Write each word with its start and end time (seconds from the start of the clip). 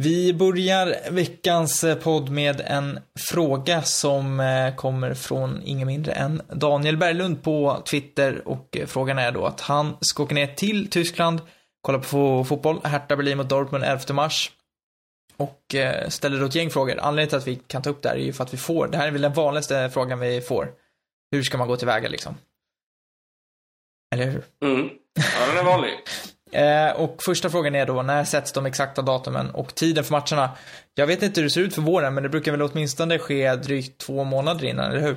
Vi 0.00 0.34
börjar 0.34 1.10
veckans 1.10 1.84
eh, 1.84 1.98
podd 1.98 2.30
med 2.30 2.60
en 2.64 3.00
fråga 3.20 3.82
som 3.82 4.40
eh, 4.40 4.74
kommer 4.74 5.14
från 5.14 5.62
ingen 5.64 5.86
mindre 5.86 6.12
än 6.12 6.42
Daniel 6.52 6.96
Berglund 6.96 7.42
på 7.42 7.82
Twitter 7.90 8.48
och 8.48 8.76
eh, 8.76 8.86
frågan 8.86 9.18
är 9.18 9.32
då 9.32 9.46
att 9.46 9.60
han 9.60 9.96
ska 10.00 10.22
åka 10.22 10.34
ner 10.34 10.46
till 10.46 10.90
Tyskland, 10.90 11.40
kolla 11.80 11.98
på 11.98 12.44
fotboll, 12.44 12.80
Hertha 12.84 13.16
Berlin 13.16 13.38
mot 13.38 13.48
Dortmund 13.48 13.84
11 13.84 14.14
mars 14.14 14.52
och 15.36 15.74
ställer 16.08 16.40
då 16.40 16.46
ett 16.46 16.54
gäng 16.54 16.70
frågor. 16.70 16.98
Anledningen 17.00 17.28
till 17.28 17.38
att 17.38 17.46
vi 17.46 17.56
kan 17.66 17.82
ta 17.82 17.90
upp 17.90 18.02
det 18.02 18.08
här 18.08 18.16
är 18.16 18.20
ju 18.20 18.32
för 18.32 18.44
att 18.44 18.54
vi 18.54 18.58
får, 18.58 18.88
det 18.88 18.98
här 18.98 19.06
är 19.06 19.10
väl 19.10 19.22
den 19.22 19.32
vanligaste 19.32 19.90
frågan 19.90 20.20
vi 20.20 20.40
får. 20.40 20.72
Hur 21.30 21.42
ska 21.42 21.58
man 21.58 21.68
gå 21.68 21.76
tillväga 21.76 22.08
liksom? 22.08 22.34
Eller 24.14 24.26
hur? 24.26 24.44
Mm. 24.64 24.88
Ja, 25.14 25.46
den 25.46 25.56
är 25.56 25.64
vanlig. 25.64 25.90
Eh, 26.52 27.00
och 27.00 27.22
första 27.22 27.50
frågan 27.50 27.74
är 27.74 27.86
då, 27.86 28.02
när 28.02 28.24
sätts 28.24 28.52
de 28.52 28.66
exakta 28.66 29.02
datumen 29.02 29.50
och 29.50 29.74
tiden 29.74 30.04
för 30.04 30.12
matcherna? 30.12 30.50
Jag 30.94 31.06
vet 31.06 31.22
inte 31.22 31.40
hur 31.40 31.46
det 31.46 31.50
ser 31.50 31.60
ut 31.60 31.74
för 31.74 31.82
våren, 31.82 32.14
men 32.14 32.22
det 32.22 32.28
brukar 32.28 32.52
väl 32.52 32.62
åtminstone 32.62 33.18
ske 33.18 33.54
drygt 33.54 34.00
två 34.00 34.24
månader 34.24 34.64
innan, 34.64 34.90
eller 34.90 35.00
hur? 35.00 35.16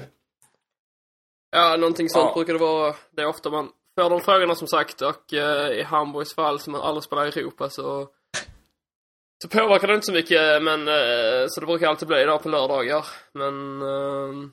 Ja, 1.52 1.78
någonting 1.78 2.10
sånt 2.10 2.26
ja. 2.30 2.34
brukar 2.34 2.54
det 2.54 2.60
vara. 2.60 2.96
Det 3.16 3.22
är 3.22 3.28
ofta 3.28 3.50
man 3.50 3.70
får 4.00 4.10
de 4.10 4.22
frågorna 4.22 4.56
som 4.56 4.68
sagt 4.68 5.02
och 5.02 5.34
eh, 5.34 5.72
i 5.72 5.84
Hamburgs 5.84 6.36
fall 6.36 6.60
som 6.60 6.72
man 6.72 6.82
aldrig 6.82 7.04
spelar 7.04 7.26
i 7.26 7.40
Europa 7.40 7.70
så 7.70 8.08
så 9.42 9.48
påverkar 9.48 9.88
det 9.88 9.94
inte 9.94 10.06
så 10.06 10.14
mycket 10.14 10.64
men 10.64 10.88
eh, 10.88 11.46
så 11.48 11.60
det 11.60 11.66
brukar 11.66 11.88
alltid 11.88 12.08
bli 12.08 12.22
idag 12.22 12.44
på 12.44 12.50
lördagar. 12.50 13.06
Men 13.34 13.82
eh, 13.82 14.50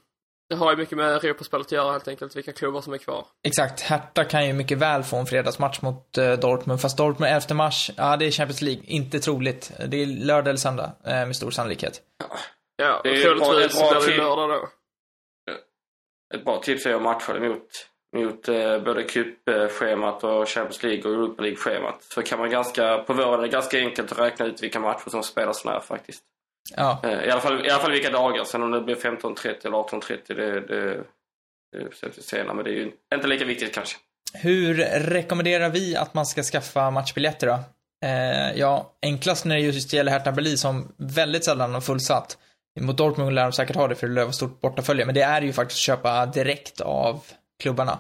det 0.49 0.55
har 0.55 0.71
ju 0.71 0.77
mycket 0.77 0.99
med 0.99 1.25
Europaspelet 1.25 1.67
att 1.67 1.73
göra 1.73 1.93
helt 1.93 2.09
enkelt, 2.09 2.37
vilka 2.37 2.53
klubbar 2.53 2.81
som 2.81 2.93
är 2.93 2.99
kvar. 2.99 3.27
Exakt. 3.43 3.81
Hertha 3.81 4.25
kan 4.25 4.47
ju 4.47 4.53
mycket 4.53 4.79
väl 4.79 5.03
få 5.03 5.17
en 5.17 5.27
fredagsmatch 5.27 5.83
mot 5.83 6.19
uh, 6.19 6.33
Dortmund, 6.33 6.81
fast 6.81 6.97
Dortmund 6.97 7.33
11 7.33 7.55
mars, 7.55 7.91
ja 7.97 8.17
det 8.17 8.27
är 8.27 8.31
Champions 8.31 8.63
League. 8.63 8.83
Inte 8.87 9.19
troligt. 9.19 9.73
Det 9.89 10.03
är 10.03 10.07
lördag 10.07 10.49
eller 10.49 10.59
söndag, 10.59 10.93
uh, 11.07 11.13
med 11.13 11.37
stor 11.37 11.51
sannolikhet. 11.51 12.03
Ja, 12.77 13.01
det 13.05 13.11
är 13.11 13.23
troligtvis 13.23 14.07
blir 14.07 14.17
det 14.17 14.23
lördag 14.23 14.51
då. 14.51 14.69
Ett 16.35 16.45
bra 16.45 16.61
tillfälle 16.61 16.97
att 16.97 17.03
matcha 17.03 17.41
mot, 17.41 17.69
mot 18.17 18.49
uh, 18.49 18.79
både 18.85 19.03
cupschemat 19.03 20.25
och 20.25 20.49
Champions 20.49 20.83
League 20.83 21.03
och 21.05 21.11
Europa 21.11 21.43
League-schemat. 21.43 22.03
Så 22.03 22.23
kan 22.23 22.39
man 22.39 22.51
ganska, 22.51 22.99
på 22.99 23.13
våren 23.13 23.39
är 23.39 23.43
det 23.43 23.49
ganska 23.49 23.79
enkelt 23.79 24.13
att 24.13 24.19
räkna 24.19 24.47
ut 24.47 24.63
vilka 24.63 24.81
matcher 24.81 25.11
som 25.11 25.23
spelas 25.23 25.65
när 25.65 25.81
faktiskt. 25.81 26.25
Ja. 26.77 27.01
Eh, 27.05 27.25
I 27.25 27.31
alla, 27.31 27.41
fall, 27.41 27.67
I 27.67 27.71
alla 27.71 27.83
fall 27.83 27.93
vilka 27.93 28.11
dagar. 28.11 28.45
Sen 28.45 28.63
om 28.63 28.71
det 28.71 28.81
blir 28.81 28.95
15.30 28.95 29.67
eller 29.67 29.77
18.30 29.77 30.35
det, 30.35 30.61
det, 30.61 31.05
det 32.01 32.23
senare. 32.23 32.55
Men 32.55 32.65
det 32.65 32.71
är 32.71 32.75
ju 32.75 32.93
inte 33.15 33.27
lika 33.27 33.45
viktigt 33.45 33.75
kanske. 33.75 33.97
Hur 34.35 34.75
rekommenderar 34.95 35.71
vi 35.71 35.97
att 35.97 36.15
man 36.15 36.27
ska 36.27 36.43
skaffa 36.43 36.91
matchbiljetter 36.91 37.47
då? 37.47 37.59
Eh, 38.07 38.59
ja, 38.59 38.97
enklast 39.03 39.45
när 39.45 39.57
det 39.57 39.63
just 39.63 39.93
gäller 39.93 40.13
Hertha 40.13 40.33
Berlin 40.33 40.59
som 40.59 40.95
väldigt 40.97 41.45
sällan 41.45 41.75
har 41.75 41.81
fullsatt. 41.81 42.39
Mot 42.81 42.97
Dortmund 42.97 43.35
lär 43.35 43.43
de 43.43 43.53
säkert 43.53 43.77
ha 43.77 43.89
det 43.89 43.95
för 43.95 44.09
det 44.09 44.23
vara 44.23 44.33
stort 44.33 44.61
bortafölje. 44.61 45.07
Men 45.07 45.15
det 45.15 45.23
är 45.23 45.43
ju 45.43 45.53
faktiskt 45.53 45.79
att 45.79 45.97
köpa 45.97 46.27
direkt 46.27 46.81
av 46.81 47.25
klubbarna. 47.63 47.99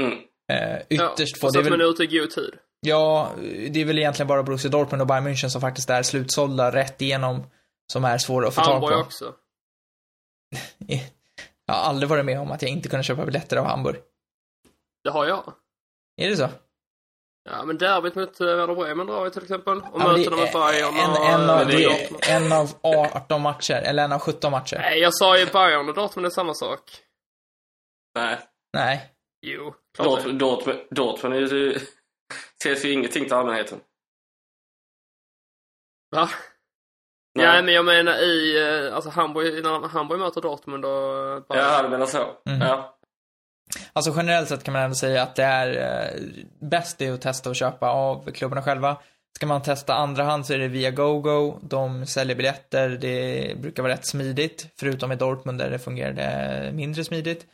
Mm. 0.00 0.18
Eh, 0.52 0.78
ytterst 0.90 1.36
ja, 1.36 1.40
få... 1.40 1.52
Så 1.52 1.60
att 1.60 1.70
man 1.70 1.80
är 1.80 1.90
ute 1.90 2.02
i 2.02 2.06
god 2.06 2.30
tid. 2.30 2.54
Ja, 2.86 3.30
det 3.70 3.80
är 3.80 3.84
väl 3.84 3.98
egentligen 3.98 4.28
bara 4.28 4.42
Borussia 4.42 4.70
Dortmund 4.70 5.02
och 5.02 5.06
Bayern 5.06 5.26
München 5.26 5.48
som 5.48 5.60
faktiskt 5.60 5.90
är 5.90 6.02
slutsålda 6.02 6.72
rätt 6.72 7.02
igenom. 7.02 7.46
Som 7.92 8.04
är 8.04 8.18
svåra 8.18 8.48
att 8.48 8.54
få 8.54 8.60
tag 8.60 8.80
på. 8.80 8.86
Hamburg 8.86 9.06
också. 9.06 9.34
jag 11.66 11.74
har 11.74 11.82
aldrig 11.82 12.08
varit 12.08 12.24
med 12.24 12.40
om 12.40 12.50
att 12.50 12.62
jag 12.62 12.70
inte 12.70 12.88
kunnat 12.88 13.06
köpa 13.06 13.24
biljetter 13.24 13.56
av 13.56 13.66
Hamburg. 13.66 13.96
Det 15.04 15.10
har 15.10 15.26
jag. 15.26 15.52
Är 16.16 16.28
det 16.28 16.36
så? 16.36 16.48
Ja, 17.50 17.64
men 17.64 17.78
derbyt 17.78 18.14
mot 18.14 18.40
uh, 18.40 18.46
Werder 18.46 18.74
Bremen 18.74 19.06
drar 19.06 19.24
vi 19.24 19.30
till 19.30 19.42
exempel. 19.42 19.78
Och 19.78 20.00
ja, 20.00 20.12
möter 20.12 20.30
med 20.30 20.52
Bayern 20.52 20.96
en, 20.96 21.10
och... 21.10 21.26
En 21.26 21.50
av, 21.50 21.66
det 21.66 21.84
är 21.84 22.36
en 22.36 22.52
av 22.52 22.70
18 22.82 23.42
matcher, 23.42 23.74
eller 23.74 24.04
en 24.04 24.12
av 24.12 24.18
17 24.20 24.50
matcher. 24.50 24.76
Nej, 24.76 24.98
jag 24.98 25.14
sa 25.14 25.38
ju 25.38 25.46
Bayern 25.46 25.88
och 25.88 25.94
Dortmund 25.94 26.26
är 26.26 26.30
samma 26.30 26.54
sak. 26.54 26.80
Nej. 28.14 28.38
Nej. 28.72 29.10
Jo, 29.46 29.74
Dortmund, 29.98 30.38
Dortmund, 30.38 30.80
Dortmund 30.90 31.34
är 31.34 31.40
ju 31.40 31.78
ses 32.60 32.84
ju 32.84 32.92
ingenting 32.92 33.24
till 33.24 33.32
allmänheten. 33.32 33.80
Va? 36.10 36.28
Nej. 37.34 37.46
Ja, 37.46 37.62
men 37.62 37.74
jag 37.74 37.84
menar 37.84 38.22
i, 38.22 38.62
eh, 38.62 38.94
alltså 38.94 39.10
Hamburg, 39.10 39.64
när 39.64 39.88
Hamburg 39.88 40.20
möter 40.20 40.40
Dortmund 40.40 40.84
och... 40.84 41.46
Bara... 41.48 41.58
Ja, 41.58 41.82
du 41.82 41.88
menar 41.88 42.06
så. 42.06 42.24
Mm. 42.46 42.60
Ja. 42.60 42.98
Alltså 43.92 44.12
generellt 44.16 44.48
sett 44.48 44.64
kan 44.64 44.72
man 44.72 44.82
ändå 44.82 44.94
säga 44.94 45.22
att 45.22 45.36
det 45.36 45.42
är 45.42 45.68
eh, 45.76 46.20
bäst 46.60 46.98
det 46.98 47.08
att 47.08 47.20
testa 47.20 47.50
och 47.50 47.56
köpa 47.56 47.90
av 47.90 48.30
klubbarna 48.30 48.62
själva. 48.62 48.96
Ska 49.36 49.46
man 49.46 49.62
testa 49.62 49.94
andra 49.94 50.24
hand 50.24 50.46
så 50.46 50.52
är 50.54 50.58
det 50.58 50.68
via 50.68 50.90
GoGo. 50.90 51.58
De 51.62 52.06
säljer 52.06 52.36
biljetter. 52.36 52.88
Det 52.88 53.54
brukar 53.58 53.82
vara 53.82 53.92
rätt 53.92 54.06
smidigt. 54.06 54.66
Förutom 54.76 55.12
i 55.12 55.16
Dortmund 55.16 55.58
där 55.58 55.70
det 55.70 55.78
fungerade 55.78 56.70
mindre 56.72 57.04
smidigt. 57.04 57.46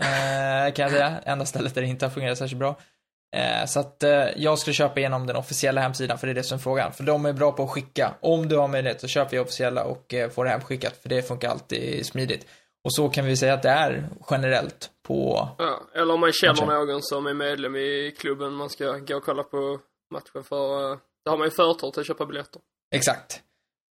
Eh, 0.00 0.74
kan 0.74 0.82
jag 0.82 0.90
säga. 0.90 1.20
Enda 1.24 1.46
stället 1.46 1.74
där 1.74 1.82
det 1.82 1.88
inte 1.88 2.06
har 2.06 2.10
fungerat 2.10 2.38
särskilt 2.38 2.58
bra. 2.58 2.76
Eh, 3.34 3.66
så 3.66 3.80
att 3.80 4.02
eh, 4.02 4.26
jag 4.36 4.58
skulle 4.58 4.74
köpa 4.74 5.00
igenom 5.00 5.26
den 5.26 5.36
officiella 5.36 5.80
hemsidan, 5.80 6.18
för 6.18 6.26
det 6.26 6.32
är 6.32 6.34
det 6.34 6.42
som 6.42 6.58
är 6.58 6.62
frågan. 6.62 6.92
För 6.92 7.04
de 7.04 7.26
är 7.26 7.32
bra 7.32 7.52
på 7.52 7.62
att 7.62 7.70
skicka. 7.70 8.14
Om 8.20 8.48
du 8.48 8.56
har 8.56 8.68
möjlighet 8.68 9.00
så 9.00 9.08
köp 9.08 9.32
vi 9.32 9.38
officiella 9.38 9.84
och 9.84 10.14
eh, 10.14 10.30
får 10.30 10.44
det 10.44 10.50
hemskickat, 10.50 10.96
för 10.96 11.08
det 11.08 11.22
funkar 11.22 11.50
alltid 11.50 12.06
smidigt. 12.06 12.46
Och 12.84 12.94
så 12.94 13.08
kan 13.08 13.24
vi 13.24 13.36
säga 13.36 13.54
att 13.54 13.62
det 13.62 13.68
är 13.68 14.08
generellt 14.30 14.90
på... 15.06 15.48
Ja, 15.58 15.80
eller 15.94 16.14
om 16.14 16.20
man 16.20 16.32
känner 16.32 16.66
matchen. 16.66 16.88
någon 16.88 17.02
som 17.02 17.26
är 17.26 17.34
medlem 17.34 17.76
i 17.76 18.14
klubben 18.18 18.52
man 18.52 18.70
ska 18.70 18.92
gå 18.92 19.16
och 19.16 19.24
kolla 19.24 19.42
på 19.42 19.78
matchen 20.10 20.44
för. 20.44 20.98
Då 21.24 21.30
har 21.30 21.38
man 21.38 21.46
ju 21.46 21.50
förtur 21.50 21.90
till 21.90 22.00
att 22.00 22.06
köpa 22.06 22.26
biljetter. 22.26 22.62
Exakt. 22.94 23.42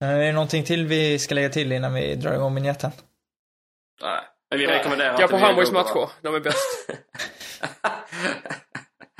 Är 0.05 0.19
det 0.19 0.33
någonting 0.33 0.65
till 0.65 0.87
vi 0.87 1.19
ska 1.19 1.35
lägga 1.35 1.49
till 1.49 1.73
innan 1.73 1.95
vi 1.95 2.15
drar 2.15 2.35
igång 2.35 2.55
vignetten? 2.55 2.91
Nej, 4.03 4.21
men 4.51 4.59
vi 4.59 4.67
rekommenderar 4.67 5.19
Gå 5.19 5.29
på 5.29 5.37
Hamburgs 5.37 5.73
matcher, 5.73 6.09
de 6.23 6.35
är 6.35 6.41
bäst. 6.41 6.89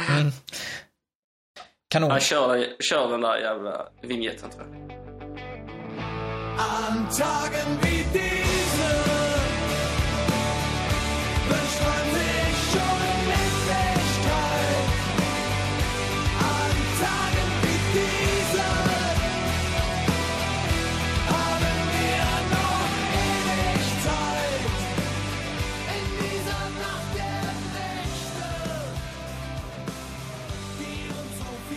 Mm. 0.09 0.33
Kanon. 1.91 2.11
Han 2.11 2.21
kör, 2.21 2.83
kör 2.83 3.11
den 3.11 3.21
där 3.21 3.37
jävla 3.37 3.89
vignetten 4.03 4.51
tror 4.51 4.67
jag. 4.67 4.83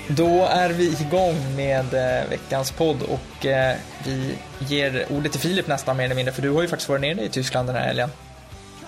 Då 0.07 0.45
är 0.45 0.69
vi 0.69 1.01
igång 1.01 1.55
med 1.55 1.93
eh, 1.93 2.29
veckans 2.29 2.71
podd 2.71 3.01
och 3.03 3.45
eh, 3.45 3.75
vi 4.05 4.35
ger 4.59 5.05
ordet 5.09 5.31
till 5.31 5.41
Filip 5.41 5.67
nästan 5.67 5.97
mer 5.97 6.03
eller 6.05 6.16
mindre, 6.16 6.33
för 6.33 6.41
du 6.41 6.49
har 6.49 6.61
ju 6.61 6.67
faktiskt 6.67 6.89
varit 6.89 7.01
nere 7.01 7.21
i 7.21 7.29
Tyskland 7.29 7.69
den 7.69 7.75
här 7.75 7.85
helgen. 7.88 8.09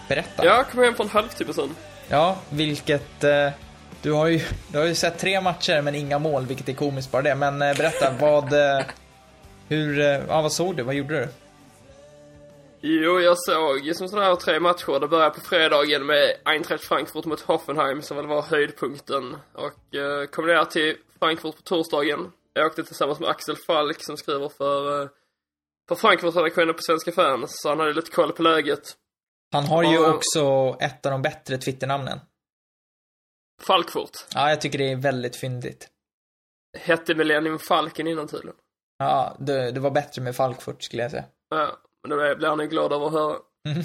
Berätta. 0.07 0.45
Ja, 0.45 0.55
jag 0.55 0.67
kom 0.67 0.83
hem 0.83 0.95
för 0.95 1.03
en 1.03 1.09
halvtimme 1.09 1.53
sedan. 1.53 1.75
Ja, 2.07 2.37
vilket... 2.49 3.23
Eh, 3.23 3.49
du 4.01 4.11
har, 4.11 4.27
ju, 4.27 4.41
du 4.71 4.77
har 4.77 4.85
ju 4.85 4.95
sett 4.95 5.17
tre 5.17 5.41
matcher 5.41 5.81
men 5.81 5.95
inga 5.95 6.19
mål, 6.19 6.45
vilket 6.45 6.69
är 6.69 6.73
komiskt 6.73 7.11
bara 7.11 7.21
det. 7.21 7.35
Men 7.35 7.59
berätta, 7.59 8.13
vad... 8.19 8.53
Hur... 9.69 9.99
Ja, 10.27 10.41
vad 10.41 10.51
såg 10.51 10.75
du? 10.75 10.83
Vad 10.83 10.95
gjorde 10.95 11.19
du? 11.19 11.27
Jo, 12.81 13.19
jag 13.19 13.37
såg 13.39 13.95
som 13.95 14.07
sådana 14.07 14.27
här 14.27 14.35
tre 14.35 14.59
matcher. 14.59 14.99
Det 14.99 15.07
började 15.07 15.35
på 15.35 15.41
fredagen 15.41 16.05
med 16.05 16.35
Eintracht 16.45 16.83
Frankfurt 16.83 17.25
mot 17.25 17.41
Hoffenheim 17.41 18.01
som 18.01 18.17
väl 18.17 18.27
var 18.27 18.41
höjdpunkten. 18.41 19.37
Och 19.53 19.95
eh, 19.95 20.25
kom 20.25 20.47
ner 20.47 20.65
till 20.65 20.95
Frankfurt 21.19 21.55
på 21.55 21.61
torsdagen. 21.61 22.31
Jag 22.53 22.65
åkte 22.65 22.83
tillsammans 22.83 23.19
med 23.19 23.29
Axel 23.29 23.55
Falk 23.55 24.03
som 24.03 24.17
skriver 24.17 24.49
för, 24.49 25.01
eh, 25.01 25.09
för 25.87 25.95
Frankfurt-redaktionen 25.95 26.73
på 26.73 26.81
Svenska 26.81 27.11
fans. 27.11 27.51
Så 27.61 27.69
han 27.69 27.79
hade 27.79 27.93
lite 27.93 28.11
koll 28.11 28.31
på 28.31 28.43
läget. 28.43 28.83
Han 29.51 29.65
har 29.65 29.83
ju 29.83 29.97
och, 29.97 30.15
också 30.15 30.75
ett 30.79 31.05
av 31.05 31.11
de 31.11 31.21
bättre 31.21 31.57
Twitternamnen. 31.57 32.19
Falkfurt. 33.61 34.11
Ja, 34.33 34.49
jag 34.49 34.61
tycker 34.61 34.77
det 34.77 34.91
är 34.91 34.95
väldigt 34.95 35.35
fyndigt. 35.35 35.87
Hette 36.77 37.15
Millennium 37.15 37.59
Falken 37.59 38.07
innan 38.07 38.27
tydligen. 38.27 38.55
Ja, 38.97 39.35
det, 39.39 39.71
det 39.71 39.79
var 39.79 39.91
bättre 39.91 40.21
med 40.21 40.35
Falkfurt 40.35 40.83
skulle 40.83 41.01
jag 41.01 41.11
säga. 41.11 41.25
Ja, 41.49 41.77
men 42.03 42.17
det 42.17 42.35
blir 42.35 42.47
han 42.47 42.59
ju 42.59 42.67
glad 42.67 42.93
över 42.93 43.05
att 43.05 43.13
höra. 43.13 43.37
Mm. 43.65 43.83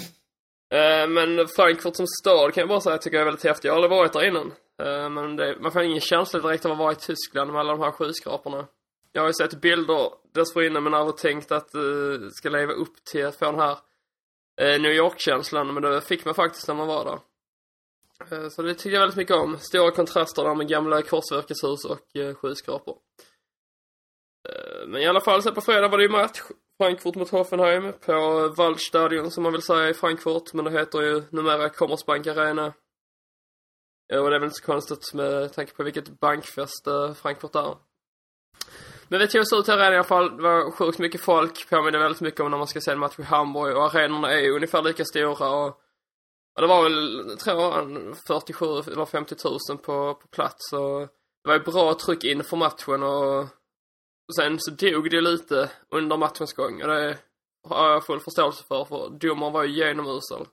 Eh, 0.73 1.07
men 1.07 1.47
Frankfurt 1.47 1.95
som 1.95 2.07
stad 2.07 2.53
kan 2.53 2.61
jag 2.61 2.69
bara 2.69 2.81
säga 2.81 2.97
tycker 2.97 3.17
jag 3.17 3.21
är 3.21 3.25
väldigt 3.25 3.43
häftig. 3.43 3.67
Jag 3.67 3.73
har 3.73 3.77
aldrig 3.77 3.99
varit 3.99 4.13
där 4.13 4.27
innan. 4.27 4.53
Eh, 4.83 5.09
men 5.09 5.35
det, 5.35 5.57
man 5.59 5.71
får 5.71 5.83
ingen 5.83 5.99
känsla 5.99 6.39
direkt 6.39 6.65
av 6.65 6.71
att 6.71 6.77
vara 6.77 6.91
i 6.91 6.95
Tyskland 6.95 7.51
med 7.51 7.59
alla 7.59 7.71
de 7.71 7.81
här 7.81 7.91
skyskraporna. 7.91 8.67
Jag 9.11 9.21
har 9.21 9.29
ju 9.29 9.33
sett 9.33 9.61
bilder 9.61 10.11
dessförinnan 10.33 10.83
men 10.83 10.93
aldrig 10.93 11.17
tänkt 11.17 11.51
att 11.51 11.75
uh, 11.75 12.29
ska 12.29 12.49
leva 12.49 12.73
upp 12.73 13.03
till 13.03 13.25
att 13.25 13.35
få 13.35 13.45
den 13.45 13.59
här 13.59 13.77
uh, 14.61 14.81
New 14.81 14.91
York-känslan. 14.91 15.73
Men 15.73 15.83
det 15.83 16.01
fick 16.01 16.25
man 16.25 16.33
faktiskt 16.33 16.67
när 16.67 16.75
man 16.75 16.87
var 16.87 17.05
där. 17.05 17.19
Uh, 18.37 18.49
så 18.49 18.61
det 18.61 18.73
tycker 18.73 18.91
jag 18.91 18.99
väldigt 18.99 19.17
mycket 19.17 19.35
om. 19.35 19.57
Stora 19.57 19.91
kontraster 19.91 20.43
där 20.43 20.55
med 20.55 20.67
gamla 20.67 21.01
korsverkeshus 21.01 21.85
och 21.85 22.15
uh, 22.17 22.33
skyskrapor. 22.33 22.97
men 24.87 25.01
i 25.01 25.07
alla 25.07 25.21
fall, 25.21 25.41
så 25.41 25.51
på 25.51 25.61
fredag 25.61 25.87
var 25.87 25.97
det 25.97 26.03
ju 26.03 26.09
match. 26.09 26.41
Frankfurt 26.83 27.15
mot 27.15 27.29
Hoffenheim 27.29 27.93
på 28.05 28.47
Waldstadion 28.57 29.31
som 29.31 29.43
man 29.43 29.51
vill 29.51 29.61
säga 29.61 29.89
i 29.89 29.93
Frankfurt, 29.93 30.53
men 30.53 30.65
det 30.65 30.71
heter 30.71 31.01
ju 31.01 31.23
numera 31.29 31.69
Commerzbank 31.69 32.27
Arena. 32.27 32.65
Och 32.65 32.73
det 34.07 34.15
är 34.15 34.39
väl 34.39 34.43
inte 34.43 34.55
så 34.55 34.65
konstigt 34.65 35.13
med 35.13 35.53
tanke 35.53 35.73
på 35.73 35.83
vilket 35.83 36.19
bankfäste 36.19 37.15
Frankfurt 37.21 37.55
är. 37.55 37.75
Men 39.07 39.19
vi 39.19 39.27
tog 39.27 39.41
oss 39.41 39.53
ut 39.53 39.65
till 39.65 39.73
arenan 39.73 39.93
i 39.93 39.95
alla 39.95 40.03
fall. 40.03 40.37
Det 40.37 40.43
var 40.43 40.71
sjukt 40.71 40.99
mycket 40.99 41.21
folk. 41.21 41.69
Påminner 41.69 41.99
väldigt 41.99 42.21
mycket 42.21 42.39
om 42.39 42.51
när 42.51 42.57
man 42.57 42.67
ska 42.67 42.81
se 42.81 42.91
en 42.91 42.99
match 42.99 43.19
i 43.19 43.23
Hamburg. 43.23 43.77
Och 43.77 43.83
arenorna 43.83 44.31
är 44.31 44.41
ju 44.41 44.55
ungefär 44.55 44.81
lika 44.81 45.05
stora 45.05 45.49
och, 45.49 45.67
och 46.55 46.61
det 46.61 46.67
var 46.67 46.83
väl, 46.83 47.37
tror 47.37 47.61
jag, 47.61 48.17
47 48.27 48.65
eller 48.65 49.05
50 49.05 49.35
000 49.69 49.77
på, 49.77 50.13
på 50.13 50.27
plats. 50.27 50.73
Och 50.73 50.99
det 51.43 51.47
var 51.47 51.53
ju 51.53 51.63
bra 51.63 51.93
tryck 51.93 52.23
inför 52.23 52.57
matchen 52.57 53.03
och 53.03 53.47
sen 54.35 54.59
så 54.59 54.71
dog 54.71 55.09
det 55.09 55.21
lite 55.21 55.69
under 55.89 56.17
matchens 56.17 56.53
gång. 56.53 56.81
Och 56.81 56.87
det 56.87 57.17
har 57.67 57.89
jag 57.89 58.05
full 58.05 58.19
förståelse 58.19 58.63
för, 58.63 58.85
för 58.85 59.09
domaren 59.09 59.53
var 59.53 59.63
ju 59.63 59.73
genomusel. 59.73 60.47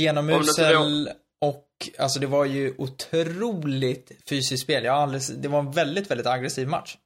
Genomusel 0.00 1.08
och 1.40 1.68
alltså 1.98 2.20
det 2.20 2.26
var 2.26 2.44
ju 2.44 2.74
otroligt 2.78 4.12
fysiskt 4.28 4.62
spel. 4.62 4.84
Jag 4.84 4.94
aldrig, 4.94 5.22
det 5.36 5.48
var 5.48 5.58
en 5.58 5.70
väldigt, 5.70 6.10
väldigt 6.10 6.26
aggressiv 6.26 6.68
match. 6.68 6.96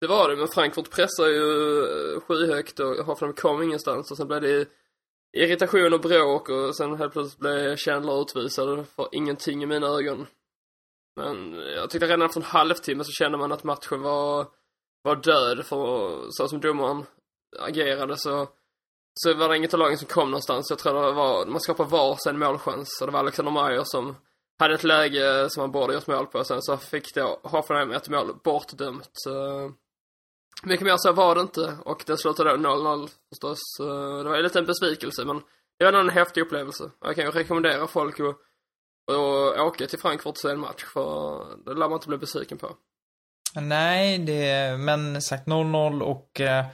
Det 0.00 0.06
var 0.06 0.28
det, 0.28 0.36
men 0.36 0.48
Frankfurt 0.48 0.90
pressar 0.90 1.26
ju 1.26 1.80
eh, 2.14 2.20
skyhögt 2.20 2.80
och 2.80 2.94
Hoffenheim 2.94 3.36
kom 3.36 3.62
ingenstans 3.62 4.10
och 4.10 4.16
sen 4.16 4.26
blev 4.28 4.40
det 4.40 4.68
irritation 5.36 5.92
och 5.92 6.00
bråk 6.00 6.48
och 6.48 6.76
sen 6.76 6.96
helt 6.96 7.12
plötsligt 7.12 7.38
blev 7.38 7.76
Chandler 7.76 8.22
utvisad 8.22 8.86
för 8.96 9.08
ingenting 9.12 9.62
i 9.62 9.66
mina 9.66 9.86
ögon. 9.86 10.26
Men 11.16 11.54
jag 11.54 11.90
tyckte 11.90 12.06
redan 12.06 12.22
efter 12.22 12.40
en 12.40 12.46
halvtimme 12.46 13.04
så 13.04 13.12
kände 13.12 13.38
man 13.38 13.52
att 13.52 13.64
matchen 13.64 14.02
var, 14.02 14.46
var 15.08 15.16
död 15.16 15.66
för 15.66 16.26
så 16.30 16.48
som 16.48 16.60
domaren 16.60 17.04
agerade 17.58 18.16
så, 18.16 18.48
så 19.14 19.34
var 19.34 19.48
det 19.48 19.56
inget 19.56 19.74
av 19.74 19.80
lagen 19.80 19.98
som 19.98 20.08
kom 20.08 20.30
någonstans. 20.30 20.70
Jag 20.70 20.78
tror 20.78 21.06
det 21.06 21.12
var, 21.12 21.46
man 21.46 21.60
skapade 21.60 21.90
varsin 21.90 22.38
målchans 22.38 22.98
och 23.00 23.06
det 23.06 23.12
var 23.12 23.20
Alexander 23.20 23.52
Meyer 23.52 23.82
som 23.84 24.16
hade 24.58 24.74
ett 24.74 24.84
läge 24.84 25.50
som 25.50 25.60
han 25.60 25.72
borde 25.72 25.94
gjort 25.94 26.06
mål 26.06 26.26
på. 26.26 26.44
Sen 26.44 26.62
så 26.62 26.76
fick 26.76 27.14
då 27.14 27.40
Hoffenheim 27.42 27.90
ett 27.90 28.08
mål 28.08 28.36
bortdömt. 28.44 29.14
Mycket 30.62 30.86
mer 30.86 30.96
så 30.96 31.12
var 31.12 31.34
det 31.34 31.40
inte 31.40 31.78
och 31.84 32.02
det 32.06 32.16
slutade 32.16 32.50
då 32.50 32.56
0-0 32.56 33.08
förstås. 33.28 33.58
Det 34.24 34.28
var 34.30 34.42
lite 34.42 34.58
en 34.58 34.66
besvikelse 34.66 35.24
men 35.24 35.42
det 35.78 35.84
var 35.84 35.92
en 35.92 36.08
häftig 36.08 36.40
upplevelse. 36.40 36.90
Jag 37.00 37.14
kan 37.14 37.24
ju 37.24 37.30
rekommendera 37.30 37.86
folk 37.86 38.20
att, 38.20 38.36
att 39.10 39.60
åka 39.60 39.86
till 39.86 39.98
Frankfurt 39.98 40.30
och 40.30 40.38
se 40.38 40.50
en 40.50 40.60
match 40.60 40.84
för 40.84 41.46
det 41.64 41.74
lär 41.74 41.88
man 41.88 41.92
inte 41.92 42.08
bli 42.08 42.18
besviken 42.18 42.58
på. 42.58 42.76
Nej, 43.54 44.18
det, 44.18 44.76
men 44.78 45.22
sagt 45.22 45.46
0-0 45.46 46.00
och 46.00 46.40
eh, 46.40 46.64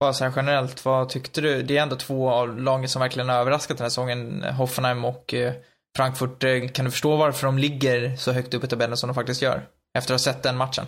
bara 0.00 0.12
så 0.12 0.24
här 0.24 0.32
generellt, 0.36 0.84
vad 0.84 1.08
tyckte 1.08 1.40
du? 1.40 1.62
Det 1.62 1.76
är 1.78 1.82
ändå 1.82 1.96
två 1.96 2.30
av 2.30 2.60
lagen 2.60 2.88
som 2.88 3.00
verkligen 3.00 3.28
har 3.28 3.36
överraskat 3.36 3.78
den 3.78 3.84
här 3.84 3.88
säsongen, 3.88 4.42
Hoffenheim 4.42 5.04
och 5.04 5.34
eh, 5.34 5.54
Frankfurt. 5.96 6.44
Eh, 6.44 6.68
kan 6.68 6.84
du 6.84 6.90
förstå 6.90 7.16
varför 7.16 7.46
de 7.46 7.58
ligger 7.58 8.16
så 8.16 8.32
högt 8.32 8.54
upp 8.54 8.64
i 8.64 8.66
tabellen 8.66 8.96
som 8.96 9.08
de 9.08 9.14
faktiskt 9.14 9.42
gör? 9.42 9.68
Efter 9.98 10.14
att 10.14 10.20
ha 10.20 10.32
sett 10.32 10.42
den 10.42 10.56
matchen. 10.56 10.86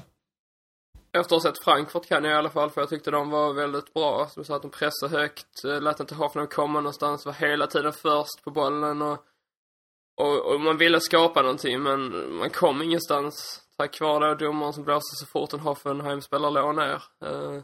Efter 1.13 1.37
att 1.37 1.43
ha 1.43 1.53
sett 1.53 1.65
Frankfurt 1.65 2.09
kan 2.09 2.25
jag 2.25 2.33
i 2.33 2.37
alla 2.37 2.51
fall, 2.51 2.71
för 2.71 2.81
jag 2.81 2.89
tyckte 2.89 3.11
de 3.11 3.31
var 3.31 3.53
väldigt 3.53 3.95
bra. 3.95 4.29
Som 4.31 4.45
sa 4.45 4.57
att 4.57 4.63
de 4.63 4.71
pressade 4.71 5.19
högt, 5.19 5.65
eh, 5.65 5.81
lät 5.81 6.01
inte 6.01 6.15
Hoffenheim 6.15 6.49
komma 6.49 6.81
någonstans, 6.81 7.27
var 7.27 7.33
hela 7.33 7.67
tiden 7.67 7.93
först 7.93 8.45
på 8.45 8.51
bollen 8.51 9.03
och, 9.03 9.19
och, 10.21 10.53
och 10.53 10.61
man 10.61 10.79
ville 10.79 11.01
skapa 11.01 11.43
någonting 11.43 11.83
men 11.83 12.33
man 12.35 12.51
kom 12.51 12.83
ingenstans. 12.83 13.66
Tack 13.79 14.01
vare 14.01 14.29
då 14.29 14.35
domaren 14.35 14.73
som 14.73 14.85
blåste 14.85 15.17
så 15.17 15.27
fort 15.27 15.53
en 15.53 15.61
Hoffenheim-spelare 15.61 16.53
låg 16.53 16.75
ner. 16.75 17.03
Uh, 17.25 17.63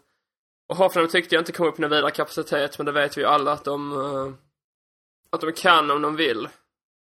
och 0.69 0.77
Hoffenheim 0.77 1.11
tyckte 1.11 1.35
jag 1.35 1.43
inte 1.43 1.53
kom 1.53 1.67
upp 1.67 1.79
i 1.79 1.83
någon 1.83 1.91
vidare 1.91 2.11
kapacitet, 2.11 2.79
men 2.79 2.87
det 2.87 2.93
vet 2.93 3.17
vi 3.17 3.21
ju 3.21 3.27
alla 3.27 3.53
att 3.53 3.65
de, 3.65 3.93
uh, 3.93 4.33
att 5.31 5.41
de 5.41 5.53
kan 5.53 5.91
om 5.91 6.03
de 6.03 6.17
vill. 6.17 6.49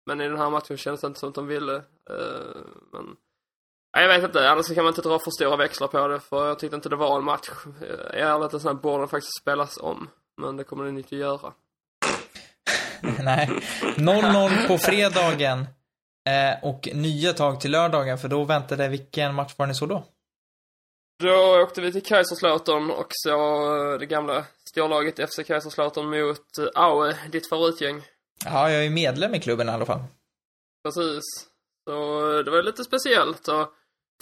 Men 0.06 0.22
i 0.22 0.28
den 0.28 0.38
här 0.38 0.50
matchen 0.50 0.78
kändes 0.78 1.02
det 1.02 1.08
inte 1.08 1.20
som 1.20 1.30
att 1.30 1.36
de 1.36 1.48
ville. 1.48 1.74
Uh, 1.74 2.62
men 2.92 3.16
jag 3.92 4.08
vet 4.08 4.24
inte, 4.24 4.50
annars 4.50 4.68
kan 4.76 4.84
man 4.84 4.92
inte 4.92 5.10
dra 5.10 5.20
för 5.20 5.32
stora 5.32 5.56
växlar 5.56 5.88
på 5.88 6.08
det 6.08 6.20
för 6.20 6.48
jag 6.48 6.60
tyckte 6.60 6.76
inte 6.76 6.90
det 6.90 6.96
var 6.96 7.18
en 7.18 7.24
match. 7.24 7.50
I 8.14 8.20
talat 8.20 8.64
namn 8.64 8.80
borde 8.82 9.02
den 9.02 9.08
faktiskt 9.08 9.42
spelas 9.42 9.78
om. 9.78 10.10
Men 10.38 10.58
det 10.58 10.64
kommer 10.64 10.86
den 10.86 10.98
inte 10.98 11.16
göra. 11.16 11.54
Nej. 13.20 13.50
0-0 13.96 14.68
på 14.68 14.78
fredagen. 14.78 15.66
Eh, 16.30 16.64
och 16.64 16.90
nya 16.94 17.34
tag 17.34 17.62
till 17.62 17.72
lördagen, 17.72 18.18
för 18.18 18.28
då 18.28 18.44
väntade 18.44 18.88
vilken 18.88 19.36
match 19.36 19.54
var 19.58 19.68
ni 19.68 19.76
så 19.76 19.86
då? 19.86 20.04
Då 21.24 21.62
åkte 21.64 21.82
vi 21.82 21.92
till 21.92 22.04
Kaiserslautern 22.04 22.92
och 22.92 23.08
så 23.10 23.98
det 23.98 24.06
gamla 24.06 24.46
storlaget 24.70 25.30
FC 25.30 25.40
Kaiserslautern 25.48 26.10
mot 26.10 26.76
Aue, 26.76 27.16
ditt 27.32 27.50
favoritgäng. 27.50 28.02
Ja, 28.46 28.72
jag 28.72 28.86
är 28.86 28.90
medlem 28.90 29.36
i 29.36 29.40
klubben 29.40 29.70
i 29.70 29.72
alla 29.72 29.86
fall. 29.86 30.04
Precis. 30.84 31.24
Så 31.90 31.94
det 32.44 32.52
var 32.52 32.64
lite 32.64 32.84
speciellt 32.84 33.48
och 33.48 33.74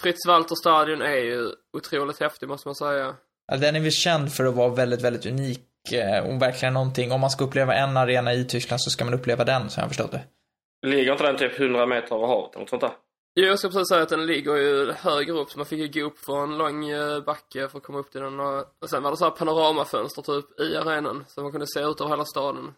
Fritz 0.01 0.27
Walter 0.27 0.55
stadion 0.55 1.01
är 1.01 1.17
ju 1.17 1.51
otroligt 1.77 2.19
häftig 2.19 2.49
måste 2.49 2.67
man 2.67 2.75
säga. 2.75 3.15
Ja, 3.47 3.57
den 3.57 3.75
är 3.75 3.79
väl 3.79 3.91
känd 3.91 4.33
för 4.33 4.45
att 4.45 4.55
vara 4.55 4.69
väldigt, 4.69 5.01
väldigt 5.01 5.25
unik 5.25 5.91
eh, 5.91 6.19
och 6.19 6.41
verkligen 6.41 6.73
någonting. 6.73 7.11
Om 7.11 7.21
man 7.21 7.29
ska 7.29 7.45
uppleva 7.45 7.75
en 7.75 7.97
arena 7.97 8.33
i 8.33 8.45
Tyskland 8.45 8.81
så 8.81 8.89
ska 8.89 9.05
man 9.05 9.13
uppleva 9.13 9.43
den, 9.43 9.69
så 9.69 9.79
jag 9.79 9.83
har 9.83 9.89
förstått 9.89 10.11
det. 10.11 10.23
Ligger 10.85 11.11
inte 11.11 11.23
den 11.23 11.37
typ 11.37 11.59
100 11.59 11.85
meter 11.85 12.15
över 12.15 12.27
havet 12.27 12.51
eller 12.51 12.59
något 12.59 12.69
sånt 12.69 12.81
där? 12.81 12.91
Jo, 13.39 13.45
jag 13.45 13.59
ska 13.59 13.67
precis 13.67 13.87
säga 13.87 14.03
att 14.03 14.09
den 14.09 14.25
ligger 14.25 14.55
ju 14.55 14.91
högre 14.91 15.33
upp 15.33 15.49
så 15.49 15.59
man 15.59 15.65
fick 15.65 15.79
ju 15.79 16.01
gå 16.01 16.07
upp 16.07 16.19
för 16.19 16.43
en 16.43 16.57
lång 16.57 16.89
eh, 16.89 17.23
backe 17.23 17.67
för 17.67 17.77
att 17.77 17.83
komma 17.83 17.99
upp 17.99 18.11
till 18.11 18.21
den 18.21 18.39
och, 18.39 18.63
och 18.81 18.89
sen 18.89 19.03
var 19.03 19.11
det 19.11 19.17
så 19.17 19.23
här 19.23 19.31
panoramafönster 19.31 20.21
typ 20.21 20.59
i 20.59 20.75
arenan 20.77 21.25
så 21.27 21.41
man 21.41 21.51
kunde 21.51 21.67
se 21.67 21.79
ut 21.79 22.01
över 22.01 22.09
hela 22.09 22.25
staden. 22.25 22.73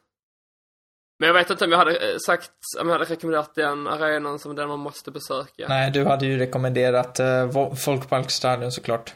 Men 1.20 1.28
jag 1.28 1.34
vet 1.34 1.50
inte 1.50 1.66
om 1.66 1.72
jag 1.72 1.78
hade 1.78 2.12
eh, 2.12 2.18
sagt, 2.26 2.52
om 2.80 2.88
jag 2.88 3.00
hade 3.00 3.12
rekommenderat 3.12 3.56
den 3.56 3.88
arenan 3.88 4.40
som 4.40 4.56
den 4.56 4.68
man 4.68 4.80
måste 4.80 5.12
besöka. 5.12 5.66
Nej, 5.70 5.92
du 5.92 6.06
hade 6.06 6.26
ju 6.26 6.38
rekommenderat 6.38 7.20
uh, 7.20 7.74
Folkparkstadion 7.76 8.72
såklart. 8.72 9.14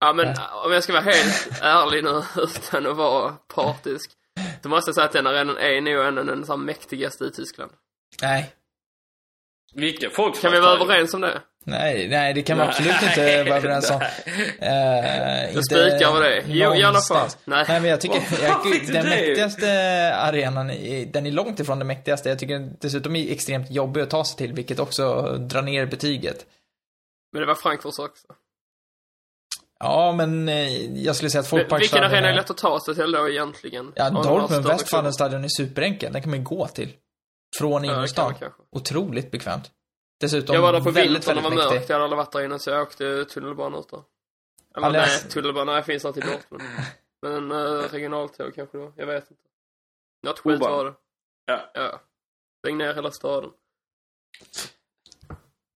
Ja, 0.00 0.12
men 0.12 0.26
ja. 0.26 0.62
om 0.66 0.72
jag 0.72 0.82
ska 0.82 0.92
vara 0.92 1.02
helt 1.02 1.48
ärlig 1.62 2.04
nu 2.04 2.22
utan 2.36 2.86
att 2.86 2.96
vara 2.96 3.32
partisk. 3.54 4.10
Då 4.62 4.68
måste 4.68 4.88
jag 4.88 4.94
säga 4.94 5.04
att 5.04 5.12
den 5.12 5.26
arenan 5.26 5.56
är 5.56 5.80
nog 5.80 6.04
en 6.04 6.40
av 6.40 6.44
så 6.44 6.56
mäktigaste 6.56 7.24
i 7.24 7.30
Tyskland. 7.30 7.72
Nej. 8.22 8.52
Vilken 9.74 10.10
folk 10.10 10.40
Kan 10.40 10.52
vi 10.52 10.60
vara 10.60 10.80
överens 10.80 11.14
om 11.14 11.20
det? 11.20 11.40
Nej, 11.64 12.08
nej 12.08 12.34
det 12.34 12.42
kan 12.42 12.58
man 12.58 12.68
absolut 12.68 13.02
inte 13.02 13.44
vara 13.48 13.56
överens 13.56 13.90
om. 13.90 13.96
Uh, 13.96 15.54
Då 15.54 15.62
spikar 15.62 16.12
vi 16.12 16.28
det. 16.28 16.44
Jo, 16.46 16.74
i 16.74 16.84
alla 16.84 17.00
fall. 17.00 17.28
Nej. 17.44 17.64
nej, 17.68 17.80
men 17.80 17.90
jag 17.90 18.00
tycker, 18.00 18.22
jag, 18.42 18.86
den 18.86 19.08
mäktigaste 19.08 19.66
arenan, 20.16 20.66
den 21.12 21.26
är 21.26 21.30
långt 21.30 21.60
ifrån 21.60 21.78
den 21.78 21.86
mäktigaste. 21.86 22.28
Jag 22.28 22.38
tycker 22.38 22.70
dessutom 22.80 23.16
är 23.16 23.32
extremt 23.32 23.70
jobbig 23.70 24.00
att 24.00 24.10
ta 24.10 24.24
sig 24.24 24.36
till, 24.36 24.52
vilket 24.52 24.78
också 24.78 25.22
drar 25.36 25.62
ner 25.62 25.86
betyget. 25.86 26.46
Men 27.32 27.40
det 27.40 27.46
var 27.46 27.54
Frankfurts 27.54 27.98
också. 27.98 28.26
Ja, 29.78 30.12
men 30.12 30.48
eh, 30.48 31.02
jag 31.04 31.16
skulle 31.16 31.30
säga 31.30 31.40
att 31.40 31.48
Folkparkstadion... 31.48 32.02
Vilken 32.02 32.04
arena 32.04 32.28
är 32.28 32.34
lätt 32.34 32.50
att 32.50 32.56
ta 32.56 32.80
sig 32.80 32.94
till 32.94 33.12
då 33.12 33.28
egentligen? 33.28 33.92
Ja, 33.94 34.10
Dortmund 34.10 34.66
Westfalenstadion 34.66 35.44
är 35.44 35.48
superenkel. 35.48 36.12
Den 36.12 36.22
kan 36.22 36.30
man 36.30 36.38
ju 36.38 36.44
gå 36.44 36.66
till. 36.66 36.92
Från 37.56 37.84
innerstan. 37.84 38.34
Ja, 38.40 38.50
Otroligt 38.70 39.30
bekvämt. 39.30 39.70
Dessutom 40.20 40.54
Jag 40.54 40.62
var 40.62 40.72
där 40.72 40.80
på 40.80 40.90
vintern 40.90 41.34
när 41.36 41.42
det 41.42 41.56
var 41.56 41.70
mörkt. 41.70 41.88
Jag 41.88 41.94
hade 41.94 42.04
aldrig 42.04 42.16
varit 42.16 42.32
där 42.32 42.44
innan 42.44 42.60
så 42.60 42.70
jag 42.70 42.82
åkte 42.82 43.24
tunnelbana 43.24 43.78
ut 43.78 43.88
där. 43.88 44.02
Eller 44.76 44.86
Alldeles... 44.86 45.22
nej, 45.22 45.32
tunnelbana 45.32 45.72
nej, 45.72 45.82
finns 45.82 46.04
inte 46.04 46.20
i 46.20 46.22
Dortmund. 46.22 46.62
Men 47.22 47.32
en 47.36 47.52
uh, 47.52 47.82
regionaltåg 47.82 48.54
kanske 48.54 48.78
då. 48.78 48.92
Jag 48.96 49.06
vet 49.06 49.30
inte. 49.30 49.42
Något 50.26 50.38
skit 50.38 50.60
var 50.60 50.84
det. 50.84 50.94
Ja. 51.44 51.70
Ja. 51.74 52.00
Stäng 52.58 52.78
ner 52.78 52.94
hela 52.94 53.10
staden. 53.10 53.50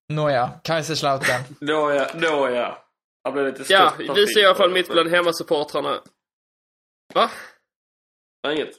Nåja, 0.09 0.61
Kaiserslautern. 0.65 1.43
Nåja, 1.61 2.11
nåja. 2.15 2.79
Jag 3.23 3.33
blev 3.33 3.47
lite 3.47 3.73
Ja, 3.73 3.95
vi 3.99 4.27
ser 4.27 4.41
i 4.41 4.47
alla 4.47 4.55
fall 4.55 4.71
mitt 4.71 4.89
bland 4.89 5.09
hemmasupportrarna. 5.09 6.01
Va? 7.15 7.31
Inget. 8.47 8.77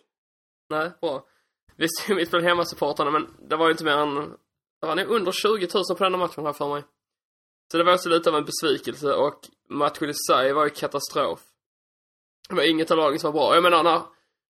Nej, 0.69 0.91
bra. 1.01 1.27
Vi 1.77 1.87
ser 1.89 2.15
mitt 2.15 2.29
bland 2.29 2.45
hemmasupportrarna 2.45 3.11
men 3.11 3.27
det 3.49 3.55
var 3.55 3.65
ju 3.65 3.71
inte 3.71 3.83
mer 3.83 3.97
än, 3.97 4.15
det 4.81 4.87
var 4.87 4.95
nog 4.95 5.07
under 5.07 5.31
20 5.31 5.67
000 5.73 5.97
på 5.97 6.03
den 6.03 6.19
matchen 6.19 6.45
här 6.45 6.53
för 6.53 6.69
mig. 6.73 6.83
Så 7.71 7.77
det 7.77 7.83
var 7.83 7.93
också 7.93 8.09
lite 8.09 8.29
av 8.29 8.35
en 8.35 8.45
besvikelse 8.45 9.13
och 9.13 9.39
matchen 9.69 10.09
i 10.09 10.13
sig 10.13 10.53
var 10.53 10.63
ju 10.63 10.69
katastrof. 10.69 11.39
Det 12.49 12.55
var 12.55 12.69
inget 12.69 12.91
av 12.91 12.97
lagen 12.97 13.19
som 13.19 13.33
var 13.33 13.39
bra. 13.39 13.53
Jag 13.55 13.63
menar 13.63 13.83
när, 13.83 14.01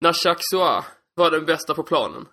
när 0.01 0.13
Chaksua 0.13 0.85
var 1.15 1.31
den 1.31 1.47
bästa 1.47 1.75
på 1.75 1.83
planen. 1.83 2.27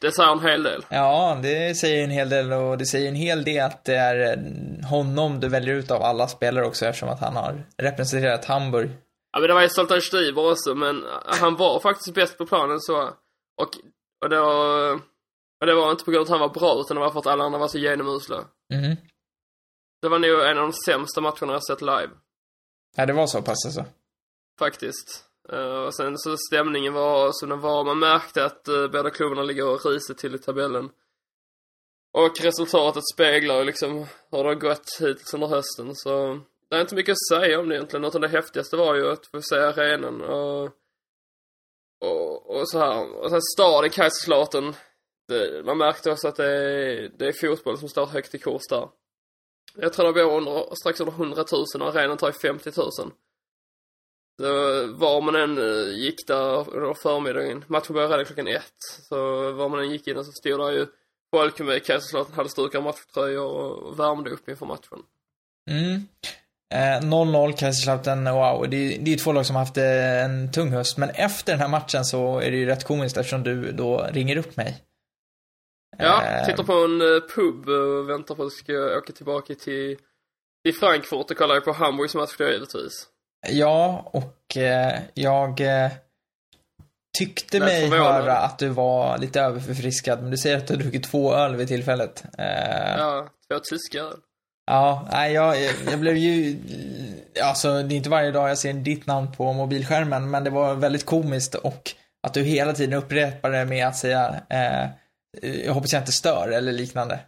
Det 0.00 0.12
säger 0.12 0.32
en 0.32 0.40
hel 0.40 0.62
del. 0.62 0.84
Ja, 0.88 1.38
det 1.42 1.74
säger 1.74 2.04
en 2.04 2.10
hel 2.10 2.28
del 2.28 2.52
och 2.52 2.78
det 2.78 2.86
säger 2.86 3.08
en 3.08 3.14
hel 3.14 3.44
del 3.44 3.64
att 3.64 3.84
det 3.84 3.96
är 3.96 4.32
eh, 4.32 4.88
honom 4.88 5.40
du 5.40 5.48
väljer 5.48 5.74
ut 5.74 5.90
av 5.90 6.02
alla 6.02 6.28
spelare 6.28 6.66
också 6.66 6.86
eftersom 6.86 7.08
att 7.08 7.20
han 7.20 7.36
har 7.36 7.66
representerat 7.76 8.44
Hamburg. 8.44 8.90
Ja 9.32 9.40
men 9.40 9.48
det 9.48 9.54
var 9.54 9.62
ju 9.62 9.68
Zoltan 9.68 10.00
Stiber 10.00 10.50
också 10.50 10.74
men 10.74 11.04
han 11.24 11.56
var 11.56 11.80
faktiskt 11.80 12.14
bäst 12.14 12.38
på 12.38 12.46
planen 12.46 12.80
så. 12.80 13.02
Och, 13.60 13.70
och 14.22 14.28
det 14.30 14.40
var, 14.40 14.92
och 15.60 15.66
det 15.66 15.74
var 15.74 15.90
inte 15.90 16.04
på 16.04 16.10
grund 16.10 16.20
av 16.20 16.22
att 16.22 16.40
han 16.40 16.48
var 16.48 16.54
bra 16.54 16.80
utan 16.80 16.94
det 16.94 17.00
var 17.00 17.10
för 17.10 17.18
att 17.18 17.26
alla 17.26 17.44
andra 17.44 17.58
var 17.58 17.68
så 17.68 17.78
genomusla. 17.78 18.44
Mm. 18.74 18.96
Det 20.02 20.08
var 20.08 20.18
nog 20.18 20.40
en 20.40 20.58
av 20.58 20.64
de 20.64 20.72
sämsta 20.72 21.20
matcherna 21.20 21.52
jag 21.52 21.64
sett 21.64 21.80
live. 21.80 22.10
Ja, 22.96 23.06
det 23.06 23.12
var 23.12 23.26
så 23.26 23.42
pass 23.42 23.66
alltså. 23.66 23.84
Faktiskt. 24.58 25.24
Uh, 25.52 25.58
och 25.60 25.94
sen 25.94 26.18
så 26.18 26.36
stämningen 26.36 26.92
var 26.92 27.30
som 27.32 27.48
den 27.48 27.60
var. 27.60 27.84
Man 27.84 27.98
märkte 27.98 28.44
att 28.44 28.68
uh, 28.68 28.90
båda 28.90 29.10
klubbarna 29.10 29.42
ligger 29.42 29.90
risigt 29.90 30.18
till 30.18 30.34
i 30.34 30.38
tabellen. 30.38 30.90
Och 32.12 32.40
resultatet 32.40 33.02
speglar 33.14 33.64
liksom 33.64 34.06
hur 34.30 34.42
det 34.42 34.48
har 34.48 34.54
gått 34.54 34.96
hittills 35.00 35.34
under 35.34 35.46
hösten. 35.46 35.90
Så 35.94 36.40
det 36.70 36.76
är 36.76 36.80
inte 36.80 36.94
mycket 36.94 37.12
att 37.12 37.28
säga 37.28 37.60
om 37.60 37.68
det 37.68 37.74
egentligen. 37.74 38.04
Utan 38.04 38.20
det 38.20 38.28
häftigaste 38.28 38.76
var 38.76 38.94
ju 38.94 39.10
att 39.10 39.26
få 39.26 39.42
se 39.42 39.56
arenan 39.56 40.20
och, 40.20 40.64
och, 42.00 42.56
och 42.56 42.68
så 42.68 42.78
här. 42.78 43.14
Och 43.14 43.30
sen 43.30 43.42
staden 43.42 43.90
Kaiserslautern. 43.90 44.74
Man 45.64 45.78
märkte 45.78 46.10
också 46.10 46.28
att 46.28 46.36
det 46.36 46.46
är, 46.46 47.10
det 47.18 47.26
är 47.26 47.32
fotboll 47.32 47.78
som 47.78 47.88
står 47.88 48.06
högt 48.06 48.34
i 48.34 48.38
kurs 48.38 48.62
där. 48.68 48.88
Jag 49.74 49.92
tror 49.92 50.06
det 50.06 50.24
bor 50.24 50.36
under, 50.36 50.74
strax 50.74 51.00
under 51.00 51.12
100 51.12 51.44
000 51.76 51.82
och 51.82 51.96
arenan 51.96 52.16
tar 52.16 52.26
ju 52.26 52.32
50 52.32 52.72
000. 52.76 52.90
Så 54.40 54.86
var 54.86 55.20
man 55.20 55.34
än 55.34 55.58
eh, 55.58 55.88
gick 55.88 56.26
där 56.26 56.74
under 56.76 56.94
förmiddagen, 56.94 57.64
matchen 57.68 57.94
började 57.94 58.12
redan 58.12 58.26
klockan 58.26 58.46
ett. 58.46 58.78
Så 59.08 59.16
var 59.52 59.68
man 59.68 59.80
än 59.80 59.90
gick 59.90 60.06
in 60.06 60.24
så 60.24 60.32
stod 60.32 60.60
där 60.60 60.70
ju 60.70 60.86
folk 61.30 61.58
med 61.58 61.84
Kaiserslautern 61.84 62.34
hade 62.34 62.48
stukade 62.48 62.84
matchtröjor 62.84 63.46
och 63.46 63.98
värmde 63.98 64.30
upp 64.30 64.48
inför 64.48 64.66
matchen. 64.66 65.02
Mm. 65.70 66.08
Eh, 66.74 67.00
0-0 67.00 67.52
Kaiserslautern, 67.52 68.24
wow. 68.24 68.70
Det 68.70 68.76
är, 68.76 68.98
det 68.98 69.12
är 69.12 69.18
två 69.18 69.32
lag 69.32 69.46
som 69.46 69.56
har 69.56 69.62
haft 69.62 69.76
eh, 69.76 70.24
en 70.24 70.52
tung 70.52 70.72
höst. 70.72 70.98
Men 70.98 71.10
efter 71.10 71.52
den 71.52 71.60
här 71.60 71.68
matchen 71.68 72.04
så 72.04 72.38
är 72.38 72.50
det 72.50 72.56
ju 72.56 72.66
rätt 72.66 72.84
komiskt 72.84 73.16
eftersom 73.16 73.42
du 73.42 73.72
då 73.72 74.08
ringer 74.12 74.36
upp 74.36 74.56
mig. 74.56 74.84
Ja, 75.98 76.24
eh, 76.24 76.46
sitter 76.46 76.62
på 76.62 76.72
en 76.72 77.00
eh, 77.00 77.20
pub 77.34 77.68
och 77.68 78.10
väntar 78.10 78.34
på 78.34 78.42
att 78.42 78.52
jag 78.66 78.86
ska 78.88 78.98
åka 78.98 79.12
tillbaka 79.12 79.54
till, 79.54 79.96
till 80.64 80.74
Frankfurt 80.74 81.30
och 81.30 81.36
kolla 81.36 81.60
på 81.60 81.72
Hamburgs 81.72 82.14
match 82.14 82.36
då 82.38 82.44
givetvis. 82.44 83.06
Ja, 83.48 84.10
och 84.12 84.56
eh, 84.56 85.00
jag 85.14 85.60
eh, 85.60 85.90
tyckte 87.18 87.60
mig 87.60 87.88
höra 87.88 88.36
att 88.36 88.58
du 88.58 88.68
var 88.68 89.18
lite 89.18 89.40
överförfriskad, 89.40 90.22
men 90.22 90.30
du 90.30 90.36
säger 90.36 90.56
att 90.56 90.66
du 90.66 90.74
har 90.74 90.82
druckit 90.82 91.04
två 91.04 91.34
öl 91.34 91.56
vid 91.56 91.68
tillfället. 91.68 92.24
Eh, 92.38 92.96
ja, 92.98 93.28
två 93.48 93.58
tyska 93.58 93.98
öl. 93.98 94.20
Ja, 94.70 95.08
nej, 95.12 95.32
jag, 95.32 95.56
jag 95.90 96.00
blev 96.00 96.16
ju... 96.16 96.56
Alltså, 97.42 97.82
det 97.82 97.94
är 97.94 97.96
inte 97.96 98.10
varje 98.10 98.30
dag 98.30 98.50
jag 98.50 98.58
ser 98.58 98.72
ditt 98.72 99.06
namn 99.06 99.32
på 99.36 99.52
mobilskärmen, 99.52 100.30
men 100.30 100.44
det 100.44 100.50
var 100.50 100.74
väldigt 100.74 101.06
komiskt 101.06 101.54
och 101.54 101.90
att 102.26 102.34
du 102.34 102.42
hela 102.42 102.72
tiden 102.72 102.98
upprepade 102.98 103.64
med 103.64 103.86
att 103.86 103.96
säga 103.96 104.34
eh, 104.50 104.88
jag 105.64 105.72
hoppas 105.72 105.92
jag 105.92 106.02
inte 106.02 106.12
stör 106.12 106.48
eller 106.48 106.72
liknande. 106.72 107.18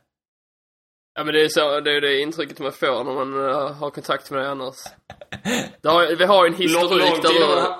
Ja 1.14 1.24
men 1.24 1.34
det 1.34 1.44
är 1.44 1.48
så, 1.48 1.80
det 1.80 1.96
är 1.96 2.00
det 2.00 2.20
intrycket 2.20 2.58
man 2.58 2.72
får 2.72 3.04
när 3.04 3.12
man 3.12 3.34
uh, 3.34 3.72
har 3.72 3.90
kontakt 3.90 4.30
med 4.30 4.40
dig 4.40 4.48
annars. 4.48 4.76
Har, 5.84 6.16
vi 6.16 6.24
har 6.24 6.46
en 6.46 6.54
historik 6.54 7.10
långt, 7.10 7.22
där 7.22 7.28
du... 7.28 7.74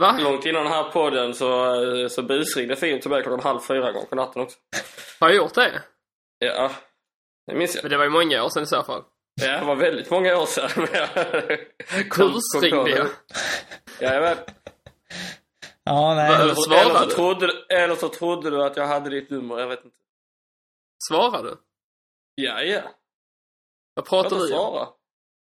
Va? 0.00 0.18
Långt 0.20 0.46
innan 0.46 0.62
den 0.62 0.72
här 0.72 0.90
podden 0.90 1.34
så, 1.34 1.64
eh, 2.02 2.08
så 2.08 2.22
busringde 2.22 2.76
Filip 2.76 3.02
till 3.02 3.10
mig 3.10 3.22
klockan 3.22 3.40
halv 3.40 3.60
fyra 3.60 3.92
gånger 3.92 4.06
på 4.06 4.14
natten 4.14 4.42
också. 4.42 4.58
Har 5.20 5.28
jag 5.28 5.36
gjort 5.36 5.54
det? 5.54 5.82
Ja, 6.38 6.70
det 7.46 7.54
minns 7.54 7.74
jag. 7.74 7.84
Men 7.84 7.90
det 7.90 7.96
var 7.96 8.04
ju 8.04 8.10
många 8.10 8.44
år 8.44 8.48
sedan 8.48 8.62
i 8.62 8.66
så 8.66 8.82
fall. 8.82 9.04
Ja, 9.34 9.58
det 9.58 9.64
var 9.64 9.76
väldigt 9.76 10.10
många 10.10 10.38
år 10.38 10.46
sedan. 10.46 10.70
Busringde 12.16 12.90
jag? 12.90 13.08
Jajamän. 14.00 14.36
Ja, 15.84 16.14
nej. 16.14 16.34
Eller, 16.34 16.54
svarade 16.54 16.90
eller, 16.90 16.98
så 16.98 17.16
trodde, 17.16 17.52
eller 17.68 17.94
så 17.94 18.08
trodde 18.08 18.50
du 18.50 18.64
att 18.64 18.76
jag 18.76 18.86
hade 18.86 19.10
ditt 19.10 19.30
nummer, 19.30 19.58
jag 19.58 19.68
vet 19.68 19.84
inte. 19.84 19.96
Svarade 21.08 21.48
du? 21.48 21.56
Ja, 22.34 22.62
ja. 22.62 22.82
Vad 23.94 24.06
pratade 24.06 24.48
du 24.48 24.54
om? 24.54 24.86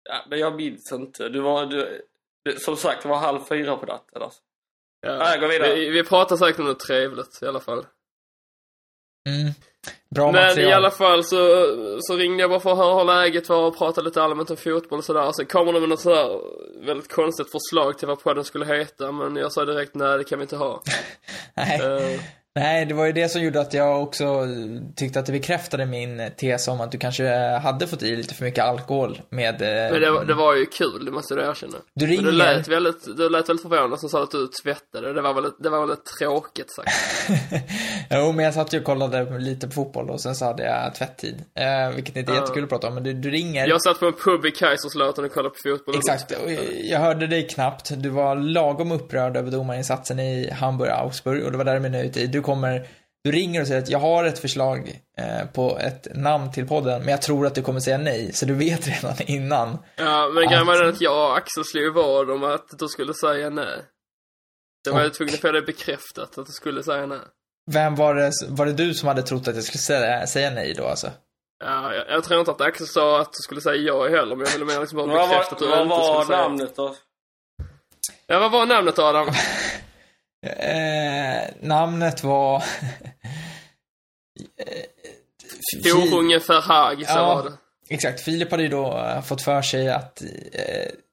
Ja, 0.10 0.26
men 0.30 0.40
jag 0.40 0.56
minns 0.56 0.92
inte. 0.92 1.30
Du 1.30 1.42
var, 1.42 1.66
du, 1.66 2.06
som 2.60 2.78
sagt, 2.78 3.04
det 3.04 3.10
var 3.10 3.18
halv 3.18 3.44
fyra 3.44 3.78
på 3.78 3.86
natten 3.86 4.22
alltså. 4.22 4.42
Ja. 5.02 5.18
Nej, 5.18 5.40
gå 5.40 5.48
vidare. 5.48 5.76
Vi, 5.76 5.90
vi 5.90 6.04
pratar 6.04 6.38
säkert 6.38 6.60
om 6.60 6.66
något 6.66 6.80
trevligt 6.80 7.40
i 7.42 7.46
alla 7.46 7.60
fall. 7.60 7.86
Mm. 9.30 9.54
Bra 10.10 10.32
Men 10.32 10.48
material. 10.48 10.70
i 10.70 10.74
alla 10.74 10.92
fall 10.92 11.24
så, 11.24 11.38
så 12.00 12.16
ringde 12.16 12.44
jag 12.44 12.50
bara 12.50 12.60
för 12.60 12.72
att 12.72 12.78
höra 12.78 12.98
hur 12.98 13.06
läget 13.06 13.50
var 13.50 13.68
och 13.68 13.78
prata 13.78 14.02
lite 14.02 14.24
allmänt 14.24 14.50
om 14.50 14.58
fotboll 14.58 15.00
och 15.00 15.06
sådär. 15.06 15.32
Sen 15.32 15.46
kommer 15.46 15.74
de 15.74 15.80
med 15.80 15.90
något 15.90 16.00
sådär 16.00 16.40
väldigt 16.86 17.14
konstigt 17.14 17.52
förslag 17.52 17.98
till 17.98 18.08
vad 18.08 18.24
podden 18.24 18.44
skulle 18.44 18.66
heta. 18.66 19.12
Men 19.12 19.36
jag 19.36 19.52
sa 19.52 19.66
direkt 19.66 19.96
nej, 19.96 20.18
det 20.18 20.24
kan 20.24 20.40
vi 20.40 20.44
inte 20.44 20.58
ha. 20.58 20.82
nej. 21.54 21.82
Uh, 21.82 22.22
Nej, 22.60 22.86
det 22.86 22.94
var 22.94 23.06
ju 23.06 23.12
det 23.12 23.30
som 23.30 23.42
gjorde 23.42 23.62
att 23.62 23.74
jag 23.74 24.04
också 24.04 24.48
tyckte 24.96 25.20
att 25.20 25.26
det 25.26 25.32
bekräftade 25.32 25.86
min 25.86 26.32
tes 26.38 26.68
om 26.68 26.82
att 26.82 26.92
du 26.92 26.98
kanske 26.98 27.58
hade 27.58 27.88
fått 27.88 28.04
i 28.04 28.16
lite 28.16 28.34
för 28.34 28.46
mycket 28.46 28.64
alkohol 28.64 29.22
med... 29.30 29.62
Eh, 29.62 29.92
Men 29.92 30.02
det, 30.02 30.26
det 30.26 30.34
var 30.34 30.56
ju 30.56 30.66
kul, 30.66 31.06
det 31.06 31.12
måste 31.12 31.36
du 31.36 31.42
erkänna. 31.42 31.78
Du 31.94 32.06
ringer... 32.06 32.22
Men 32.22 32.32
du 32.32 32.38
lät 32.38 32.68
väldigt, 32.68 33.18
du 33.18 33.30
lät 33.30 33.50
väldigt 33.50 33.62
förvånad 33.62 34.00
som 34.00 34.10
sa 34.10 34.24
att 34.24 34.32
du 34.32 34.48
tvättade. 34.64 35.14
Det 35.14 35.22
var 35.22 35.34
väl, 35.34 35.52
det 35.60 35.70
var 35.70 35.88
väl 35.88 35.98
tråkigt 36.20 36.72
sagt. 36.72 36.92
jo, 38.10 38.32
men 38.32 38.46
jag 38.46 38.54
satt 38.54 38.74
ju 38.74 38.80
och 38.80 38.86
kollade 38.86 39.40
lite 39.40 39.68
på 39.68 39.74
fotboll 39.74 40.10
och 40.10 40.22
sen 40.22 40.36
så 40.36 40.46
hade 40.46 40.64
jag 40.64 40.96
tvätttid. 40.96 41.44
Eh, 41.56 41.96
vilket 41.96 42.16
inte 42.16 42.32
är 42.32 42.36
ja. 42.36 42.42
jättekul 42.42 42.64
att 42.64 42.70
prata 42.70 42.88
om, 42.88 42.94
men 42.94 43.04
du, 43.04 43.14
du 43.14 43.30
ringer. 43.30 43.68
Jag 43.68 43.82
satt 43.82 44.00
på 44.00 44.06
en 44.06 44.14
pub 44.14 44.46
i 44.46 44.52
Kaiserslautern 44.52 45.26
och 45.26 45.34
kollade 45.34 45.50
på 45.50 45.70
fotboll. 45.70 45.96
Exakt, 45.96 46.32
och 46.32 46.52
jag 46.84 47.00
hörde 47.00 47.28
dig 47.28 47.48
knappt. 47.48 47.92
Du 47.96 48.10
var 48.10 48.36
lagom 48.36 48.92
upprörd 48.92 49.38
över 49.38 49.52
domarinsatsen 49.52 50.20
i 50.20 50.50
Hamburg-Augsburg 50.52 51.46
och 51.46 51.52
det 51.52 51.58
var 51.58 51.66
där 51.66 51.80
min 51.80 51.96
ut 51.96 52.18
i. 52.18 52.28
Du 52.28 52.42
kommer 52.48 52.88
du 53.28 53.32
ringer 53.32 53.62
och 53.62 53.68
säger 53.68 53.82
att 53.82 53.90
jag 53.90 54.00
har 54.00 54.24
ett 54.24 54.40
förslag 54.40 55.02
eh, 55.18 55.48
på 55.54 55.78
ett 55.80 56.08
namn 56.16 56.52
till 56.52 56.68
podden, 56.68 57.00
men 57.00 57.10
jag 57.10 57.22
tror 57.22 57.46
att 57.46 57.56
du 57.56 57.62
kommer 57.62 57.80
säga 57.80 57.98
nej, 57.98 58.34
så 58.34 58.46
du 58.46 58.54
vet 58.54 58.88
redan 58.88 59.16
innan. 59.26 59.78
Ja, 59.96 60.30
men 60.34 60.48
grejen 60.48 60.66
var 60.66 60.84
att 60.84 61.02
jag 61.02 61.30
och 61.30 61.38
Axel 61.38 61.66
slog 61.66 61.94
vad 61.94 62.30
om 62.30 62.44
att 62.44 62.80
du 62.80 62.88
skulle 62.88 63.14
säga 63.14 63.50
nej. 63.50 63.86
Det 64.84 64.92
var 64.92 65.00
och... 65.00 65.06
jag 65.06 65.14
tvungen 65.14 65.34
att 65.34 65.40
få 65.40 65.52
det 65.52 65.62
bekräftat, 65.62 66.38
att 66.38 66.46
du 66.46 66.52
skulle 66.52 66.84
säga 66.84 67.06
nej. 67.06 67.20
Vem 67.72 67.96
var 67.96 68.16
det, 68.16 68.32
var 68.50 68.66
det 68.66 68.74
du 68.74 68.94
som 68.94 69.08
hade 69.08 69.22
trott 69.22 69.48
att 69.48 69.56
jag 69.56 69.64
skulle 69.64 69.80
säga, 69.80 70.28
säga 70.28 70.50
nej 70.50 70.74
då 70.78 70.86
alltså? 70.86 71.12
Ja, 71.66 71.94
jag, 71.94 72.10
jag 72.10 72.24
tror 72.24 72.40
inte 72.40 72.52
att 72.52 72.62
Axel 72.62 72.88
sa 72.88 73.22
att 73.22 73.32
du 73.32 73.42
skulle 73.44 73.62
säga 73.62 73.76
ja 73.76 74.08
heller, 74.08 74.36
men 74.36 74.46
jag 74.46 74.54
ville 74.54 74.66
mer 74.66 74.80
liksom 74.80 74.98
bara 74.98 75.08
bekräfta 75.08 75.56
att 75.56 75.60
du 75.60 75.66
inte 75.66 75.76
skulle 75.76 75.86
säga 75.86 75.88
Vad 75.88 76.28
var 76.28 76.50
namnet 76.50 76.76
då? 76.76 76.96
Ja, 78.28 78.40
vad 78.40 78.52
var 78.52 78.66
namnet 78.66 79.00
Adam? 79.00 79.28
Eh, 80.48 81.50
namnet 81.62 82.24
var... 82.24 82.64
Horunge 85.94 86.40
Verhaag, 86.48 86.98
så 86.98 87.14
ja, 87.18 87.36
var 87.36 87.44
det. 87.44 87.52
Exakt. 87.90 88.22
Filip 88.22 88.52
hade 88.52 88.64
ju 88.64 88.70
då 88.70 88.98
uh, 88.98 89.22
fått 89.22 89.42
för 89.42 89.62
sig 89.62 89.90
att 89.90 90.22
uh, 90.24 90.30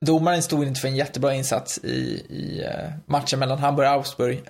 domaren 0.07 0.43
stod 0.43 0.65
inte 0.65 0.81
för 0.81 0.89
en 0.89 0.97
jättebra 0.97 1.35
insats 1.35 1.79
i, 1.79 2.23
i 2.29 2.65
uh, 2.65 2.91
matchen 3.07 3.39
mellan 3.39 3.59
Hamburg 3.59 3.89
och 3.89 3.93
Augsburg. 3.95 4.43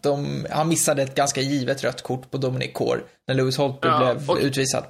De, 0.00 0.46
han 0.50 0.68
missade 0.68 1.02
ett 1.02 1.14
ganska 1.14 1.40
givet 1.40 1.84
rött 1.84 2.02
kort 2.02 2.30
på 2.30 2.36
Dominic 2.36 2.72
Kår 2.72 3.04
när 3.28 3.34
Lewis 3.34 3.56
Holtby 3.56 3.88
ja, 3.88 3.98
blev 3.98 4.30
och, 4.30 4.38
utvisad. 4.40 4.84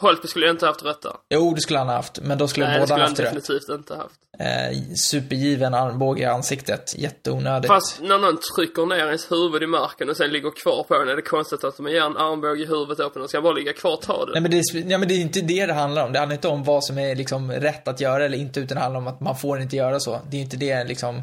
Holtby 0.00 0.28
skulle 0.28 0.50
inte 0.50 0.66
haft 0.66 0.82
rött 0.82 1.02
där. 1.02 1.12
Jo, 1.30 1.54
det 1.54 1.60
skulle 1.60 1.78
han 1.78 1.88
ha 1.88 1.94
haft, 1.94 2.20
men 2.22 2.38
då 2.38 2.48
skulle 2.48 2.66
Nej, 2.66 2.80
båda 2.80 2.96
haft 2.96 3.16
det. 3.16 3.22
Nej, 3.22 3.34
det 3.34 3.40
skulle 3.40 3.58
han 3.58 3.62
definitivt 3.62 3.78
inte 3.78 3.94
haft. 3.94 4.20
Eh, 4.38 4.94
supergiven 4.96 5.74
armbåge 5.74 6.22
i 6.22 6.24
ansiktet, 6.24 6.94
jätteonödigt. 6.98 7.66
Fast 7.66 8.00
när 8.00 8.18
någon 8.18 8.38
trycker 8.56 8.86
ner 8.86 9.06
ens 9.06 9.32
huvud 9.32 9.62
i 9.62 9.66
marken 9.66 10.10
och 10.10 10.16
sen 10.16 10.30
ligger 10.30 10.50
kvar 10.50 10.82
på 10.82 10.98
den, 10.98 11.08
är 11.08 11.16
det 11.16 11.22
konstigt 11.22 11.64
att 11.64 11.76
de 11.76 11.88
ger 11.88 12.02
en 12.02 12.16
armbåge 12.16 12.62
i 12.62 12.66
huvudet 12.66 13.00
öppen 13.00 13.22
och 13.22 13.28
ska 13.28 13.40
bara 13.40 13.52
ligga 13.52 13.72
kvar 13.72 13.92
och 13.92 14.02
ta 14.02 14.26
det? 14.26 14.32
Nej 14.32 14.42
men 14.42 14.50
det, 14.50 14.56
är, 14.56 14.90
ja, 14.90 14.98
men 14.98 15.08
det 15.08 15.14
är 15.14 15.20
inte 15.20 15.40
det 15.40 15.66
det 15.66 15.72
handlar 15.72 16.04
om. 16.04 16.12
Det 16.12 16.18
handlar 16.18 16.34
inte 16.34 16.48
om 16.48 16.64
vad 16.64 16.84
som 16.84 16.98
är 16.98 17.14
liksom 17.14 17.52
rätt 17.52 17.88
att 17.88 18.00
göra 18.00 18.24
eller 18.24 18.38
inte, 18.38 18.60
utan 18.60 18.74
det 18.74 18.82
handlar 18.82 19.00
om 19.00 19.06
att 19.06 19.20
man 19.20 19.36
får 19.36 19.60
inte 19.60 19.76
göra 19.76 20.00
så. 20.00 20.20
Det 20.30 20.36
är 20.36 20.40
inte 20.40 20.56
det 20.56 20.84
liksom, 20.84 21.20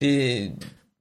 det 0.00 0.06
är, 0.06 0.52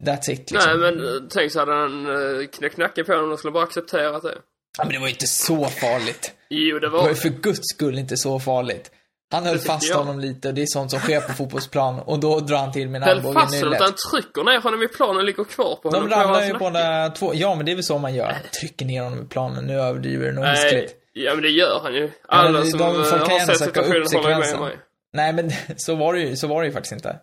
that's 0.03 0.31
it 0.31 0.51
liksom. 0.51 0.79
Nej 0.79 0.91
men 0.91 1.07
eh, 1.07 1.21
tänk 1.29 1.51
så 1.51 1.59
hade 1.59 1.73
han 1.73 2.07
uh, 2.07 2.47
knäckt 2.47 2.77
nacken 2.77 3.05
på 3.05 3.13
honom 3.13 3.31
och 3.31 3.39
skulle 3.39 3.51
bara 3.51 3.63
accepterat 3.63 4.23
det. 4.23 4.37
Ja, 4.77 4.83
men 4.83 4.93
det 4.93 4.99
var 4.99 5.07
ju 5.07 5.13
inte 5.13 5.27
så 5.27 5.65
farligt. 5.65 6.33
Jo, 6.49 6.79
det 6.79 6.89
var... 6.89 6.97
Det 6.97 7.03
var 7.03 7.09
ju 7.09 7.15
för 7.15 7.29
guds 7.29 7.67
skull 7.73 7.97
inte 7.97 8.17
så 8.17 8.39
farligt. 8.39 8.91
Han 9.31 9.45
höll 9.45 9.59
fast 9.59 9.89
jag. 9.89 9.97
honom 9.97 10.19
lite 10.19 10.47
och 10.47 10.53
det 10.53 10.61
är 10.61 10.65
sånt 10.65 10.91
som 10.91 10.99
sker 10.99 11.21
på 11.21 11.33
fotbollsplan 11.33 11.99
och 11.99 12.19
då 12.19 12.39
drar 12.39 12.57
han 12.57 12.71
till 12.71 12.89
med 12.89 13.03
en 13.03 13.09
armbåge 13.09 13.29
i 13.29 13.33
nyllet. 13.33 13.33
Höll 13.33 13.43
fast 13.43 13.63
honom, 13.63 13.77
han 13.79 13.93
trycker 14.21 14.43
ner 14.43 14.61
honom 14.61 14.83
i 14.83 14.87
planen 14.87 15.17
och 15.17 15.23
ligger 15.23 15.43
kvar 15.43 15.75
på 15.75 15.89
honom. 15.89 16.09
De 16.09 16.15
ramlar 16.15 16.45
ju 16.45 16.53
båda 16.53 17.09
två. 17.09 17.31
Ja, 17.35 17.55
men 17.55 17.65
det 17.65 17.71
är 17.71 17.75
väl 17.75 17.83
så 17.83 17.97
man 17.97 18.15
gör. 18.15 18.35
Trycker 18.59 18.85
ner 18.85 19.03
honom 19.03 19.21
i 19.21 19.27
planen. 19.27 19.65
Nu 19.65 19.79
överdriver 19.79 20.25
du 20.25 20.33
nog 20.33 20.45
hiskligt. 20.45 20.95
Ja, 21.13 21.33
men 21.33 21.43
det 21.43 21.49
gör 21.49 21.79
han 21.83 21.93
ju. 21.93 22.11
Alla 22.27 22.59
ja, 22.59 22.65
som 22.65 22.79
de, 22.79 23.05
folk 23.05 23.25
kan 23.25 23.39
har 23.39 23.45
sett 23.45 23.57
situationen 23.57 24.07
håller 24.13 24.39
med 24.39 24.59
mig. 24.59 24.77
Nej, 25.13 25.33
men 25.33 25.51
så 25.77 25.95
var 25.95 26.13
det 26.13 26.19
ju, 26.19 26.35
så 26.35 26.47
var 26.47 26.61
det 26.61 26.67
ju 26.67 26.73
faktiskt 26.73 26.93
inte. 26.93 27.19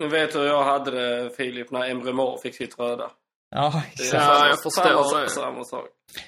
Nu 0.00 0.08
vet 0.08 0.32
du 0.32 0.38
hur 0.38 0.46
jag 0.46 0.64
hade 0.64 0.90
det, 0.90 1.30
Filip, 1.36 1.70
när 1.70 1.90
Emre 1.90 2.12
Mor 2.12 2.38
fick 2.42 2.54
sitt 2.54 2.78
röda. 2.78 3.10
Ja, 3.54 3.82
exakt. 3.92 4.12
Ja, 4.12 4.46
jag 4.48 4.62
förstår 4.62 4.82
samma, 4.82 5.20
det. 5.20 5.28
Samma 5.28 5.64
sak. 5.64 5.84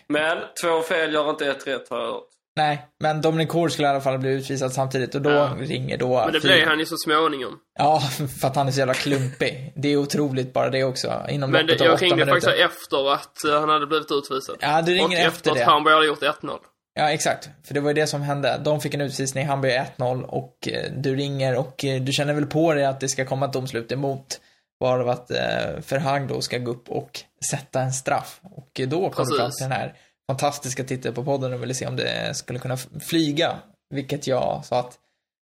Men 0.09 0.39
två 0.63 0.83
fel 0.83 1.15
gör 1.15 1.31
inte 1.31 1.47
ett 1.47 1.67
rätt 1.67 1.89
har 1.91 1.99
jag 1.99 2.07
hört. 2.07 2.25
Nej, 2.57 2.87
men 3.01 3.21
Dominic 3.21 3.49
Kors 3.49 3.73
skulle 3.73 3.89
i 3.89 3.91
alla 3.91 4.01
fall 4.01 4.19
bli 4.19 4.31
utvisad 4.31 4.73
samtidigt 4.73 5.15
och 5.15 5.23
då 5.23 5.31
ja. 5.31 5.57
ringer 5.59 5.99
då... 5.99 6.23
Men 6.25 6.33
det 6.33 6.41
blir 6.41 6.67
han 6.67 6.79
ju 6.79 6.87
så 6.87 6.97
småningom. 6.97 7.59
Ja, 7.79 8.01
för 8.41 8.49
att 8.49 8.57
han 8.57 8.69
är 8.69 8.73
så 8.73 8.79
jävla 8.79 8.95
klumpig. 8.95 9.73
Det 9.77 9.89
är 9.89 9.97
otroligt 9.97 10.53
bara 10.53 10.71
det 10.71 10.85
också. 10.85 11.23
Inom 11.29 11.51
Men 11.51 11.67
det, 11.67 11.81
jag 11.81 12.03
ringde 12.03 12.17
minuter. 12.17 12.41
faktiskt 12.41 12.65
efter 12.65 13.13
att 13.13 13.45
eh, 13.45 13.61
han 13.61 13.69
hade 13.69 13.87
blivit 13.87 14.13
utvisad. 14.13 14.57
Ja, 14.61 14.83
du 14.83 14.95
ringer 14.95 15.07
och 15.07 15.13
efter, 15.13 15.27
efter 15.27 15.45
det. 15.45 15.51
Och 15.51 15.57
efter 15.57 15.63
att 15.63 15.85
han 15.85 15.93
hade 15.93 16.07
gjort 16.07 16.23
1-0. 16.23 16.59
Ja, 16.95 17.11
exakt. 17.11 17.49
För 17.67 17.75
det 17.75 17.81
var 17.81 17.91
ju 17.91 17.95
det 17.95 18.07
som 18.07 18.23
hände. 18.23 18.61
De 18.65 18.81
fick 18.81 18.95
en 18.95 19.01
utvisning, 19.01 19.47
han 19.47 19.61
blev 19.61 19.73
1-0 19.99 20.23
och 20.23 20.69
eh, 20.69 20.93
du 20.97 21.17
ringer 21.17 21.57
och 21.57 21.85
eh, 21.85 22.01
du 22.01 22.13
känner 22.13 22.35
väl 22.35 22.47
på 22.47 22.75
dig 22.75 22.85
att 22.85 23.01
det 23.01 23.09
ska 23.09 23.25
komma 23.25 23.47
ett 23.47 23.53
domslut 23.53 23.93
emot. 23.93 24.41
Varav 24.81 25.09
att 25.09 25.31
eh, 25.31 25.81
Ferhang 25.83 26.27
då 26.27 26.41
ska 26.41 26.59
gå 26.59 26.71
upp 26.71 26.89
och 26.89 27.21
sätta 27.51 27.81
en 27.81 27.93
straff. 27.93 28.41
Och 28.43 28.81
då 28.89 29.11
kom 29.11 29.27
du 29.27 29.37
fram 29.39 29.51
till 29.51 29.63
den 29.69 29.73
här 29.73 29.95
fantastiska 30.31 30.85
titeln 30.85 31.15
på 31.15 31.25
podden 31.25 31.53
och 31.53 31.63
ville 31.63 31.75
se 31.75 31.87
om 31.87 31.97
det 31.97 32.37
skulle 32.37 32.59
kunna 32.59 32.77
flyga. 33.01 33.59
Vilket 33.91 34.27
jag 34.27 34.65
sa 34.65 34.81
att 34.81 34.99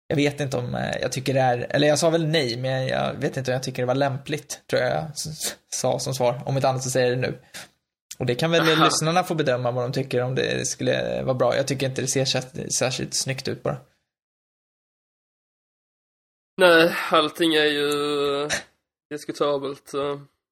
jag 0.08 0.16
vet 0.16 0.40
inte 0.40 0.58
om 0.58 0.76
eh, 0.76 0.98
jag 1.02 1.12
tycker 1.12 1.34
det 1.34 1.40
är, 1.40 1.68
eller 1.70 1.88
jag 1.88 2.00
sa 2.00 2.10
väl 2.10 2.28
nej, 2.28 2.58
men 2.58 2.88
jag 2.88 3.14
vet 3.14 3.38
inte 3.38 3.52
om 3.52 3.54
jag 3.54 3.64
tycker 3.64 3.82
det 3.82 3.86
var 3.88 3.96
lämpligt, 3.96 4.62
tror 4.70 4.82
jag 4.82 4.92
jag 4.92 5.12
sa 5.70 6.00
som 6.00 6.14
svar. 6.14 6.42
Om 6.46 6.56
inte 6.56 6.70
annat 6.70 6.84
så 6.84 6.90
säger 6.90 7.08
jag 7.08 7.18
det 7.18 7.28
nu. 7.28 7.40
Och 8.20 8.26
det 8.26 8.36
kan 8.36 8.52
väl 8.52 8.62
Aha. 8.62 8.86
lyssnarna 8.86 9.24
få 9.24 9.36
bedöma 9.36 9.72
vad 9.72 9.84
de 9.84 9.92
tycker 9.92 10.22
om 10.22 10.36
det 10.36 10.68
skulle 10.68 11.24
vara 11.24 11.34
bra. 11.34 11.56
Jag 11.56 11.68
tycker 11.68 11.86
inte 11.86 12.02
det 12.02 12.08
ser 12.08 12.26
sär- 12.26 12.70
särskilt 12.70 13.14
snyggt 13.14 13.48
ut 13.48 13.64
bara. 13.64 13.78
Nej, 16.58 16.96
allting 17.12 17.54
är 17.56 17.66
ju 17.66 17.90
diskutabelt. 19.10 19.92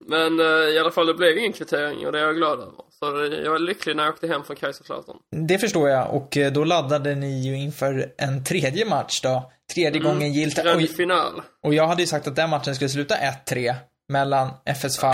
Men 0.08 0.40
eh, 0.40 0.46
i 0.46 0.80
alla 0.80 0.92
fall, 0.92 1.06
det 1.08 1.14
blev 1.14 1.38
ingen 1.38 1.54
kvittering 1.54 2.06
och 2.06 2.12
det 2.12 2.20
är 2.20 2.24
jag 2.24 2.36
glad 2.36 2.60
över. 2.60 2.74
Så 2.90 3.06
jag 3.44 3.52
var 3.52 3.60
lycklig 3.60 3.96
när 3.96 4.04
jag 4.04 4.14
åkte 4.14 4.28
hem 4.28 4.44
från 4.44 4.56
Kaiserslautern. 4.56 5.18
Det 5.48 5.58
förstår 5.58 5.90
jag 5.90 6.14
och 6.16 6.38
eh, 6.38 6.52
då 6.52 6.64
laddade 6.64 7.16
ni 7.16 7.42
ju 7.48 7.58
inför 7.58 8.14
en 8.18 8.44
tredje 8.44 8.86
match 8.86 9.22
då. 9.22 9.52
Tredje 9.74 10.02
Mm. 10.02 10.14
gången 10.14 10.34
gillt. 10.34 10.64
Grand 10.64 10.84
Och, 10.84 10.90
final. 10.90 11.42
och 11.64 11.74
jag 11.74 11.88
hade 11.88 12.02
ju 12.02 12.08
sagt 12.08 12.28
att 12.28 12.36
den 12.36 12.50
matchen 12.50 12.76
skulle 12.76 12.90
sluta 12.90 13.16
1-3 13.16 13.76
mellan 14.10 14.50
FSV, 14.66 15.08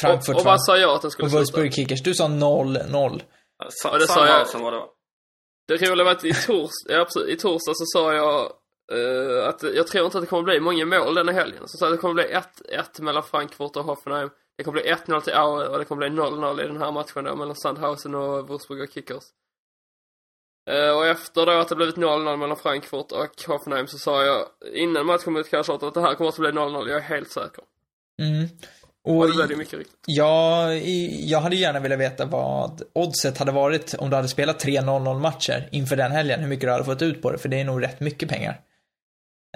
Frankfurt 0.00 0.34
och, 0.34 0.40
och 0.40 0.44
vad 0.46 0.64
sa 0.64 0.76
jag 0.76 0.90
att 0.90 1.02
den 1.02 1.10
skulle 1.10 1.24
och 1.26 1.30
sluta? 1.30 1.38
Wolfsburg 1.38 1.74
Kickers. 1.74 2.02
Du 2.02 2.14
sa 2.14 2.26
0-0. 2.26 3.20
Sa, 3.68 3.98
det 3.98 4.06
sa 4.06 4.26
jag. 4.26 4.60
var 4.60 4.72
det 5.68 5.90
roliga 5.90 6.04
var 6.04 6.12
att 6.12 6.24
i, 6.24 6.32
tors, 6.32 6.70
ja, 6.88 7.04
precis, 7.04 7.28
i 7.28 7.36
torsdag 7.36 7.72
så 7.74 7.84
sa 7.86 8.14
jag 8.14 8.52
eh, 8.92 9.48
att 9.48 9.62
jag 9.62 9.86
tror 9.86 10.04
inte 10.04 10.18
att 10.18 10.22
det 10.24 10.28
kommer 10.28 10.42
bli 10.42 10.60
många 10.60 10.84
mål 10.86 11.14
denna 11.14 11.32
helgen. 11.32 11.68
Så 11.68 11.76
sa 11.78 11.84
jag 11.86 11.92
att 11.92 11.98
det 11.98 12.00
kommer 12.00 12.14
bli 12.14 12.24
1-1 12.24 13.02
mellan 13.02 13.22
Frankfurt 13.22 13.76
och 13.76 13.84
Hoffenheim. 13.84 14.30
Det 14.58 14.64
kommer 14.64 14.82
bli 14.82 14.92
1-0 14.92 15.20
till 15.20 15.32
Aue 15.32 15.66
och 15.68 15.78
det 15.78 15.84
kommer 15.84 16.08
bli 16.10 16.18
0-0 16.22 16.64
i 16.64 16.66
den 16.66 16.76
här 16.82 16.92
matchen 16.92 17.24
då 17.24 17.36
mellan 17.36 17.56
Sandhausen 17.56 18.14
och 18.14 18.48
Wolfsburg 18.48 18.92
Kickers. 18.92 19.24
Eh, 20.70 20.90
och 20.96 21.06
efter 21.06 21.46
då 21.46 21.52
att 21.52 21.68
det 21.68 21.76
blivit 21.76 21.96
0-0 21.96 22.36
mellan 22.36 22.56
Frankfurt 22.56 23.12
och 23.12 23.42
Hoffenheim 23.46 23.86
så 23.86 23.98
sa 23.98 24.24
jag 24.24 24.44
innan 24.74 25.06
matchen 25.06 25.32
mot 25.32 25.50
Kaiserslautern 25.50 25.88
att 25.88 25.94
det 25.94 26.00
här 26.00 26.14
kommer 26.14 26.28
att 26.28 26.36
bli 26.38 26.50
0-0, 26.50 26.88
jag 26.88 26.96
är 26.96 27.00
helt 27.00 27.30
säker. 27.30 27.64
Mm. 28.22 28.48
Och 29.04 29.16
Och 29.16 29.26
det 29.28 29.34
blev 29.34 29.48
det 29.48 29.56
mycket 29.56 29.74
riktigt. 29.78 29.98
jag, 30.06 30.76
i- 30.76 31.26
jag 31.30 31.40
hade 31.40 31.56
gärna 31.56 31.80
velat 31.80 31.98
veta 31.98 32.24
vad 32.26 32.82
oddset 32.92 33.38
hade 33.38 33.52
varit 33.52 33.94
om 33.98 34.10
du 34.10 34.16
hade 34.16 34.28
spelat 34.28 34.58
tre 34.60 34.80
0-0 34.80 35.18
matcher 35.20 35.68
inför 35.72 35.96
den 35.96 36.12
helgen. 36.12 36.40
Hur 36.40 36.48
mycket 36.48 36.66
du 36.68 36.72
hade 36.72 36.84
fått 36.84 37.02
ut 37.02 37.22
på 37.22 37.30
det, 37.32 37.38
för 37.38 37.48
det 37.48 37.60
är 37.60 37.64
nog 37.64 37.82
rätt 37.82 38.00
mycket 38.00 38.28
pengar. 38.28 38.60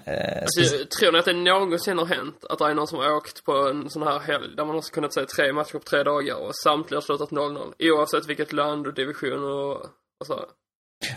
Eh, 0.04 0.42
Alltså, 0.42 0.60
jag 0.76 0.90
tror 0.90 1.12
ni 1.12 1.18
att 1.18 1.24
det 1.24 1.32
någonsin 1.32 1.98
har 1.98 2.06
hänt 2.06 2.44
att 2.50 2.58
det 2.58 2.64
är 2.64 2.74
någon 2.74 2.86
som 2.86 2.98
har 2.98 3.12
åkt 3.16 3.44
på 3.44 3.52
en 3.52 3.90
sån 3.90 4.02
här 4.02 4.18
helg 4.18 4.56
där 4.56 4.64
man 4.64 4.74
har 4.74 4.82
kunnat 4.82 5.14
se 5.14 5.26
tre 5.26 5.52
matcher 5.52 5.72
på 5.72 5.78
tre 5.78 6.02
dagar 6.02 6.34
och 6.34 6.56
samtliga 6.56 6.96
har 6.96 7.02
slutat 7.02 7.30
0-0? 7.30 7.72
Oavsett 7.78 8.26
vilket 8.26 8.52
land 8.52 8.86
och 8.86 8.94
division 8.94 9.44
och, 9.44 9.76
och 10.20 10.26
så. 10.26 10.44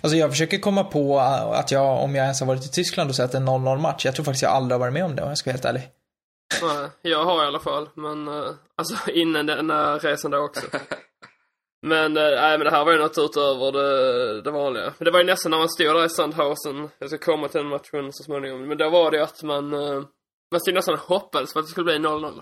Alltså 0.02 0.18
jag 0.18 0.30
försöker 0.30 0.58
komma 0.60 0.84
på 0.84 1.20
att 1.54 1.72
jag, 1.72 2.04
om 2.04 2.16
jag 2.16 2.24
ens 2.24 2.40
har 2.40 2.48
varit 2.48 2.66
i 2.66 2.70
Tyskland 2.70 3.10
och 3.10 3.16
sett 3.16 3.34
en 3.34 3.48
0-0 3.50 3.78
match. 3.80 4.06
Jag 4.06 4.16
tror 4.16 4.26
faktiskt 4.26 4.44
jag 4.44 4.52
aldrig 4.52 4.74
har 4.74 4.80
varit 4.80 4.94
med 4.94 5.06
om 5.06 5.16
det 5.16 5.22
om 5.22 5.30
jag 5.30 5.38
ska 5.38 5.50
vara 5.50 5.54
helt 5.56 5.66
ärlig. 5.66 5.90
Nej, 6.62 6.90
jag 7.02 7.24
har 7.26 7.44
i 7.44 7.48
alla 7.48 7.60
fall, 7.60 7.90
men 7.94 8.28
eh, 8.28 8.50
alltså 8.76 9.12
innan 9.12 9.46
den 9.46 9.70
här 9.70 10.00
resan 10.00 10.32
då 10.32 10.38
också. 10.38 10.62
Men, 11.86 12.18
eh, 12.18 12.24
nej 12.24 12.58
men 12.58 12.66
det 12.66 12.72
här 12.72 12.86
var 12.86 12.92
ju 12.92 13.00
något 13.00 13.18
utöver 13.18 13.72
det, 13.72 14.42
det 14.42 14.52
vanliga. 14.52 14.94
Men 14.98 15.06
det 15.06 15.12
var 15.12 15.20
ju 15.20 15.26
nästan 15.26 15.52
när 15.52 15.58
man 15.58 15.70
stod 15.70 15.88
där 15.88 16.06
i 16.06 16.10
Sandhausen, 16.10 16.90
jag 17.00 17.10
ska 17.10 17.18
komma 17.18 17.48
till 17.48 17.58
den 17.58 17.70
matchen 17.70 18.14
så 18.14 18.24
småningom, 18.24 18.68
men 18.68 18.78
då 18.78 18.90
var 18.90 19.12
det 19.12 19.18
ju 19.18 19.24
att 19.24 19.44
man, 19.44 19.74
eh, 19.74 20.04
man 20.52 20.60
stod 20.62 20.74
nästan 20.74 20.94
och 20.94 21.00
hoppades 21.00 21.54
på 21.54 21.60
att 21.60 21.66
det 21.66 21.72
skulle 21.72 21.86
bli 21.86 21.98
0-0. 21.98 22.42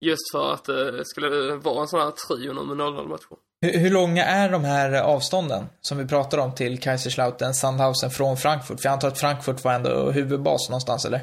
Just 0.00 0.32
för 0.32 0.52
att 0.52 0.68
eh, 0.68 0.76
det 0.76 1.04
skulle 1.04 1.54
vara 1.54 1.80
en 1.80 1.88
sån 1.88 2.00
här 2.00 2.10
trio 2.10 2.52
med 2.52 2.76
0-0 2.76 3.08
matcher. 3.08 3.36
Hur, 3.60 3.78
hur 3.78 3.90
långa 3.90 4.24
är 4.24 4.50
de 4.50 4.64
här 4.64 5.02
avstånden 5.02 5.66
som 5.80 5.98
vi 5.98 6.06
pratar 6.08 6.38
om 6.38 6.54
till 6.54 6.80
Kaiserslautern, 6.80 7.54
Sandhausen 7.54 8.10
från 8.10 8.36
Frankfurt? 8.36 8.80
För 8.80 8.88
jag 8.88 8.92
antar 8.92 9.08
att 9.08 9.20
Frankfurt 9.20 9.64
var 9.64 9.72
ändå 9.72 10.10
huvudbas 10.10 10.68
någonstans, 10.68 11.04
eller? 11.04 11.20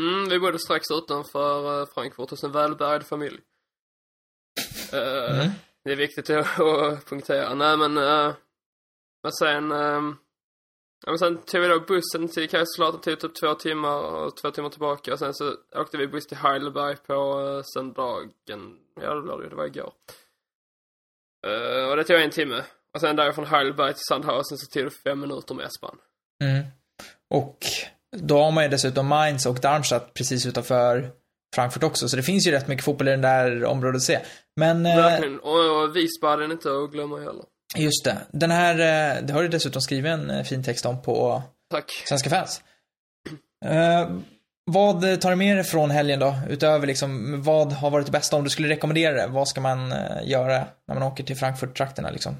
Mm, 0.00 0.28
vi 0.28 0.38
bodde 0.38 0.58
strax 0.58 0.90
utanför 0.90 1.86
Frankfurt 1.94 2.30
hos 2.30 2.44
en 2.44 2.52
välbärgad 2.52 3.06
familj. 3.06 3.38
Mm. 4.92 5.50
Det 5.84 5.92
är 5.92 5.96
viktigt 5.96 6.30
att, 6.30 6.60
att 6.60 7.06
punktera. 7.06 7.54
Nej 7.54 7.76
men, 7.76 7.98
uh, 7.98 8.34
men 9.22 9.32
sen, 9.32 9.72
uh, 9.72 10.14
ja, 11.06 11.10
men 11.10 11.18
sen 11.18 11.38
tog 11.38 11.60
vi 11.60 11.68
då 11.68 11.80
bussen 11.80 12.28
till 12.28 12.48
Kaiserslautern, 12.48 13.00
tog 13.00 13.20
typ 13.20 13.40
två 13.40 13.54
timmar 13.54 13.96
och 13.96 14.36
två 14.36 14.50
timmar 14.50 14.70
tillbaka. 14.70 15.12
Och 15.12 15.18
sen 15.18 15.34
så 15.34 15.54
åkte 15.76 15.96
vi 15.96 16.06
buss 16.06 16.26
till 16.26 16.36
Heidelberg 16.36 16.96
på 16.96 17.40
uh, 17.40 17.62
söndagen, 17.74 18.78
ja 19.00 19.14
det 19.14 19.20
var 19.20 19.38
det 19.38 19.44
ju, 19.44 19.50
det 19.50 19.56
var 19.56 19.66
igår. 19.66 19.92
Uh, 21.46 21.90
och 21.90 21.96
det 21.96 22.04
tog 22.04 22.20
en 22.20 22.30
timme. 22.30 22.64
Och 22.94 23.00
sen 23.00 23.16
därifrån 23.16 23.46
Heidelberg 23.46 23.94
till 23.94 24.04
Sandhausen 24.08 24.58
så 24.58 24.66
tog 24.66 24.84
det 24.84 24.90
fem 24.90 25.20
minuter 25.20 25.54
med 25.54 25.66
S-Bahn. 25.66 25.98
Mm. 26.44 26.64
Och 27.30 27.58
då 28.10 28.38
har 28.38 28.52
man 28.52 28.64
ju 28.64 28.70
dessutom 28.70 29.06
Mainz 29.06 29.46
och 29.46 29.60
Darmstadt 29.60 30.14
precis 30.14 30.46
utanför 30.46 31.10
Frankfurt 31.54 31.82
också, 31.82 32.08
så 32.08 32.16
det 32.16 32.22
finns 32.22 32.46
ju 32.46 32.50
rätt 32.50 32.68
mycket 32.68 32.84
fotboll 32.84 33.08
i 33.08 33.10
det 33.10 33.16
där 33.16 33.64
området 33.64 33.96
att 33.96 34.02
se. 34.02 34.20
Men, 34.56 34.86
eh, 34.86 34.96
Verkligen. 34.96 35.40
Och, 35.40 35.82
och 35.82 35.96
Wiesbaden 35.96 36.52
inte 36.52 36.68
att 36.68 36.92
glömma 36.92 37.16
heller. 37.18 37.44
just 37.76 38.04
det. 38.04 38.18
Den 38.32 38.50
här, 38.50 38.74
eh, 38.74 39.22
det 39.26 39.32
har 39.32 39.42
du 39.42 39.48
dessutom 39.48 39.82
skrivit 39.82 40.10
en 40.10 40.30
eh, 40.30 40.44
fin 40.44 40.64
text 40.64 40.86
om 40.86 41.02
på 41.02 41.42
Tack. 41.70 41.90
Svenska 42.08 42.30
fans. 42.30 42.62
Eh, 43.64 44.10
vad 44.66 45.20
tar 45.20 45.30
du 45.30 45.36
med 45.36 45.56
dig 45.56 45.64
från 45.64 45.90
helgen 45.90 46.20
då? 46.20 46.34
Utöver 46.48 46.86
liksom, 46.86 47.42
vad 47.42 47.72
har 47.72 47.90
varit 47.90 48.06
det 48.06 48.12
bästa? 48.12 48.36
Om 48.36 48.44
du 48.44 48.50
skulle 48.50 48.68
rekommendera 48.68 49.12
det, 49.12 49.26
vad 49.26 49.48
ska 49.48 49.60
man 49.60 49.94
göra 50.24 50.64
när 50.88 50.94
man 50.94 51.02
åker 51.02 51.24
till 51.24 51.36
Frankfurt-trakterna 51.36 52.10
liksom? 52.10 52.36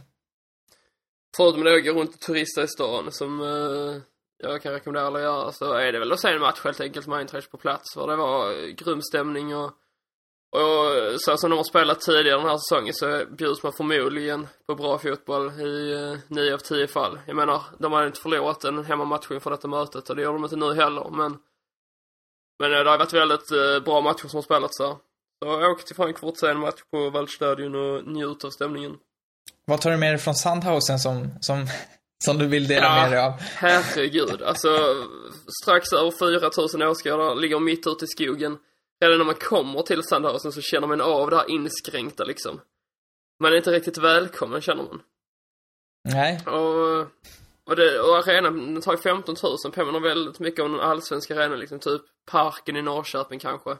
Förutom 1.36 1.60
att 1.60 1.84
gå 1.84 1.92
runt 2.00 2.14
och 2.14 2.20
turista 2.20 2.62
i 2.62 2.68
stan 2.68 3.12
som 3.12 3.40
jag 4.38 4.62
kan 4.62 4.72
rekommendera 4.72 5.06
alla 5.06 5.18
att 5.18 5.24
göra 5.24 5.52
så 5.52 5.72
är 5.72 5.92
det 5.92 5.98
väl 5.98 6.12
att 6.12 6.20
se 6.20 6.28
en 6.28 6.40
match 6.40 6.60
helt 6.64 6.80
enkelt 6.80 7.06
med 7.06 7.18
Eintracht 7.18 7.50
på 7.50 7.56
plats. 7.56 7.94
För 7.94 8.06
det 8.06 8.16
var 8.16 8.50
eh, 8.50 8.68
grym 8.68 9.02
stämning 9.02 9.56
och, 9.56 9.72
och 10.52 11.20
så 11.20 11.36
som 11.36 11.50
de 11.50 11.56
har 11.56 11.64
spelat 11.64 12.00
tidigare 12.00 12.38
den 12.38 12.48
här 12.48 12.58
säsongen 12.58 12.94
så 12.94 13.24
bjuds 13.30 13.62
man 13.62 13.72
förmodligen 13.72 14.46
på 14.66 14.74
bra 14.74 14.98
fotboll 14.98 15.60
i 15.60 15.92
eh, 15.92 16.18
nio 16.28 16.54
av 16.54 16.58
tio 16.58 16.86
fall. 16.86 17.20
Jag 17.26 17.36
menar, 17.36 17.62
de 17.78 17.92
hade 17.92 18.06
inte 18.06 18.20
förlorat 18.20 18.64
en 18.64 18.84
hemmamatch 18.84 19.30
inför 19.30 19.50
detta 19.50 19.68
mötet 19.68 20.10
och 20.10 20.16
det 20.16 20.22
gör 20.22 20.32
de 20.32 20.44
inte 20.44 20.56
nu 20.56 20.74
heller 20.74 21.10
men 21.10 21.38
men 22.58 22.72
eh, 22.72 22.78
det 22.78 22.90
har 22.90 22.98
varit 22.98 23.12
väldigt 23.12 23.50
eh, 23.50 23.84
bra 23.84 24.00
matcher 24.00 24.28
som 24.28 24.36
har 24.36 24.42
spelats 24.42 24.78
där. 24.78 24.96
Så 25.44 25.70
åk 25.70 25.84
till 25.84 25.96
Frankfurt, 25.96 26.38
se 26.38 26.48
en 26.48 26.58
match 26.58 26.80
på 26.90 27.10
Waldstadion 27.10 27.74
och 27.74 28.06
njut 28.06 28.44
av 28.44 28.50
stämningen. 28.50 28.96
Vad 29.66 29.80
tar 29.80 29.90
du 29.90 29.96
med 29.96 30.12
dig 30.12 30.18
från 30.18 30.34
Sandhausen 30.34 30.98
som, 30.98 31.30
som, 31.40 31.66
som 32.24 32.38
du 32.38 32.46
vill 32.46 32.68
dela 32.68 32.86
Ja. 32.86 33.02
med 33.02 33.12
dig 33.12 33.20
av? 33.20 33.32
Herregud, 33.40 34.42
alltså 34.42 34.68
strax 35.62 35.92
över 35.92 36.10
4000 36.10 36.82
åskådare, 36.82 37.34
ligger 37.34 37.58
mitt 37.58 37.86
ute 37.86 38.04
i 38.04 38.08
skogen. 38.08 38.58
Redan 39.00 39.18
när 39.18 39.24
man 39.24 39.34
kommer 39.34 39.82
till 39.82 40.02
Sandhausen 40.02 40.52
så 40.52 40.60
känner 40.60 40.86
man 40.86 41.00
av 41.00 41.30
det 41.30 41.36
här 41.36 41.50
inskränkta 41.50 42.24
liksom. 42.24 42.60
Man 43.42 43.52
är 43.52 43.56
inte 43.56 43.70
riktigt 43.70 43.98
välkommen 43.98 44.60
känner 44.60 44.82
man. 44.84 45.02
Nej. 46.08 46.40
Och, 46.46 47.00
och, 47.66 47.76
det, 47.76 48.00
och 48.00 48.16
arenan 48.16 48.74
den 48.74 48.82
tar 48.82 48.92
ju 48.92 48.98
15 48.98 49.36
000, 49.42 49.72
påminner 49.72 50.00
väldigt 50.00 50.40
mycket 50.40 50.64
om 50.64 50.72
den 50.72 50.80
allsvenska 50.80 51.34
arenan 51.36 51.58
liksom, 51.58 51.78
typ 51.78 52.02
Parken 52.30 52.76
i 52.76 52.82
Norrköping 52.82 53.38
kanske. 53.38 53.70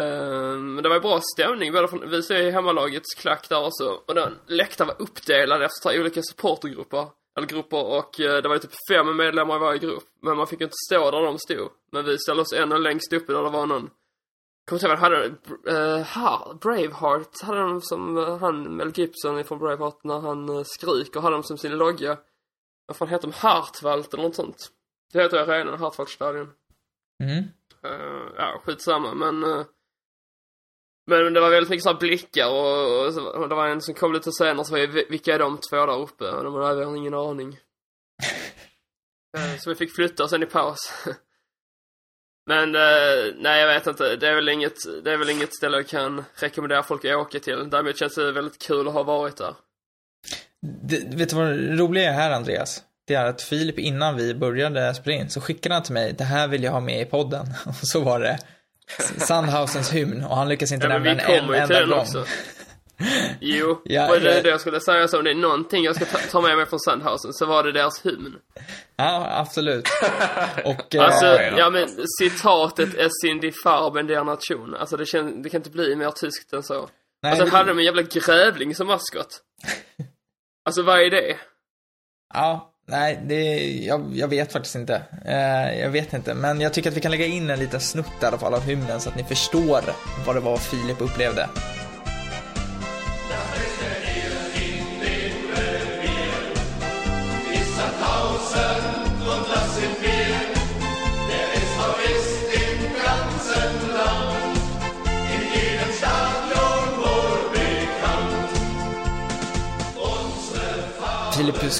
Ehm, 0.00 0.74
Men 0.74 0.82
det 0.82 0.88
var 0.88 0.96
ju 0.96 1.00
bra 1.00 1.20
stämning, 1.34 1.72
både 1.72 1.88
från, 1.88 2.10
vi 2.10 2.22
ser 2.22 2.42
ju 2.42 2.50
hemmalagets 2.50 3.14
klack 3.14 3.48
där 3.48 3.66
också. 3.66 4.00
Och 4.06 4.14
den 4.14 4.38
läktaren 4.46 4.88
var 4.88 5.02
uppdelad 5.02 5.62
efter 5.62 5.88
tre 5.88 6.00
olika 6.00 6.20
supportergrupper. 6.22 7.06
Eller 7.36 7.46
grupper 7.46 7.84
och 7.84 8.20
eh, 8.20 8.42
det 8.42 8.48
var 8.48 8.54
ju 8.54 8.60
typ 8.60 8.74
fem 8.90 9.16
medlemmar 9.16 9.56
i 9.56 9.58
varje 9.58 9.78
grupp. 9.78 10.04
Men 10.22 10.36
man 10.36 10.46
fick 10.46 10.60
ju 10.60 10.64
inte 10.64 10.76
stå 10.86 11.10
där 11.10 11.22
de 11.22 11.38
stod. 11.38 11.68
Men 11.92 12.04
vi 12.04 12.18
ställde 12.18 12.42
oss 12.42 12.52
ännu 12.52 12.78
längst 12.78 13.12
uppe 13.12 13.32
där 13.32 13.42
det 13.42 13.50
var 13.50 13.66
någon 13.66 13.90
Kommer 14.70 14.78
inte 14.78 14.86
ihåg, 14.86 14.98
hade 14.98 15.26
uh, 15.98 16.04
ha, 16.04 16.58
Braveheart 16.60 17.42
hade 17.42 17.60
de 17.60 17.80
som, 17.80 18.18
eh, 18.18 18.38
han 18.38 18.76
Mel 18.76 18.92
Gibson 18.94 19.44
från 19.44 19.58
Braveheart 19.58 20.04
när 20.04 20.20
han 20.20 20.48
uh, 20.48 20.62
skriker, 20.64 21.20
hade 21.20 21.36
de 21.36 21.42
som 21.42 21.58
sin 21.58 21.72
logga. 21.72 22.18
Vad 22.86 22.96
fan 22.96 23.08
heter 23.08 23.28
de? 23.28 23.32
Hartwald 23.34 24.06
eller 24.12 24.22
något 24.22 24.34
sånt. 24.34 24.70
Det 25.12 25.22
heter 25.22 25.38
arenan, 25.38 25.78
Hartwaldstadion. 25.78 26.52
Mm. 27.22 27.44
Uh, 27.84 28.32
ja, 28.36 28.60
skitsamma 28.64 29.14
men 29.14 29.44
uh, 29.44 29.64
Men 31.06 31.34
det 31.34 31.40
var 31.40 31.50
väldigt 31.50 31.70
mycket 31.70 31.82
så 31.82 31.92
här 31.92 31.98
blickar 31.98 32.48
och, 32.48 33.06
och, 33.06 33.14
så, 33.14 33.26
och 33.26 33.48
det 33.48 33.54
var 33.54 33.68
en 33.68 33.80
som 33.80 33.94
kom 33.94 34.12
lite 34.12 34.32
senare 34.32 34.64
så 34.64 34.72
var 34.72 34.78
jag, 34.78 34.88
vilka 34.88 35.34
är 35.34 35.38
de 35.38 35.58
två 35.70 35.86
där 35.86 36.00
uppe? 36.00 36.24
Och 36.30 36.44
de 36.44 36.54
hade 36.54 36.80
jag 36.80 36.96
ingen 36.96 37.14
aning. 37.14 37.58
Eh, 39.38 39.56
så 39.58 39.70
vi 39.70 39.76
fick 39.76 39.94
flytta 39.94 40.28
sen 40.28 40.42
i 40.42 40.46
paus. 40.46 40.78
Men 42.46 42.74
eh, 42.74 43.34
nej 43.36 43.60
jag 43.60 43.66
vet 43.66 43.86
inte, 43.86 44.16
det 44.16 44.28
är 44.28 44.34
väl 44.34 44.48
inget, 44.48 44.76
det 45.04 45.12
är 45.12 45.16
väl 45.16 45.30
inget 45.30 45.54
ställe 45.54 45.76
jag 45.76 45.88
kan 45.88 46.24
rekommendera 46.34 46.82
folk 46.82 47.04
att 47.04 47.16
åka 47.16 47.40
till. 47.40 47.70
Däremot 47.70 47.98
känns 47.98 48.14
det 48.14 48.32
väldigt 48.32 48.58
kul 48.58 48.88
att 48.88 48.94
ha 48.94 49.02
varit 49.02 49.36
där. 49.36 49.54
Det, 50.82 51.16
vet 51.16 51.30
du 51.30 51.36
vad 51.36 51.46
det 51.46 51.76
roliga 51.76 52.10
är 52.10 52.12
här, 52.12 52.30
Andreas? 52.30 52.82
Det 53.06 53.14
är 53.14 53.26
att 53.26 53.42
Filip, 53.42 53.78
innan 53.78 54.16
vi 54.16 54.34
började 54.34 54.94
spela 54.94 55.16
in, 55.16 55.30
så 55.30 55.40
skickade 55.40 55.74
han 55.74 55.82
till 55.82 55.94
mig, 55.94 56.12
det 56.12 56.24
här 56.24 56.48
vill 56.48 56.62
jag 56.62 56.72
ha 56.72 56.80
med 56.80 57.02
i 57.02 57.04
podden. 57.04 57.46
Och 57.66 57.74
så 57.74 58.00
var 58.00 58.20
det 58.20 58.38
Sandhausens 58.98 59.90
hymn, 59.92 60.24
och 60.24 60.36
han 60.36 60.48
lyckas 60.48 60.72
inte 60.72 60.86
Ja, 60.86 60.92
men 60.98 61.02
nämna 61.02 61.26
vi 61.26 61.34
den 61.34 61.44
en 61.54 61.62
enda 61.62 61.84
gång. 61.84 61.98
också. 62.00 62.24
Jo, 63.40 63.80
Ja, 63.84 64.08
och 64.10 64.20
det 64.20 64.40
det 64.42 64.48
jag 64.48 64.60
skulle 64.60 64.80
säga 64.80 65.08
så 65.08 65.18
om 65.18 65.24
det 65.24 65.30
är 65.30 65.34
någonting 65.34 65.84
jag 65.84 65.96
ska 65.96 66.04
ta, 66.04 66.18
ta 66.18 66.40
med 66.40 66.56
mig 66.56 66.66
från 66.66 66.80
Sandhausen 66.80 67.32
så 67.32 67.46
var 67.46 67.64
det 67.64 67.72
deras 67.72 68.06
hymn. 68.06 68.36
Ja, 68.96 69.26
absolut. 69.30 69.88
Och, 70.64 70.94
eh, 70.94 71.04
Alltså, 71.04 71.26
ja. 71.26 71.58
ja 71.58 71.70
men 71.70 71.88
citatet 72.20 72.94
är 72.94 73.08
sin 73.22 73.40
die 73.40 73.52
Farben 73.64 74.06
der 74.06 74.24
Nation. 74.24 74.74
Alltså 74.74 74.96
det, 74.96 75.06
kän, 75.06 75.42
det 75.42 75.48
kan 75.48 75.58
inte 75.58 75.70
bli 75.70 75.96
mer 75.96 76.10
tyskt 76.10 76.52
än 76.52 76.62
så. 76.62 76.88
nej, 77.22 77.32
och 77.32 77.38
sen 77.38 77.46
det- 77.46 77.52
hade 77.56 77.68
de 77.70 77.78
en 77.78 77.84
jävla 77.84 78.02
grävling 78.02 78.74
som 78.74 78.86
maskot. 78.86 79.40
Alltså 80.64 80.82
vad 80.82 81.00
är 81.00 81.10
det? 81.10 81.36
Ja, 82.34 82.72
nej, 82.90 83.18
det, 83.26 83.66
jag, 83.84 84.10
jag 84.14 84.28
vet 84.28 84.52
faktiskt 84.52 84.74
inte. 84.74 85.02
Eh, 85.24 85.80
jag 85.80 85.90
vet 85.90 86.12
inte, 86.12 86.34
men 86.34 86.60
jag 86.60 86.72
tycker 86.72 86.90
att 86.90 86.96
vi 86.96 87.00
kan 87.00 87.10
lägga 87.10 87.26
in 87.26 87.50
en 87.50 87.58
liten 87.58 87.80
snutt 87.80 88.06
i 88.22 88.24
alla 88.24 88.38
fall 88.38 88.54
av 88.54 88.62
hymnen 88.62 89.00
så 89.00 89.08
att 89.08 89.16
ni 89.16 89.24
förstår 89.24 89.80
vad 90.26 90.36
det 90.36 90.40
var 90.40 90.56
Filip 90.56 91.00
upplevde. 91.00 91.48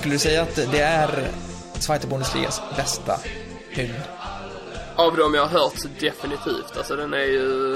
Skulle 0.00 0.14
du 0.14 0.18
säga 0.18 0.42
att 0.42 0.56
det 0.56 0.80
är 0.80 1.28
Zweite 1.80 2.06
Bundesligas 2.06 2.62
bästa 2.76 3.16
hymn? 3.70 3.94
Av 4.96 5.16
dem 5.16 5.34
jag 5.34 5.46
har 5.46 5.60
hört 5.60 5.72
så 5.78 5.88
definitivt. 6.00 6.76
Alltså 6.76 6.96
den 6.96 7.14
är 7.14 7.24
ju, 7.24 7.72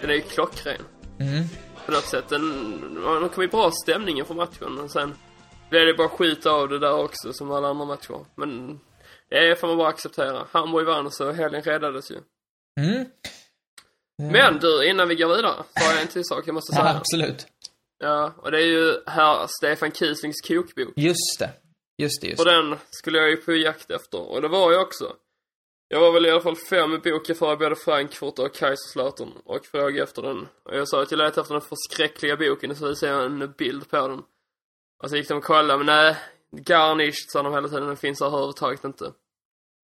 den 0.00 0.10
är 0.10 0.14
ju 0.14 0.20
klockren. 0.20 0.82
Mm. 1.20 1.44
På 1.86 1.92
något 1.92 2.04
sätt. 2.04 2.28
Den, 2.28 2.42
man 3.02 3.28
kom 3.28 3.42
ju 3.42 3.48
bra 3.48 3.70
stämning 3.84 4.18
inför 4.18 4.34
matchen. 4.34 4.78
Och 4.78 4.90
sen 4.90 5.14
blev 5.70 5.86
det 5.86 5.94
bara 5.94 6.08
skit 6.08 6.46
av 6.46 6.68
det 6.68 6.78
där 6.78 6.92
också 6.92 7.32
som 7.32 7.50
alla 7.50 7.68
andra 7.68 7.84
matcher. 7.84 8.24
Men 8.34 8.80
det 9.30 9.60
får 9.60 9.68
man 9.68 9.76
bara 9.78 9.88
acceptera. 9.88 10.46
Hamburg 10.52 10.86
vann 10.86 11.10
så 11.10 11.32
helgen 11.32 11.62
räddades 11.62 12.10
ju. 12.10 12.16
Mm. 12.80 13.04
Men 14.32 14.58
du, 14.58 14.88
innan 14.90 15.08
vi 15.08 15.14
går 15.14 15.36
vidare 15.36 15.54
så 15.78 15.84
har 15.84 15.92
jag 15.92 16.02
en 16.02 16.08
till 16.08 16.24
sak 16.24 16.42
jag 16.46 16.54
måste 16.54 16.72
Ja, 16.76 16.82
säga. 16.82 16.96
absolut. 16.96 17.46
Ja, 17.98 18.32
och 18.36 18.50
det 18.50 18.58
är 18.58 18.66
ju 18.66 18.94
här 19.06 19.46
Stefan 19.48 19.92
Kieslings 19.92 20.40
kokbok. 20.48 20.92
Just 20.96 21.38
det. 21.38 21.50
Just 21.98 22.20
det, 22.20 22.28
just 22.28 22.40
Och 22.40 22.46
det. 22.46 22.52
den 22.52 22.76
skulle 22.90 23.18
jag 23.18 23.30
ju 23.30 23.36
på 23.36 23.52
jakt 23.52 23.90
efter. 23.90 24.30
Och 24.30 24.42
det 24.42 24.48
var 24.48 24.72
jag 24.72 24.82
också. 24.82 25.16
Jag 25.88 26.00
var 26.00 26.12
väl 26.12 26.26
i 26.26 26.30
alla 26.30 26.40
fall 26.40 26.56
fem 26.56 27.00
för 27.00 27.56
både 27.56 27.76
Frankfurt 27.76 28.38
och 28.38 28.54
Kaiserslautern 28.54 29.32
och 29.44 29.66
frågade 29.66 30.02
efter 30.02 30.22
den. 30.22 30.48
Och 30.62 30.76
jag 30.76 30.88
sa 30.88 31.02
att 31.02 31.10
jag 31.10 31.18
letade 31.18 31.40
efter 31.40 31.54
den 31.54 31.62
förskräckliga 31.62 32.36
boken 32.36 32.70
och 32.70 32.76
så 32.76 32.88
visade 32.88 33.12
jag 33.12 33.24
en 33.24 33.54
bild 33.58 33.90
på 33.90 34.08
den. 34.08 34.22
Och 35.02 35.10
så 35.10 35.16
gick 35.16 35.28
de 35.28 35.34
och 35.34 35.44
kollade, 35.44 35.84
men 35.84 35.86
nej, 35.86 36.16
garnished 36.50 37.30
sa 37.32 37.42
de 37.42 37.52
hela 37.54 37.68
tiden, 37.68 37.86
den 37.86 37.96
finns 37.96 38.22
överhuvudtaget 38.22 38.84
inte. 38.84 39.12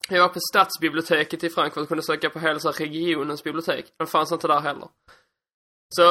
Jag 0.08 0.20
var 0.20 0.28
på 0.28 0.40
stadsbiblioteket 0.52 1.44
i 1.44 1.50
Frankfurt 1.50 1.82
och 1.82 1.88
kunde 1.88 2.02
söka 2.02 2.30
på 2.30 2.38
hela 2.38 2.58
regionens 2.58 3.44
bibliotek. 3.44 3.92
Den 3.96 4.06
fanns 4.06 4.32
inte 4.32 4.48
där 4.48 4.60
heller. 4.60 4.88
Så, 5.88 6.02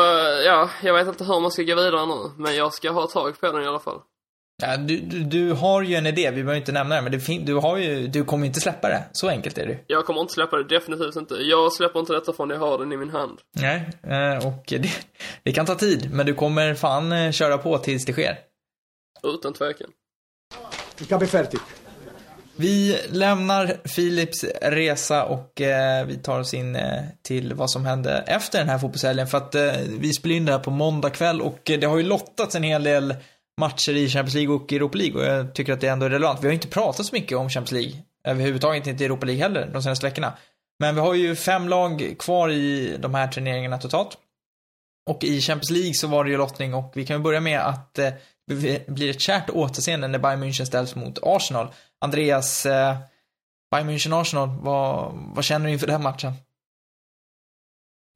ja, 0.45 0.69
jag 0.83 0.93
vet 0.93 1.07
inte 1.07 1.23
hur 1.23 1.39
man 1.39 1.51
ska 1.51 1.63
gå 1.63 1.75
vidare 1.75 2.05
nu, 2.05 2.31
men 2.37 2.55
jag 2.55 2.73
ska 2.73 2.91
ha 2.91 3.07
tag 3.07 3.39
på 3.39 3.51
den 3.51 3.63
i 3.63 3.67
alla 3.67 3.79
fall. 3.79 4.01
Ja, 4.61 4.77
du, 4.77 4.99
du, 4.99 5.23
du 5.23 5.51
har 5.51 5.81
ju 5.81 5.95
en 5.95 6.05
idé, 6.05 6.31
vi 6.31 6.43
behöver 6.43 6.55
inte 6.55 6.71
nämna 6.71 6.95
det, 6.95 7.01
men 7.01 7.11
det 7.11 7.45
du 7.45 7.55
har 7.55 7.77
ju, 7.77 8.07
du 8.07 8.23
kommer 8.25 8.47
inte 8.47 8.59
släppa 8.59 8.87
det. 8.87 9.03
Så 9.11 9.29
enkelt 9.29 9.57
är 9.57 9.65
det. 9.65 9.77
Jag 9.87 10.05
kommer 10.05 10.21
inte 10.21 10.33
släppa 10.33 10.57
det, 10.57 10.63
definitivt 10.63 11.15
inte. 11.15 11.35
Jag 11.35 11.73
släpper 11.73 11.99
inte 11.99 12.13
detta 12.13 12.33
förrän 12.33 12.49
jag 12.49 12.59
har 12.59 12.77
den 12.77 12.91
i 12.91 12.97
min 12.97 13.09
hand. 13.09 13.39
Nej, 13.51 13.89
eh, 14.03 14.47
och 14.47 14.63
det, 14.67 14.89
det 15.43 15.51
kan 15.51 15.65
ta 15.65 15.75
tid, 15.75 16.09
men 16.13 16.25
du 16.25 16.33
kommer 16.33 16.73
fan 16.73 17.11
eh, 17.11 17.31
köra 17.31 17.57
på 17.57 17.77
tills 17.77 18.05
det 18.05 18.13
sker. 18.13 18.37
Utan 19.23 19.53
tvekan. 19.53 19.89
Ich 20.99 21.11
habe 21.11 21.27
fertig. 21.27 21.59
Vi 22.55 22.99
lämnar 23.09 23.67
Philips 23.67 24.45
resa 24.61 25.23
och 25.23 25.61
eh, 25.61 26.05
vi 26.05 26.15
tar 26.15 26.39
oss 26.39 26.53
in 26.53 26.75
eh, 26.75 27.03
till 27.21 27.53
vad 27.53 27.71
som 27.71 27.85
hände 27.85 28.23
efter 28.27 28.59
den 28.59 28.69
här 28.69 28.77
fotbollshelgen. 28.77 29.27
För 29.27 29.37
att 29.37 29.55
eh, 29.55 29.71
vi 29.99 30.13
spelar 30.13 30.35
in 30.35 30.45
det 30.45 30.51
här 30.51 30.59
på 30.59 30.71
måndag 30.71 31.09
kväll 31.09 31.41
och 31.41 31.69
eh, 31.69 31.79
det 31.79 31.87
har 31.87 31.97
ju 31.97 32.03
lottats 32.03 32.55
en 32.55 32.63
hel 32.63 32.83
del 32.83 33.15
matcher 33.59 33.95
i 33.95 34.09
Champions 34.09 34.33
League 34.33 34.55
och 34.55 34.73
Europa 34.73 34.97
League 34.97 35.21
och 35.21 35.27
jag 35.27 35.55
tycker 35.55 35.73
att 35.73 35.81
det 35.81 35.87
ändå 35.87 36.05
är 36.05 36.09
relevant. 36.09 36.39
Vi 36.39 36.47
har 36.47 36.51
ju 36.51 36.55
inte 36.55 36.67
pratat 36.67 37.05
så 37.05 37.15
mycket 37.15 37.37
om 37.37 37.49
Champions 37.49 37.71
League 37.71 38.03
överhuvudtaget, 38.27 38.87
inte 38.87 39.03
i 39.03 39.05
Europa 39.05 39.25
League 39.25 39.43
heller 39.43 39.69
de 39.73 39.83
senaste 39.83 40.05
veckorna. 40.05 40.33
Men 40.79 40.95
vi 40.95 41.01
har 41.01 41.13
ju 41.13 41.35
fem 41.35 41.67
lag 41.67 42.15
kvar 42.19 42.49
i 42.49 42.95
de 42.99 43.13
här 43.13 43.27
turneringarna 43.27 43.77
totalt. 43.77 44.17
Och 45.09 45.23
i 45.23 45.41
Champions 45.41 45.69
League 45.71 45.93
så 45.93 46.07
var 46.07 46.23
det 46.23 46.29
ju 46.29 46.37
lottning 46.37 46.73
och 46.73 46.91
vi 46.95 47.05
kan 47.05 47.17
ju 47.17 47.23
börja 47.23 47.39
med 47.39 47.59
att 47.59 47.99
eh, 47.99 48.13
det 48.47 48.87
blir 48.87 49.09
ett 49.09 49.21
kärt 49.21 49.49
återseende 49.49 50.07
när 50.07 50.19
Bayern 50.19 50.43
München 50.43 50.65
ställs 50.65 50.95
mot 50.95 51.19
Arsenal. 51.21 51.67
Andreas, 52.01 52.65
eh, 52.65 52.97
Bayern 53.71 53.89
München-Arsenal, 53.89 54.61
vad, 54.61 55.11
vad 55.35 55.43
känner 55.43 55.65
du 55.65 55.73
inför 55.73 55.87
den 55.87 56.03
matchen? 56.03 56.33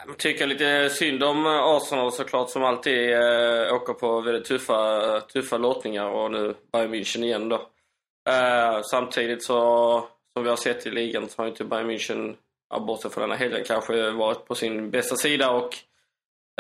Jag 0.06 0.18
tycker 0.18 0.48
lite 0.48 0.90
synd 0.90 1.24
om 1.24 1.46
Arsenal 1.46 2.12
såklart 2.12 2.50
som 2.50 2.64
alltid 2.64 3.14
eh, 3.14 3.74
åker 3.74 3.94
på 3.94 4.22
väldigt 4.22 4.46
tuffa, 4.46 5.22
tuffa 5.22 5.58
lottningar 5.58 6.06
och 6.06 6.32
nu 6.32 6.56
Bayern 6.72 6.94
München 6.94 7.24
igen 7.24 7.50
då. 7.50 7.56
Eh, 8.30 8.82
samtidigt 8.82 9.44
så, 9.44 10.00
som 10.34 10.44
vi 10.44 10.50
har 10.50 10.56
sett 10.56 10.88
i 10.88 10.92
ligan, 10.92 11.30
så 11.30 11.42
har 11.42 11.48
inte 11.48 11.64
Bayern 11.64 11.90
München, 11.90 12.36
bortsett 12.88 13.14
från 13.14 13.22
denna 13.22 13.36
helgen, 13.36 13.64
kanske 13.66 14.12
varit 14.12 14.46
på 14.46 14.56
sin 14.56 14.90
bästa 14.90 15.16
sida 15.16 15.52
och 15.52 15.78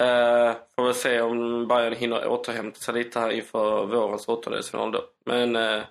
eh, 0.03 0.55
får 0.75 0.83
väl 0.83 0.93
se 0.93 1.21
om 1.21 1.67
Bayern 1.67 1.95
hinner 1.95 2.27
återhämta 2.27 2.79
sig 2.79 2.93
lite 2.93 3.19
här 3.19 3.29
inför 3.29 3.85
vårens 3.85 4.27
åttondelsfinal 4.27 4.91
då. 4.91 5.03
Men 5.25 5.55
eh, 5.55 5.81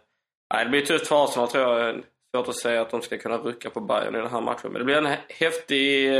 det 0.58 0.70
blir 0.70 0.86
tufft 0.86 1.06
för 1.06 1.24
Arsenal 1.24 1.48
tror 1.48 1.78
jag. 1.78 2.02
Svårt 2.36 2.48
att 2.48 2.56
säga 2.56 2.80
att 2.80 2.90
de 2.90 3.02
ska 3.02 3.18
kunna 3.18 3.38
rucka 3.38 3.70
på 3.70 3.80
Bayern 3.80 4.14
i 4.14 4.18
den 4.18 4.30
här 4.30 4.40
matchen. 4.40 4.72
Men 4.72 4.78
det 4.78 4.84
blir 4.84 4.96
en 4.96 5.16
häftig 5.28 6.10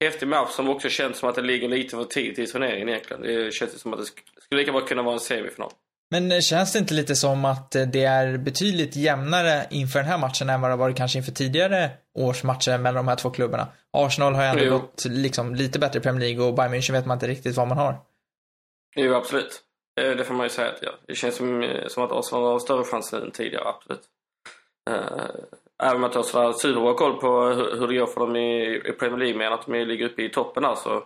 häftig 0.00 0.28
match 0.28 0.50
som 0.50 0.68
också 0.68 0.88
känns 0.88 1.18
som 1.18 1.28
att 1.28 1.34
det 1.34 1.42
ligger 1.42 1.68
lite 1.68 1.96
för 1.96 2.04
tidigt 2.04 2.38
i 2.38 2.46
turneringen 2.52 2.88
egentligen. 2.88 3.22
Det 3.22 3.54
känns 3.54 3.80
som 3.80 3.92
att 3.92 3.98
det 3.98 4.04
sk- 4.04 4.40
skulle 4.42 4.60
lika 4.60 4.72
bra 4.72 4.80
kunna 4.80 5.02
vara 5.02 5.14
en 5.14 5.20
semifinal. 5.20 5.70
Men 6.10 6.32
eh, 6.32 6.40
känns 6.40 6.72
det 6.72 6.78
inte 6.78 6.94
lite 6.94 7.14
som 7.16 7.44
att 7.44 7.74
eh, 7.74 7.82
det 7.86 8.04
är 8.04 8.36
betydligt 8.38 8.96
jämnare 8.96 9.66
inför 9.70 9.98
den 9.98 10.08
här 10.08 10.18
matchen 10.18 10.50
än 10.50 10.60
vad 10.60 10.70
det 10.70 10.76
varit 10.76 10.96
kanske 10.96 11.18
inför 11.18 11.32
tidigare 11.32 11.90
års 12.18 12.42
matcher 12.42 12.78
mellan 12.78 12.94
de 12.94 13.08
här 13.08 13.16
två 13.16 13.30
klubbarna? 13.30 13.68
Arsenal 13.92 14.34
har 14.34 14.42
ju 14.42 14.48
ändå 14.48 14.64
Jo. 14.64 14.70
gått 14.78 15.04
liksom 15.04 15.54
lite 15.54 15.78
bättre 15.78 15.98
i 15.98 16.02
Premier 16.02 16.20
League 16.20 16.44
och 16.46 16.54
Bayern 16.54 16.74
München 16.74 16.92
vet 16.92 17.06
man 17.06 17.16
inte 17.16 17.26
riktigt 17.28 17.56
vad 17.56 17.68
man 17.68 17.78
har. 17.78 17.96
Jo, 18.96 19.14
absolut. 19.14 19.60
Eh, 20.00 20.10
Det 20.10 20.24
får 20.24 20.34
man 20.34 20.46
ju 20.46 20.50
säga 20.50 20.68
att 20.68 20.78
ja. 20.82 20.90
Det 21.06 21.14
känns 21.14 21.36
som, 21.36 21.68
som 21.88 22.02
att 22.04 22.12
Arsenal 22.12 22.44
har 22.44 22.58
större 22.58 22.84
chans 22.84 23.12
än 23.12 23.30
tidigare, 23.30 23.64
absolut. 23.68 24.02
Även 25.82 26.04
om 26.04 26.10
jag 26.14 26.22
har 26.22 26.52
superbra 26.52 26.94
koll 26.94 27.20
på 27.20 27.42
hur, 27.46 27.88
det 27.88 27.94
går 27.98 28.06
för 28.06 28.20
dem 28.20 28.36
i, 28.36 28.76
i 28.88 28.92
Premier 28.92 29.18
League, 29.18 29.38
men 29.38 29.52
att 29.52 29.66
de 29.66 29.84
ligger 29.84 30.06
uppe 30.06 30.22
i 30.22 30.28
toppen 30.28 30.62
där 30.62 30.74
så, 30.74 31.02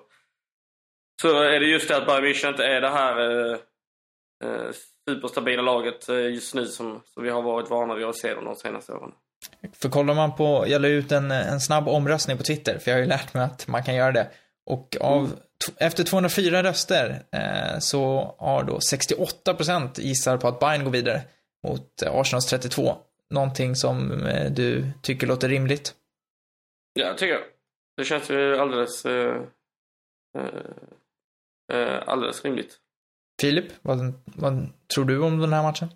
så 1.22 1.42
är 1.42 1.60
det 1.60 1.66
just 1.66 1.88
det 1.88 1.96
att 1.96 2.06
Bayern 2.06 2.24
München 2.24 2.48
inte 2.48 2.64
är 2.64 2.80
det 2.80 2.88
här 2.88 3.20
eh, 3.30 3.58
eh, 4.44 4.70
superstabila 5.08 5.62
laget 5.62 6.08
eh, 6.08 6.16
just 6.16 6.54
nu 6.54 6.66
som, 6.66 7.00
som 7.14 7.22
vi 7.22 7.30
har 7.30 7.42
varit 7.42 7.70
vana 7.70 7.94
vid 7.94 8.06
att 8.06 8.16
se 8.16 8.34
dem 8.34 8.44
de 8.44 8.56
senaste 8.56 8.92
åren. 8.92 9.12
För 9.72 9.88
kollar 9.88 10.14
man 10.14 10.36
på, 10.36 10.64
jag 10.68 10.82
la 10.82 10.88
ut 10.88 11.12
en, 11.12 11.30
en 11.30 11.60
snabb 11.60 11.88
omröstning 11.88 12.36
på 12.36 12.42
Twitter, 12.42 12.78
för 12.78 12.90
jag 12.90 12.96
har 12.98 13.02
ju 13.02 13.08
lärt 13.08 13.34
mig 13.34 13.42
att 13.44 13.68
man 13.68 13.82
kan 13.82 13.94
göra 13.94 14.12
det. 14.12 14.28
Och 14.66 14.96
av, 15.00 15.26
t- 15.28 15.72
efter 15.76 16.04
204 16.04 16.62
röster 16.62 17.22
eh, 17.32 17.78
så 17.78 18.34
har 18.38 18.62
då 18.64 18.78
68% 18.78 20.00
gissar 20.00 20.36
på 20.36 20.48
att 20.48 20.60
Bayern 20.60 20.84
går 20.84 20.90
vidare 20.90 21.20
mot 21.68 22.02
eh, 22.02 22.14
Arsenals 22.14 22.46
32. 22.46 22.96
Någonting 23.30 23.76
som 23.76 24.12
eh, 24.26 24.52
du 24.52 24.90
tycker 25.02 25.26
låter 25.26 25.48
rimligt. 25.48 25.94
Ja, 26.92 27.14
tycker 27.14 27.32
jag. 27.34 27.42
Det 27.96 28.04
känns 28.04 28.30
ju 28.30 28.56
alldeles, 28.56 29.06
eh, 29.06 29.42
eh, 30.38 30.60
eh, 31.72 32.02
alldeles 32.08 32.44
rimligt. 32.44 32.78
Filip, 33.40 33.72
vad, 33.82 33.98
vad 34.24 34.68
tror 34.94 35.04
du 35.04 35.20
om 35.22 35.38
den 35.38 35.52
här 35.52 35.62
matchen? 35.62 35.88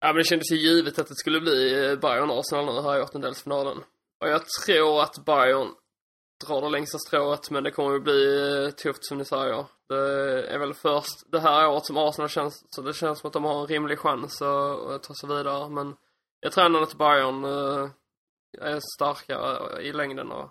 Ja 0.00 0.06
men 0.06 0.16
det 0.16 0.24
kändes 0.24 0.52
ju 0.52 0.56
givet 0.56 0.98
att 0.98 1.08
det 1.08 1.14
skulle 1.14 1.40
bli 1.40 1.84
eh, 1.84 1.98
Bayern 1.98 2.30
Arsenal 2.30 2.74
nu 2.74 2.82
här 2.82 2.98
i 2.98 3.02
åttondelsfinalen. 3.02 3.78
Och 4.20 4.28
jag 4.28 4.42
tror 4.66 5.02
att 5.02 5.24
Bayern 5.24 5.68
drar 6.46 6.60
det 6.60 6.68
längsta 6.68 6.98
strået 6.98 7.50
men 7.50 7.64
det 7.64 7.70
kommer 7.70 7.92
ju 7.92 8.00
bli 8.00 8.72
tufft 8.76 9.04
som 9.04 9.18
ni 9.18 9.24
säger. 9.24 9.64
Det 9.88 10.46
är 10.48 10.58
väl 10.58 10.74
först 10.74 11.32
det 11.32 11.40
här 11.40 11.68
året 11.68 11.86
som 11.86 11.96
Arsenal 11.96 12.28
känns, 12.28 12.64
så 12.70 12.82
det 12.82 12.94
känns 12.94 13.18
som 13.18 13.28
att 13.28 13.32
de 13.32 13.44
har 13.44 13.60
en 13.60 13.66
rimlig 13.66 13.98
chans 13.98 14.42
att, 14.42 14.86
att 14.90 15.02
ta 15.02 15.14
sig 15.14 15.28
vidare. 15.28 15.68
Men 15.68 15.96
jag 16.46 16.52
tror 16.52 16.64
ändå 16.64 16.82
att 16.82 16.94
Bayern 16.94 17.44
uh, 17.44 17.90
är 18.62 18.80
starkare 18.94 19.82
i 19.82 19.92
längden 19.92 20.30
och, 20.30 20.50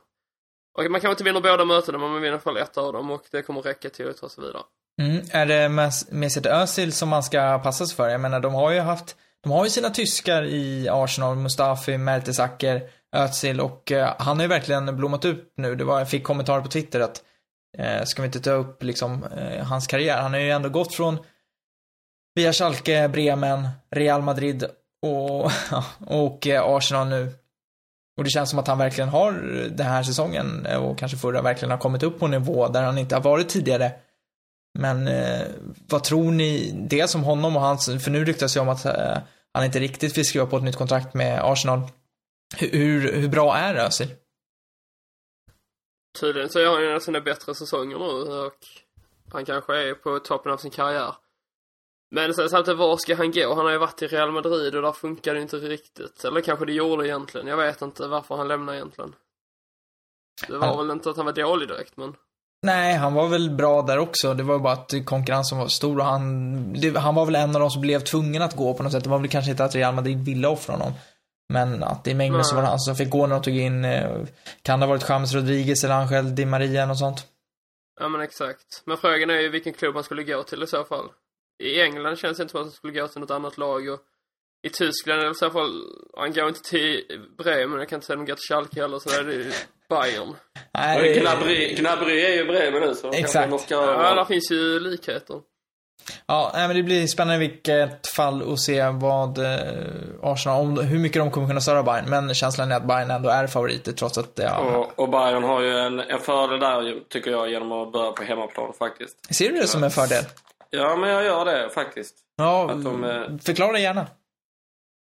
och 0.77 0.91
man 0.91 1.01
kanske 1.01 1.09
inte 1.09 1.23
vinner 1.23 1.41
båda 1.41 1.65
mötena 1.65 1.97
men 1.97 2.11
man 2.11 2.21
vinner 2.21 2.27
i 2.27 2.31
alla 2.31 2.39
fall 2.39 2.57
ett 2.57 2.77
av 2.77 2.93
dem 2.93 3.11
och 3.11 3.25
det 3.31 3.41
kommer 3.41 3.61
räcka 3.61 3.89
till 3.89 4.09
att 4.09 4.17
ta 4.17 4.29
sig 4.29 4.43
vidare. 4.43 4.63
Mm. 5.01 5.25
Är 5.31 5.45
det 5.45 5.69
Mesut 6.11 6.45
Özil 6.45 6.93
som 6.93 7.09
man 7.09 7.23
ska 7.23 7.59
passa 7.63 7.85
sig 7.85 7.95
för? 7.95 8.09
Jag 8.09 8.21
menar, 8.21 8.39
de 8.39 8.53
har 8.53 8.71
ju 8.71 8.79
haft, 8.79 9.15
de 9.43 9.51
har 9.51 9.63
ju 9.63 9.69
sina 9.69 9.89
tyskar 9.89 10.43
i 10.43 10.89
Arsenal, 10.91 11.35
Mustafi, 11.35 11.97
Mertesacker, 11.97 12.89
Özil 13.15 13.61
och 13.61 13.91
uh, 13.91 14.13
han 14.19 14.37
har 14.37 14.43
ju 14.43 14.49
verkligen 14.49 14.97
blommat 14.97 15.25
ut 15.25 15.53
nu. 15.57 15.75
Det 15.75 15.83
var, 15.83 15.99
jag 15.99 16.09
fick 16.09 16.23
kommentarer 16.23 16.61
på 16.61 16.67
Twitter 16.67 16.99
att, 16.99 17.23
uh, 17.79 18.03
ska 18.05 18.21
vi 18.21 18.25
inte 18.25 18.39
ta 18.39 18.51
upp 18.51 18.83
liksom 18.83 19.23
uh, 19.23 19.63
hans 19.63 19.87
karriär? 19.87 20.21
Han 20.21 20.33
har 20.33 20.39
ju 20.39 20.51
ändå 20.51 20.69
gått 20.69 20.95
från 20.95 21.17
via 22.35 22.53
Schalke, 22.53 23.07
Bremen, 23.07 23.69
Real 23.91 24.21
Madrid 24.21 24.65
och, 25.01 25.51
och 26.07 26.47
eh, 26.47 26.63
Arsenal 26.63 27.07
nu. 27.07 27.33
Och 28.17 28.23
det 28.23 28.29
känns 28.29 28.49
som 28.49 28.59
att 28.59 28.67
han 28.67 28.77
verkligen 28.77 29.09
har 29.09 29.31
den 29.69 29.87
här 29.87 30.03
säsongen 30.03 30.65
eh, 30.65 30.83
och 30.83 30.97
kanske 30.97 31.17
förra 31.17 31.41
verkligen 31.41 31.71
har 31.71 31.77
kommit 31.77 32.03
upp 32.03 32.19
på 32.19 32.25
en 32.25 32.31
nivå 32.31 32.67
där 32.67 32.83
han 32.83 32.97
inte 32.97 33.15
har 33.15 33.21
varit 33.21 33.49
tidigare. 33.49 33.91
Men 34.79 35.07
eh, 35.07 35.47
vad 35.89 36.03
tror 36.03 36.31
ni, 36.31 36.71
dels 36.89 37.15
om 37.15 37.23
honom 37.23 37.55
och 37.55 37.61
hans, 37.61 37.85
för 38.03 38.11
nu 38.11 38.25
ryktas 38.25 38.53
det 38.53 38.59
om 38.59 38.69
att 38.69 38.85
eh, 38.85 39.17
han 39.53 39.65
inte 39.65 39.79
riktigt 39.79 40.17
vill 40.17 40.25
skriva 40.25 40.45
på 40.45 40.57
ett 40.57 40.63
nytt 40.63 40.75
kontrakt 40.75 41.13
med 41.13 41.41
Arsenal. 41.43 41.81
Hur, 42.57 43.13
hur 43.13 43.29
bra 43.29 43.55
är 43.55 43.75
Özil? 43.75 44.07
Tydligen 46.19 46.49
så 46.49 46.59
gör 46.59 46.73
han 46.73 46.81
ju 46.81 46.89
en 46.89 46.95
av 46.95 46.99
sina 46.99 47.21
bättre 47.21 47.55
säsonger 47.55 47.97
nu 47.97 48.05
och 48.45 48.53
han 49.31 49.45
kanske 49.45 49.89
är 49.89 49.93
på 49.93 50.19
toppen 50.19 50.51
av 50.51 50.57
sin 50.57 50.71
karriär. 50.71 51.15
Men 52.15 52.33
sen 52.33 52.49
samtidigt, 52.49 52.79
var 52.79 52.97
ska 52.97 53.15
han 53.15 53.31
gå? 53.31 53.55
Han 53.55 53.65
har 53.65 53.71
ju 53.71 53.77
varit 53.77 54.01
i 54.01 54.07
Real 54.07 54.31
Madrid 54.31 54.75
och 54.75 54.81
där 54.81 54.91
funkar 54.91 55.33
det 55.33 55.41
inte 55.41 55.57
riktigt. 55.57 56.23
Eller 56.23 56.41
kanske 56.41 56.65
det 56.65 56.73
gjorde 56.73 57.07
egentligen. 57.07 57.47
Jag 57.47 57.57
vet 57.57 57.81
inte 57.81 58.07
varför 58.07 58.35
han 58.35 58.47
lämnade 58.47 58.77
egentligen. 58.77 59.15
Det 60.47 60.57
var 60.57 60.67
han... 60.67 60.77
väl 60.77 60.95
inte 60.95 61.09
att 61.09 61.17
han 61.17 61.25
var 61.25 61.33
dålig 61.33 61.67
direkt, 61.67 61.97
men... 61.97 62.15
Nej, 62.63 62.95
han 62.95 63.13
var 63.13 63.27
väl 63.27 63.49
bra 63.49 63.81
där 63.81 63.97
också. 63.97 64.33
Det 64.33 64.43
var 64.43 64.59
bara 64.59 64.73
att 64.73 64.93
konkurrensen 65.05 65.57
var 65.57 65.67
stor 65.67 65.99
och 65.99 66.05
han, 66.05 66.73
det, 66.73 66.97
han 66.97 67.15
var 67.15 67.25
väl 67.25 67.35
en 67.35 67.55
av 67.55 67.61
de 67.61 67.69
som 67.69 67.81
blev 67.81 67.99
tvungen 67.99 68.41
att 68.41 68.55
gå 68.55 68.73
på 68.73 68.83
något 68.83 68.91
sätt. 68.91 69.03
Det 69.03 69.09
var 69.09 69.19
väl 69.19 69.29
kanske 69.29 69.51
inte 69.51 69.63
att 69.63 69.75
Real 69.75 69.95
Madrid 69.95 70.25
ville 70.25 70.47
offra 70.47 70.73
honom. 70.73 70.93
Men 71.53 71.83
att 71.83 72.07
i 72.07 72.13
mängden 72.13 72.43
så 72.43 72.55
var 72.55 72.61
det 72.61 72.67
han 72.67 72.79
som 72.79 72.95
fick 72.95 73.09
gå 73.09 73.27
när 73.27 73.35
de 73.35 73.41
tog 73.43 73.57
in, 73.57 73.85
eh, 73.85 74.25
kan 74.61 74.79
det 74.79 74.85
ha 74.85 74.93
varit 74.93 75.09
James 75.09 75.33
Rodriguez 75.33 75.83
eller 75.83 75.95
Angel 75.95 76.35
Di 76.35 76.45
Maria 76.45 76.85
något 76.85 76.99
sånt? 76.99 77.27
Ja 77.99 78.09
men 78.09 78.21
exakt. 78.21 78.83
Men 78.85 78.97
frågan 78.97 79.29
är 79.29 79.39
ju 79.39 79.49
vilken 79.49 79.73
klubb 79.73 79.95
han 79.95 80.03
skulle 80.03 80.23
gå 80.23 80.43
till 80.43 80.63
i 80.63 80.67
så 80.67 80.83
fall. 80.83 81.09
I 81.59 81.81
England 81.81 82.17
känns 82.17 82.37
det 82.37 82.41
inte 82.41 82.51
som 82.51 82.61
att 82.61 82.65
han 82.65 82.71
skulle 82.71 82.93
gå 82.93 83.07
till 83.07 83.21
något 83.21 83.31
annat 83.31 83.57
lag 83.57 83.89
och 83.89 83.99
i 84.63 84.69
Tyskland 84.69 85.31
i 85.31 85.35
så 85.35 85.49
fall, 85.49 85.81
han 86.17 86.33
går 86.33 86.47
inte 86.47 86.61
till 86.61 87.01
Bremen, 87.37 87.79
jag 87.79 87.89
kan 87.89 87.97
inte 87.97 88.07
säga 88.07 88.19
att 88.19 88.25
de 88.25 88.31
går 88.31 88.35
till 88.35 88.47
Schalke 88.49 88.81
heller, 88.81 88.99
så 88.99 89.09
är 89.09 89.23
det 89.23 89.53
Bayern. 89.89 90.35
Nej, 90.73 91.19
Gnabry, 91.19 91.75
Gnabry 91.75 92.21
är 92.21 92.35
ju 92.35 92.45
Bremen 92.45 92.81
nu 92.81 92.95
så 92.95 93.11
Exakt. 93.11 93.61
Ska... 93.61 93.75
Ja, 93.75 94.15
där 94.15 94.25
finns 94.25 94.51
ju 94.51 94.79
likheter. 94.79 95.39
Ja, 96.25 96.51
nej, 96.53 96.67
men 96.67 96.77
det 96.77 96.83
blir 96.83 97.07
spännande 97.07 97.45
i 97.45 97.47
vilket 97.47 98.07
fall 98.07 98.53
att 98.53 98.59
se 98.59 98.89
vad 98.89 99.37
eh, 99.37 99.53
Arsenal, 100.21 100.61
om, 100.61 100.77
hur 100.79 100.99
mycket 100.99 101.21
de 101.21 101.31
kommer 101.31 101.47
kunna 101.47 101.61
störa 101.61 101.83
Bayern. 101.83 102.09
Men 102.09 102.33
känslan 102.33 102.71
är 102.71 102.75
att 102.75 102.87
Bayern 102.87 103.11
ändå 103.11 103.29
är 103.29 103.47
favoriter 103.47 103.91
trots 103.91 104.17
att 104.17 104.31
ja. 104.35 104.59
och, 104.59 104.99
och 104.99 105.09
Bayern 105.09 105.43
har 105.43 105.61
ju 105.61 105.77
en, 105.77 105.99
en 105.99 106.19
fördel 106.19 106.59
där 106.59 106.99
tycker 107.09 107.31
jag 107.31 107.49
genom 107.49 107.71
att 107.71 107.91
börja 107.91 108.11
på 108.11 108.23
hemmaplan 108.23 108.73
faktiskt. 108.79 109.35
Ser 109.35 109.49
du 109.49 109.55
det 109.55 109.67
som 109.67 109.83
en 109.83 109.91
fördel? 109.91 110.23
Ja, 110.69 110.95
men 110.95 111.09
jag 111.09 111.23
gör 111.23 111.45
det 111.45 111.69
faktiskt. 111.69 112.15
Ja, 112.35 112.79
de, 112.83 113.03
eh, 113.03 113.37
förklara 113.45 113.79
gärna. 113.79 114.07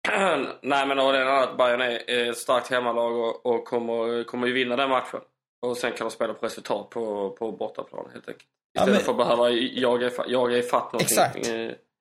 Nej, 0.61 0.87
men 0.87 0.97
det 0.97 1.03
är 1.03 1.43
att 1.43 1.57
Bayern 1.57 1.81
är 1.81 2.29
ett 2.29 2.37
starkt 2.37 2.71
hemmalag 2.71 3.17
och, 3.17 3.45
och 3.45 3.65
kommer, 3.65 4.23
kommer 4.23 4.47
ju 4.47 4.53
vinna 4.53 4.75
den 4.75 4.89
matchen. 4.89 5.19
Och 5.65 5.77
sen 5.77 5.91
kan 5.91 6.07
de 6.07 6.11
spela 6.11 6.33
på 6.33 6.45
resultat 6.45 6.89
på, 6.89 7.29
på 7.29 7.51
bortaplan 7.51 8.05
helt 8.13 8.27
enkelt. 8.27 8.45
Istället 8.77 8.87
ja, 8.87 8.93
men... 8.93 9.01
för 9.01 9.11
att 9.11 9.17
behöva 9.17 9.49
jaga, 9.49 10.11
jaga 10.27 10.57
ifatt 10.57 10.93
någonting 10.93 11.17
Exakt. 11.17 11.47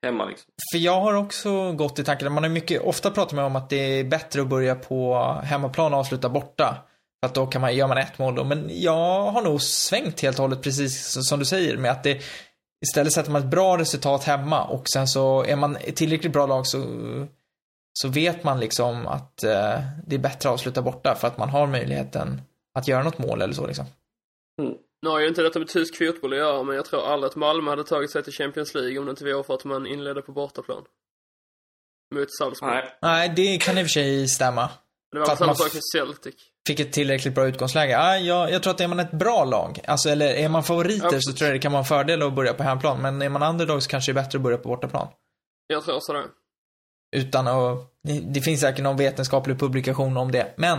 hemma 0.02 0.24
liksom. 0.24 0.50
För 0.72 0.78
jag 0.78 1.00
har 1.00 1.14
också 1.14 1.72
gått 1.72 1.98
i 1.98 2.04
tanken, 2.04 2.32
man 2.32 2.42
har 2.42 2.50
mycket, 2.50 2.82
ofta 2.82 3.10
pratat 3.10 3.32
med 3.32 3.44
om 3.44 3.56
att 3.56 3.70
det 3.70 3.76
är 3.76 4.04
bättre 4.04 4.40
att 4.40 4.48
börja 4.48 4.74
på 4.74 5.14
hemmaplan 5.44 5.94
och 5.94 6.00
avsluta 6.00 6.28
borta. 6.28 6.76
För 7.20 7.28
att 7.28 7.34
då 7.34 7.46
kan 7.46 7.60
man, 7.60 7.76
gör 7.76 7.86
man 7.86 7.98
ett 7.98 8.18
mål 8.18 8.34
då. 8.34 8.44
Men 8.44 8.70
jag 8.70 9.30
har 9.30 9.42
nog 9.42 9.62
svängt 9.62 10.20
helt 10.20 10.38
och 10.38 10.42
hållet 10.42 10.62
precis 10.62 11.28
som 11.28 11.38
du 11.38 11.44
säger 11.44 11.76
med 11.76 11.90
att 11.90 12.02
det 12.02 12.22
Istället 12.86 13.12
sätter 13.12 13.30
man 13.30 13.42
ett 13.42 13.50
bra 13.50 13.78
resultat 13.78 14.24
hemma 14.24 14.64
och 14.64 14.88
sen 14.88 15.08
så 15.08 15.44
är 15.44 15.56
man 15.56 15.76
ett 15.76 15.96
tillräckligt 15.96 16.32
bra 16.32 16.46
lag 16.46 16.66
så, 16.66 16.78
så 17.92 18.08
vet 18.08 18.44
man 18.44 18.60
liksom 18.60 19.06
att 19.06 19.44
eh, 19.44 19.80
det 20.06 20.14
är 20.14 20.18
bättre 20.18 20.48
att 20.48 20.54
avsluta 20.54 20.82
borta 20.82 21.14
för 21.14 21.28
att 21.28 21.38
man 21.38 21.48
har 21.48 21.66
möjligheten 21.66 22.42
att 22.74 22.88
göra 22.88 23.02
något 23.02 23.18
mål 23.18 23.42
eller 23.42 23.54
så 23.54 23.66
liksom. 23.66 23.86
Mm. 24.62 24.74
Nu 25.02 25.08
har 25.08 25.20
ju 25.20 25.28
inte 25.28 25.42
detta 25.42 25.58
med 25.58 25.68
tysk 25.68 25.98
fotboll 25.98 26.32
att 26.32 26.38
göra, 26.38 26.62
men 26.62 26.76
jag 26.76 26.84
tror 26.84 27.06
aldrig 27.06 27.30
att 27.30 27.36
Malmö 27.36 27.70
hade 27.70 27.84
tagit 27.84 28.10
sig 28.10 28.22
till 28.22 28.32
Champions 28.32 28.74
League 28.74 28.98
om 28.98 29.04
det 29.04 29.10
inte 29.10 29.24
var 29.24 29.42
för 29.42 29.54
att 29.54 29.64
man 29.64 29.86
inledde 29.86 30.22
på 30.22 30.32
bortaplan. 30.32 30.84
Mot 32.14 32.36
Salzburg. 32.38 32.70
Nej. 32.70 32.98
Nej, 33.02 33.32
det 33.36 33.58
kan 33.58 33.78
i 33.78 33.82
och 33.82 33.84
för 33.84 33.88
sig 33.88 34.28
stämma. 34.28 34.70
Det 35.12 35.18
var 35.18 35.36
samma 35.36 35.54
sak 35.54 35.74
med 35.74 35.82
Celtic 35.92 36.34
fick 36.68 36.80
ett 36.80 36.92
tillräckligt 36.92 37.34
bra 37.34 37.46
utgångsläge. 37.46 37.98
Ah, 37.98 38.16
jag, 38.16 38.50
jag 38.50 38.62
tror 38.62 38.70
att 38.70 38.80
är 38.80 38.88
man 38.88 39.00
ett 39.00 39.10
bra 39.10 39.44
lag, 39.44 39.80
alltså 39.84 40.08
eller 40.08 40.26
är 40.26 40.48
man 40.48 40.64
favoriter 40.64 41.04
Absolut. 41.04 41.24
så 41.24 41.32
tror 41.32 41.48
jag 41.48 41.54
det 41.54 41.62
kan 41.62 41.72
vara 41.72 41.80
en 41.80 41.84
fördel 41.84 42.22
att 42.22 42.34
börja 42.34 42.54
på 42.54 42.62
hemplan. 42.62 43.02
Men 43.02 43.22
är 43.22 43.28
man 43.28 43.42
underdog 43.42 43.82
så 43.82 43.88
kanske 43.90 44.12
det 44.12 44.20
är 44.20 44.22
bättre 44.22 44.38
att 44.38 44.42
börja 44.42 44.58
på 44.58 44.68
bortaplan. 44.68 45.08
Jag 45.66 45.84
tror 45.84 45.96
också 45.96 46.12
det. 46.12 46.24
Utan 47.16 47.48
att, 47.48 47.78
det, 48.32 48.40
finns 48.40 48.60
säkert 48.60 48.82
någon 48.82 48.96
vetenskaplig 48.96 49.58
publikation 49.58 50.16
om 50.16 50.32
det. 50.32 50.54
Men 50.56 50.78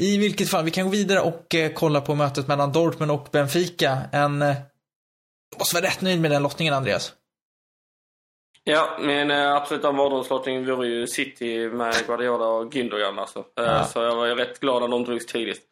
i 0.00 0.18
vilket 0.18 0.48
fall, 0.48 0.64
vi 0.64 0.70
kan 0.70 0.84
gå 0.84 0.90
vidare 0.90 1.20
och 1.20 1.54
eh, 1.54 1.72
kolla 1.72 2.00
på 2.00 2.14
mötet 2.14 2.48
mellan 2.48 2.72
Dortmund 2.72 3.10
och 3.10 3.28
Benfica. 3.32 3.98
En, 4.12 4.42
eh, 4.42 4.56
måste 5.58 5.74
vara 5.74 5.86
rätt 5.86 6.00
nöjd 6.00 6.20
med 6.20 6.30
den 6.30 6.42
lottningen 6.42 6.74
Andreas. 6.74 7.12
Ja, 8.66 8.96
min 9.00 9.30
eh, 9.30 9.54
absoluta 9.56 9.92
mardrömslottning 9.92 10.66
vore 10.66 10.88
ju 10.88 11.06
City 11.06 11.68
med 11.68 11.94
Guardiola 12.06 12.46
och 12.46 12.72
Gündogan 12.72 13.18
alltså. 13.18 13.38
Eh, 13.38 13.64
ja. 13.64 13.84
Så 13.84 14.02
jag 14.02 14.16
var 14.16 14.26
ju 14.26 14.34
rätt 14.34 14.60
glad 14.60 14.82
när 14.82 14.88
de 14.88 15.04
drogs 15.04 15.26
tidigt. 15.26 15.62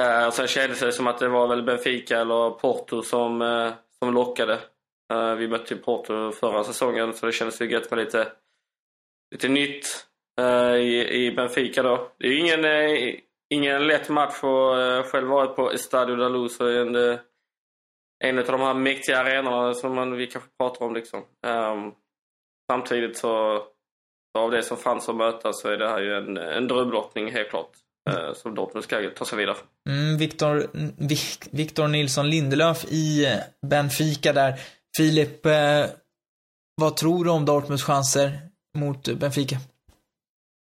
Eh, 0.00 0.26
och 0.26 0.34
sen 0.34 0.46
kändes 0.46 0.80
det 0.80 0.92
som 0.92 1.06
att 1.06 1.18
det 1.18 1.28
var 1.28 1.48
väl 1.48 1.62
Benfica 1.62 2.20
eller 2.20 2.50
Porto 2.50 3.02
som, 3.02 3.72
som 3.98 4.14
lockade. 4.14 4.58
Vi 5.38 5.48
mötte 5.48 5.74
ju 5.74 5.80
Porto 5.80 6.32
förra 6.32 6.64
säsongen 6.64 7.14
så 7.14 7.26
det 7.26 7.32
kändes 7.32 7.60
ju 7.60 7.70
gött 7.70 7.90
med 7.90 7.98
lite, 7.98 8.32
lite 9.34 9.48
nytt 9.48 9.86
i, 10.78 11.24
i 11.24 11.32
Benfica 11.36 11.82
då. 11.82 12.10
Det 12.18 12.26
är 12.26 12.30
ju 12.30 12.38
ingen, 12.38 12.64
ingen 13.50 13.86
lätt 13.86 14.08
match 14.08 14.42
och 14.42 15.06
själv 15.06 15.28
varit 15.28 15.56
på 15.56 15.70
Estadio 15.72 16.16
da 16.16 16.28
Luz 16.28 16.60
en, 16.60 16.96
en 18.24 18.38
av 18.38 18.44
de 18.44 18.60
här 18.60 18.74
mäktiga 18.74 19.18
arenorna 19.18 19.74
som 19.74 19.94
man, 19.94 20.16
vi 20.16 20.26
kanske 20.26 20.50
pratar 20.58 20.86
om 20.86 20.94
liksom. 20.94 21.24
Um, 21.46 21.94
Samtidigt 22.70 23.18
så, 23.18 23.62
av 24.38 24.50
det 24.50 24.62
som 24.62 24.76
fanns 24.76 25.08
att 25.08 25.16
möta 25.16 25.52
så 25.52 25.68
är 25.68 25.76
det 25.76 25.88
här 25.88 26.00
ju 26.00 26.14
en, 26.14 26.36
en 26.36 26.68
drömlottning 26.68 27.32
helt 27.32 27.50
klart. 27.50 27.70
Eh, 28.10 28.32
som 28.34 28.54
Dortmund 28.54 28.84
ska 28.84 29.10
ta 29.10 29.24
sig 29.24 29.38
vidare. 29.38 29.56
Mm, 29.88 30.16
Victor, 30.18 30.66
Victor 31.56 31.88
Nilsson 31.88 32.30
Lindelöf 32.30 32.84
i 32.84 33.26
Benfica 33.66 34.32
där. 34.32 34.60
Filip, 34.96 35.46
eh, 35.46 35.84
vad 36.74 36.96
tror 36.96 37.24
du 37.24 37.30
om 37.30 37.44
Dortmunds 37.44 37.84
chanser 37.84 38.38
mot 38.78 39.08
Benfica? 39.08 39.56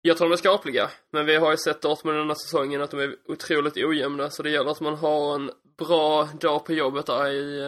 Jag 0.02 0.16
tror 0.16 0.28
de 0.28 0.32
är 0.32 0.36
skapliga, 0.36 0.90
men 1.12 1.26
vi 1.26 1.36
har 1.36 1.50
ju 1.50 1.56
sett 1.56 1.82
Dortmund 1.82 2.18
den 2.18 2.28
här 2.28 2.34
säsongen 2.34 2.82
att 2.82 2.90
de 2.90 3.00
är 3.00 3.16
otroligt 3.28 3.76
ojämna, 3.76 4.30
så 4.30 4.42
det 4.42 4.50
gäller 4.50 4.70
att 4.70 4.80
man 4.80 4.94
har 4.94 5.34
en 5.34 5.50
bra 5.78 6.28
dag 6.40 6.64
på 6.64 6.72
jobbet 6.72 7.06
där 7.06 7.28
i, 7.28 7.62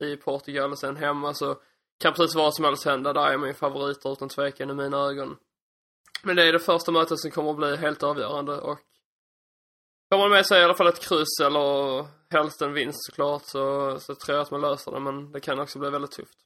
eh, 0.00 0.08
i 0.08 0.16
Portugal 0.16 0.72
och 0.72 0.78
sen 0.78 0.96
hemma 0.96 1.34
så 1.34 1.56
kan 1.98 2.14
precis 2.14 2.34
vad 2.34 2.54
som 2.54 2.64
helst 2.64 2.84
hända. 2.84 3.12
Där 3.12 3.26
är 3.26 3.38
min 3.38 3.54
favorit 3.54 3.98
utan 4.04 4.28
tvekan 4.28 4.70
i 4.70 4.74
mina 4.74 4.96
ögon. 4.96 5.36
Men 6.22 6.36
det 6.36 6.48
är 6.48 6.52
det 6.52 6.58
första 6.58 6.92
mötet 6.92 7.20
som 7.20 7.30
kommer 7.30 7.50
att 7.50 7.56
bli 7.56 7.76
helt 7.76 8.02
avgörande 8.02 8.52
och 8.52 8.78
får 10.12 10.18
man 10.18 10.30
med 10.30 10.46
sig 10.46 10.60
i 10.60 10.64
alla 10.64 10.74
fall 10.74 10.86
ett 10.86 11.08
kryss 11.08 11.40
eller 11.44 12.06
helst 12.30 12.62
en 12.62 12.72
vinst 12.72 12.98
såklart 13.06 13.42
så, 13.44 13.96
så 14.00 14.14
tror 14.14 14.36
jag 14.36 14.42
att 14.42 14.50
man 14.50 14.60
löser 14.60 14.92
det 14.92 15.00
men 15.00 15.32
det 15.32 15.40
kan 15.40 15.60
också 15.60 15.78
bli 15.78 15.90
väldigt 15.90 16.10
tufft. 16.10 16.38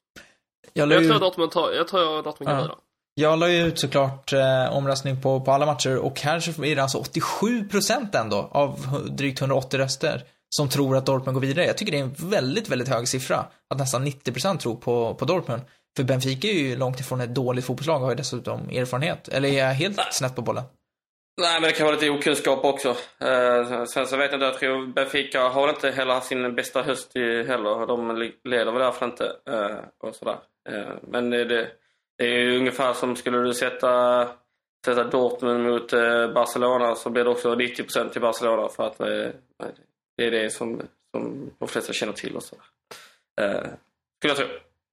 Jag, 0.73 0.91
jag 0.91 1.07
tror 1.07 1.19
Dortmund 1.19 1.51
tar, 1.51 1.71
jag 1.71 1.87
tror 1.87 2.23
Dortmund 2.23 2.49
kan 2.49 2.65
ja. 2.65 2.79
Jag 3.13 3.39
la 3.39 3.49
ju 3.49 3.67
ut 3.67 3.79
såklart 3.79 4.33
eh, 4.33 4.77
omröstning 4.77 5.21
på, 5.21 5.41
på 5.41 5.51
alla 5.51 5.65
matcher 5.65 5.97
och 5.97 6.19
här 6.19 6.39
så 6.39 6.63
är 6.63 6.75
det 6.75 6.81
alltså 6.81 6.97
87% 6.97 8.17
ändå 8.17 8.49
av 8.51 8.79
drygt 9.09 9.41
180 9.41 9.79
röster 9.79 10.23
som 10.49 10.69
tror 10.69 10.97
att 10.97 11.05
Dortmund 11.05 11.33
går 11.33 11.41
vidare. 11.41 11.65
Jag 11.65 11.77
tycker 11.77 11.91
det 11.91 11.97
är 11.97 12.03
en 12.03 12.29
väldigt, 12.29 12.69
väldigt 12.69 12.87
hög 12.87 13.07
siffra. 13.07 13.45
Att 13.69 13.77
nästan 13.77 14.05
90% 14.07 14.57
tror 14.57 14.75
på, 14.75 15.15
på 15.15 15.25
Dortmund. 15.25 15.61
För 15.97 16.03
Benfica 16.03 16.47
är 16.47 16.53
ju 16.53 16.75
långt 16.75 16.99
ifrån 16.99 17.21
ett 17.21 17.35
dåligt 17.35 17.65
fotbollslag 17.65 17.95
och 17.95 18.01
har 18.01 18.09
ju 18.09 18.15
dessutom 18.15 18.69
erfarenhet. 18.69 19.27
Eller 19.27 19.49
är 19.49 19.57
jag 19.67 19.73
helt 19.73 19.97
Nej. 19.97 20.05
snett 20.11 20.35
på 20.35 20.41
bollen? 20.41 20.63
Nej, 21.41 21.61
men 21.61 21.69
det 21.69 21.75
kan 21.75 21.85
vara 21.85 21.95
lite 21.95 22.09
okunskap 22.09 22.65
också. 22.65 22.89
Eh, 23.19 23.85
sen 23.85 24.07
så 24.07 24.17
vet 24.17 24.31
jag 24.31 24.33
inte, 24.33 24.45
jag 24.45 24.59
tror 24.59 24.93
Benfica 24.93 25.41
har 25.41 25.61
väl 25.61 25.75
inte 25.75 25.91
heller 25.91 26.19
sin 26.19 26.55
bästa 26.55 26.81
höst 26.81 27.15
i 27.15 27.43
heller. 27.43 27.87
De 27.87 28.31
leder 28.43 28.71
väl 28.71 28.81
därför 28.81 29.05
inte 29.05 29.25
eh, 29.49 29.77
och 30.07 30.15
sådär. 30.15 30.37
Eh, 30.69 30.93
men 31.07 31.29
det, 31.29 31.45
det, 31.45 31.67
är 32.17 32.39
ju 32.39 32.57
ungefär 32.57 32.93
som 32.93 33.15
skulle 33.15 33.37
du 33.37 33.53
sätta, 33.53 34.23
sätta 34.85 35.03
Dortmund 35.03 35.63
mot 35.63 35.93
eh, 35.93 36.33
Barcelona 36.33 36.95
så 36.95 37.09
blir 37.09 37.23
det 37.23 37.29
också 37.29 37.55
90% 37.55 38.09
till 38.09 38.21
Barcelona 38.21 38.69
för 38.69 38.83
att 38.87 38.99
eh, 38.99 39.29
det 40.19 40.25
är 40.27 40.31
det 40.31 40.49
som, 40.49 40.81
som 41.11 41.51
de 41.59 41.67
flesta 41.67 41.93
känner 41.93 42.13
till 42.13 42.35
och 42.35 42.43
så. 42.43 42.55
Eh, 43.41 43.51
Skulle 44.17 44.31
jag 44.31 44.37
tro. 44.37 44.47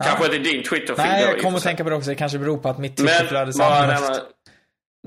Kanske 0.05 0.25
inte 0.25 0.39
din 0.39 0.63
Twitter-feed 0.63 0.97
Nej, 0.97 1.23
jag 1.23 1.35
och 1.35 1.41
kom 1.41 1.53
för 1.53 1.57
att 1.57 1.63
tänka 1.63 1.85
på 1.85 1.91
det 1.91 1.97
också. 1.97 2.11
Det 2.11 2.17
kanske 2.17 2.39
beror 2.39 2.59
på 2.59 2.69
att 2.69 2.79
mitt 2.79 2.97
Twitterflöde 2.97 3.53
nämna, 3.59 4.21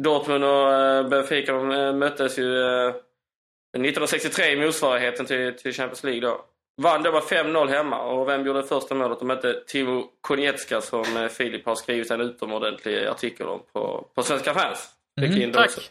Dortmund 0.02 0.44
och 0.44 0.74
eh, 0.74 1.08
Benfica 1.10 1.54
de 1.54 1.72
eh, 1.72 1.94
möttes 1.94 2.40
ju 2.40 2.62
eh, 2.62 2.88
1963 2.88 4.52
i 4.52 4.66
motsvarigheten 4.66 5.26
till, 5.26 5.58
till 5.58 5.74
Champions 5.74 6.04
League 6.04 6.22
då. 6.22 6.46
Vann 6.82 7.04
då 7.04 7.12
med 7.12 7.22
5-0 7.22 7.70
hemma 7.70 8.02
och 8.02 8.28
vem 8.28 8.46
gjorde 8.46 8.64
första 8.64 8.96
målet? 8.96 9.20
De 9.20 9.28
mötte 9.28 9.64
Timo 9.68 10.04
Konietzka 10.22 10.82
som 10.82 11.18
eh, 11.18 11.28
Filip 11.28 11.66
har 11.66 11.76
skrivit 11.76 12.12
en 12.12 12.22
utomordentlig 12.22 13.06
artikel 13.06 13.48
om 13.48 13.62
på, 13.74 14.08
på 14.16 14.24
Svenska 14.24 14.54
fans. 14.54 14.90
Det 15.22 15.54
Tack! 15.54 15.66
också. 15.66 15.82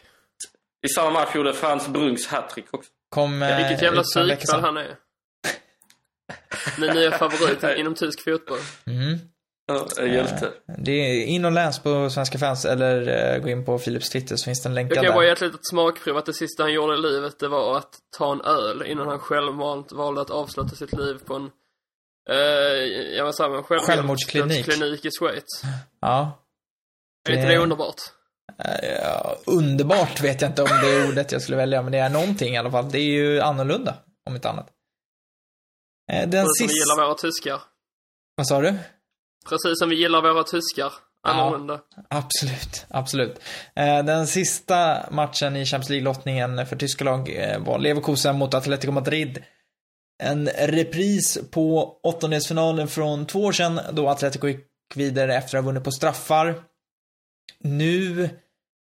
I 0.85 0.89
samma 0.89 1.09
match 1.09 1.35
gjorde 1.35 1.53
Frans 1.53 1.87
Brunks 1.87 2.27
hattrick 2.27 2.65
också. 2.71 2.91
Kom, 3.09 3.41
eh, 3.43 3.57
Vilket 3.57 3.81
jävla 3.81 4.03
en 4.17 4.27
vecka 4.27 4.37
psykfall 4.39 4.61
han 4.61 4.77
är. 4.77 4.95
Min 6.79 6.93
nya 6.95 7.11
favorit 7.11 7.63
inom 7.77 7.95
tysk 7.95 8.23
fotboll. 8.23 8.59
Mhm. 8.83 9.19
Ja, 9.67 9.87
en 9.99 10.13
hjälte. 10.13 10.51
Det 10.77 10.91
är 10.91 11.25
in 11.25 11.45
och 11.45 11.51
läs 11.51 11.79
på 11.79 12.09
Svenska 12.09 12.37
fans 12.37 12.65
eller 12.65 13.07
eh, 13.35 13.41
gå 13.41 13.49
in 13.49 13.65
på 13.65 13.79
Philips 13.79 14.09
Twitter 14.09 14.35
så 14.35 14.45
finns 14.45 14.63
det 14.63 14.69
en 14.69 14.75
länk 14.75 14.91
Jag 14.91 14.95
kan 14.95 15.05
där. 15.05 15.13
bara 15.13 15.25
ge 15.25 15.31
ett 15.31 15.41
litet 15.41 15.67
smakprov 15.67 16.17
att 16.17 16.25
det 16.25 16.33
sista 16.33 16.63
han 16.63 16.73
gjorde 16.73 16.93
i 16.93 16.97
livet 16.97 17.39
det 17.39 17.47
var 17.47 17.77
att 17.77 17.89
ta 18.17 18.31
en 18.31 18.41
öl 18.41 18.83
innan 18.85 19.07
han 19.07 19.19
självmant 19.19 19.91
valde 19.91 20.21
att 20.21 20.29
avsluta 20.29 20.75
sitt 20.75 20.93
liv 20.97 21.17
på 21.25 21.35
en 21.35 21.49
eh, 22.29 22.37
jag 23.17 23.25
vill 23.25 23.33
säga, 23.33 23.49
en 23.57 23.63
Självmordsklinik. 23.63 24.65
klinik 24.65 25.05
i 25.05 25.09
Schweiz. 25.19 25.43
Ja. 26.01 26.39
Är 27.29 27.33
inte 27.33 27.45
Det- 27.47 27.53
det 27.53 27.57
underbart? 27.57 28.01
Eh, 28.57 28.95
ja, 29.03 29.35
underbart 29.45 30.21
vet 30.21 30.41
jag 30.41 30.49
inte 30.51 30.61
om 30.61 30.69
det 30.81 30.89
är 30.89 31.07
ordet 31.09 31.31
jag 31.31 31.41
skulle 31.41 31.57
välja, 31.57 31.81
men 31.81 31.91
det 31.91 31.97
är 31.97 32.09
någonting 32.09 32.53
i 32.53 32.57
alla 32.57 32.71
fall. 32.71 32.91
Det 32.91 32.99
är 32.99 33.11
ju 33.11 33.41
annorlunda, 33.41 33.95
om 34.25 34.35
inte 34.35 34.49
annat. 34.49 34.67
Eh, 36.11 36.29
Den 36.29 36.45
Precis 36.45 36.57
som 36.57 36.67
vi 36.67 36.73
sista... 36.73 36.93
gillar 36.93 37.05
våra 37.07 37.15
tyskar. 37.17 37.61
Vad 38.35 38.47
sa 38.47 38.61
du? 38.61 38.75
Precis 39.49 39.79
som 39.79 39.89
vi 39.89 39.95
gillar 39.95 40.21
våra 40.21 40.43
tyskar. 40.43 40.93
Annorlunda. 41.27 41.79
Absolut, 42.09 42.85
absolut. 42.89 43.39
Eh, 43.75 44.03
Den 44.05 44.27
sista 44.27 45.05
matchen 45.11 45.55
i 45.55 45.65
Champions 45.65 45.89
League-lottningen 45.89 46.65
för 46.65 46.75
tyska 46.75 47.03
lag 47.03 47.29
var 47.59 47.79
Leverkusen 47.79 48.37
mot 48.37 48.53
Atletico 48.53 48.91
Madrid. 48.91 49.43
En 50.23 50.47
repris 50.47 51.37
på 51.51 51.99
åttondelsfinalen 52.03 52.87
från 52.87 53.25
två 53.25 53.39
år 53.39 53.51
sedan 53.51 53.79
då 53.91 54.09
Atletico 54.09 54.47
gick 54.47 54.65
vidare 54.95 55.35
efter 55.35 55.57
att 55.57 55.63
ha 55.63 55.67
vunnit 55.67 55.83
på 55.83 55.91
straffar. 55.91 56.63
Nu 57.63 58.29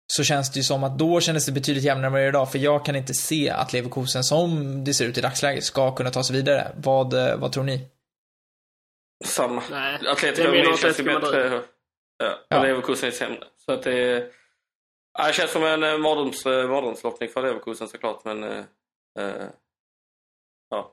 så 0.07 0.25
känns 0.25 0.53
det 0.53 0.59
ju 0.59 0.63
som 0.65 0.85
att 0.85 0.99
då 0.99 1.21
kändes 1.21 1.47
det 1.47 1.53
betydligt 1.53 1.85
jämnare 1.85 2.07
än 2.07 2.13
vad 2.13 2.21
det 2.21 2.25
är 2.25 2.29
idag, 2.29 2.53
för 2.53 2.59
jag 2.59 2.85
kan 2.85 2.97
inte 2.97 3.15
se 3.15 3.51
att 3.51 3.73
Leverkusen, 3.73 4.25
som 4.25 4.85
det 4.85 4.95
ser 4.95 5.07
ut 5.07 5.19
i 5.19 5.21
dagsläget, 5.21 5.65
ska 5.65 5.95
kunna 5.95 6.11
ta 6.11 6.25
sig 6.25 6.37
vidare. 6.37 6.73
Vad, 6.77 7.15
eh, 7.15 7.37
vad 7.37 7.53
tror 7.53 7.65
ni? 7.65 7.89
Samma. 9.25 9.63
Nej, 9.71 9.99
Atletico 10.09 10.43
det 10.43 10.49
är 10.49 10.53
min 10.53 10.65
Madrid 10.65 10.79
känns 10.81 11.01
ju 11.01 11.05
bättre. 11.05 11.63
Ja, 12.19 12.39
Ja. 12.49 12.63
Leverkusen 12.63 13.07
är 13.09 13.13
sämre. 13.13 13.45
Så 13.57 13.73
att 13.73 13.83
det, 13.83 13.93
är- 13.99 14.31
ja, 15.19 15.27
det 15.27 15.33
känns 15.33 15.51
som 15.51 15.65
en 15.65 15.83
eh, 15.83 15.99
mardröms, 15.99 16.47
eh, 16.47 16.69
mardrömslottning 16.69 17.29
för 17.29 17.43
Leverkusen 17.43 17.89
såklart, 17.89 18.25
men 18.25 18.43
eh, 18.43 19.45
ja. 20.71 20.93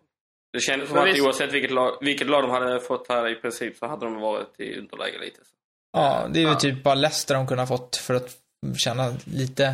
Det 0.53 0.59
kändes 0.59 0.87
som 0.89 0.95
Men 0.97 1.07
att 1.09 1.15
visst- 1.15 1.25
oavsett 1.25 1.51
vilket 1.53 1.71
lag, 1.71 1.97
vilket 2.01 2.27
lag 2.27 2.43
de 2.43 2.51
hade 2.51 2.79
fått 2.79 3.07
här 3.09 3.27
i 3.29 3.35
princip 3.35 3.77
så 3.77 3.87
hade 3.87 4.05
de 4.05 4.15
varit 4.19 4.59
i 4.59 4.79
underläge 4.79 5.19
lite. 5.19 5.39
Ja, 5.93 6.27
det 6.33 6.39
är 6.39 6.41
ju 6.43 6.47
Ja. 6.49 6.55
typ 6.55 6.83
bara 6.83 6.95
Leicester 6.95 7.35
de 7.35 7.47
kunde 7.47 7.61
ha 7.61 7.67
fått 7.67 7.95
för 7.95 8.13
att 8.13 8.35
känna 8.77 9.13
lite 9.25 9.73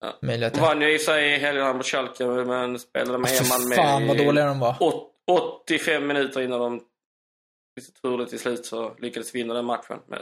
Ja. 0.00 0.12
möjligheter. 0.22 0.60
Vann 0.60 0.80
ju 0.80 0.94
i 0.94 0.98
sig 0.98 1.34
i 1.34 1.38
helgen 1.38 1.76
mot 1.76 1.86
Schalke 1.86 2.24
men 2.26 2.78
spelade 2.78 3.18
med 3.18 3.30
Ja, 3.30 3.42
en 3.42 3.48
man 3.48 3.68
med 3.68 3.76
fan 3.76 4.06
vad 4.08 4.20
i 4.20 4.24
dåliga 4.24 4.44
de 4.46 4.60
var. 4.60 4.76
åt- 4.80 5.04
85 5.30 6.06
minuter 6.06 6.40
innan 6.40 6.60
de 6.60 6.80
sitt 7.80 8.02
tur 8.02 8.24
till 8.26 8.38
slut 8.38 8.66
så 8.66 8.94
lyckades 8.98 9.34
vinna 9.34 9.54
den 9.54 9.64
matchen. 9.64 9.98
Men 10.06 10.18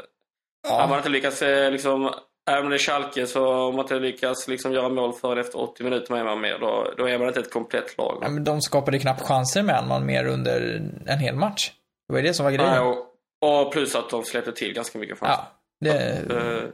Om 0.70 0.78
man 0.78 0.90
Ja, 0.90 0.96
inte 0.96 1.08
lyckas 1.08 1.42
eh, 1.42 1.70
liksom, 1.70 2.10
även 2.50 2.64
om 2.64 2.70
det 2.70 2.76
är 2.76 2.78
Schalke, 2.78 3.26
så 3.26 3.48
om 3.68 3.76
man 3.76 3.84
inte 3.84 3.98
lyckas 3.98 4.48
liksom 4.48 4.72
göra 4.72 4.88
mål 4.88 5.12
för 5.12 5.36
efter 5.36 5.60
80 5.60 5.82
minuter 5.84 6.14
med 6.14 6.24
man 6.24 6.40
med, 6.40 6.60
då, 6.60 6.92
då 6.96 7.08
är 7.08 7.18
man 7.18 7.28
inte 7.28 7.40
ett 7.40 7.52
komplett 7.52 7.98
lag. 7.98 8.18
ja, 8.22 8.28
men 8.28 8.44
de 8.44 8.60
skapade 8.62 8.98
knappt 8.98 9.22
chanser 9.22 9.62
med 9.62 9.84
man 9.88 10.06
mer 10.06 10.26
under 10.26 10.60
en 11.06 11.18
hel 11.18 11.34
match. 11.36 11.72
Det 12.08 12.14
var 12.14 12.22
det 12.22 12.34
som 12.34 12.44
var 12.44 12.52
grejen. 12.52 12.82
och, 12.82 13.05
och 13.40 13.72
plus 13.72 13.94
att 13.94 14.10
de 14.10 14.24
släppte 14.24 14.52
till 14.52 14.72
ganska 14.72 14.98
mycket 14.98 15.18
chanser. 15.18 15.44
Ja, 15.78 15.92
det, 15.92 16.22
Eh, 16.30 16.68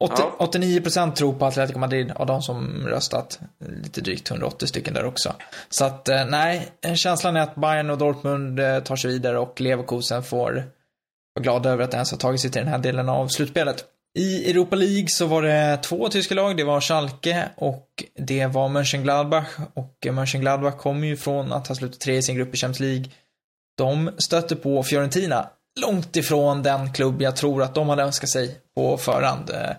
80, 0.00 0.14
ja. 0.18 0.36
89% 0.38 1.14
tror 1.14 1.32
på 1.32 1.46
Atletico 1.46 1.78
Madrid 1.78 2.12
av 2.16 2.26
de 2.26 2.42
som 2.42 2.86
röstat. 2.86 3.40
Lite 3.82 4.00
drygt 4.00 4.30
180 4.30 4.66
stycken 4.66 4.94
där 4.94 5.04
också. 5.04 5.34
Så 5.68 5.84
att, 5.84 6.08
eh, 6.08 6.24
nej, 6.24 6.68
känslan 6.94 7.36
är 7.36 7.40
att 7.40 7.54
Bayern 7.54 7.90
och 7.90 7.98
Dortmund 7.98 8.60
eh, 8.60 8.80
tar 8.80 8.96
sig 8.96 9.10
vidare 9.10 9.38
och 9.38 9.60
Leverkusen 9.60 10.22
får 10.22 10.52
vara 11.34 11.42
glada 11.42 11.70
över 11.70 11.84
att 11.84 11.94
ens 11.94 12.10
ha 12.10 12.18
tagit 12.18 12.40
sig 12.40 12.50
till 12.50 12.60
den 12.60 12.70
här 12.70 12.78
delen 12.78 13.08
av 13.08 13.28
slutspelet. 13.28 13.84
I 14.18 14.50
Europa 14.50 14.76
League 14.76 15.08
så 15.08 15.26
var 15.26 15.42
det 15.42 15.76
två 15.82 16.08
tyska 16.08 16.34
lag. 16.34 16.56
Det 16.56 16.64
var 16.64 16.80
Schalke 16.80 17.48
och 17.56 18.04
det 18.16 18.46
var 18.46 18.68
Mönchengladbach. 18.68 19.48
Och 19.74 20.06
Mönchengladbach 20.12 20.76
kommer 20.76 21.06
ju 21.06 21.16
från 21.16 21.52
att 21.52 21.68
ha 21.68 21.74
slutat 21.74 22.00
tre 22.00 22.16
i 22.16 22.22
sin 22.22 22.36
grupp 22.36 22.54
i 22.54 22.56
Champions 22.56 22.80
League. 22.80 23.04
De 23.80 24.10
stötte 24.18 24.56
på 24.56 24.82
Fiorentina. 24.82 25.50
Långt 25.80 26.16
ifrån 26.16 26.62
den 26.62 26.92
klubb 26.92 27.22
jag 27.22 27.36
tror 27.36 27.62
att 27.62 27.74
de 27.74 27.88
hade 27.88 28.02
önskat 28.02 28.30
sig 28.30 28.60
på 28.74 28.96
förhand. 28.96 29.50
Eh, 29.50 29.76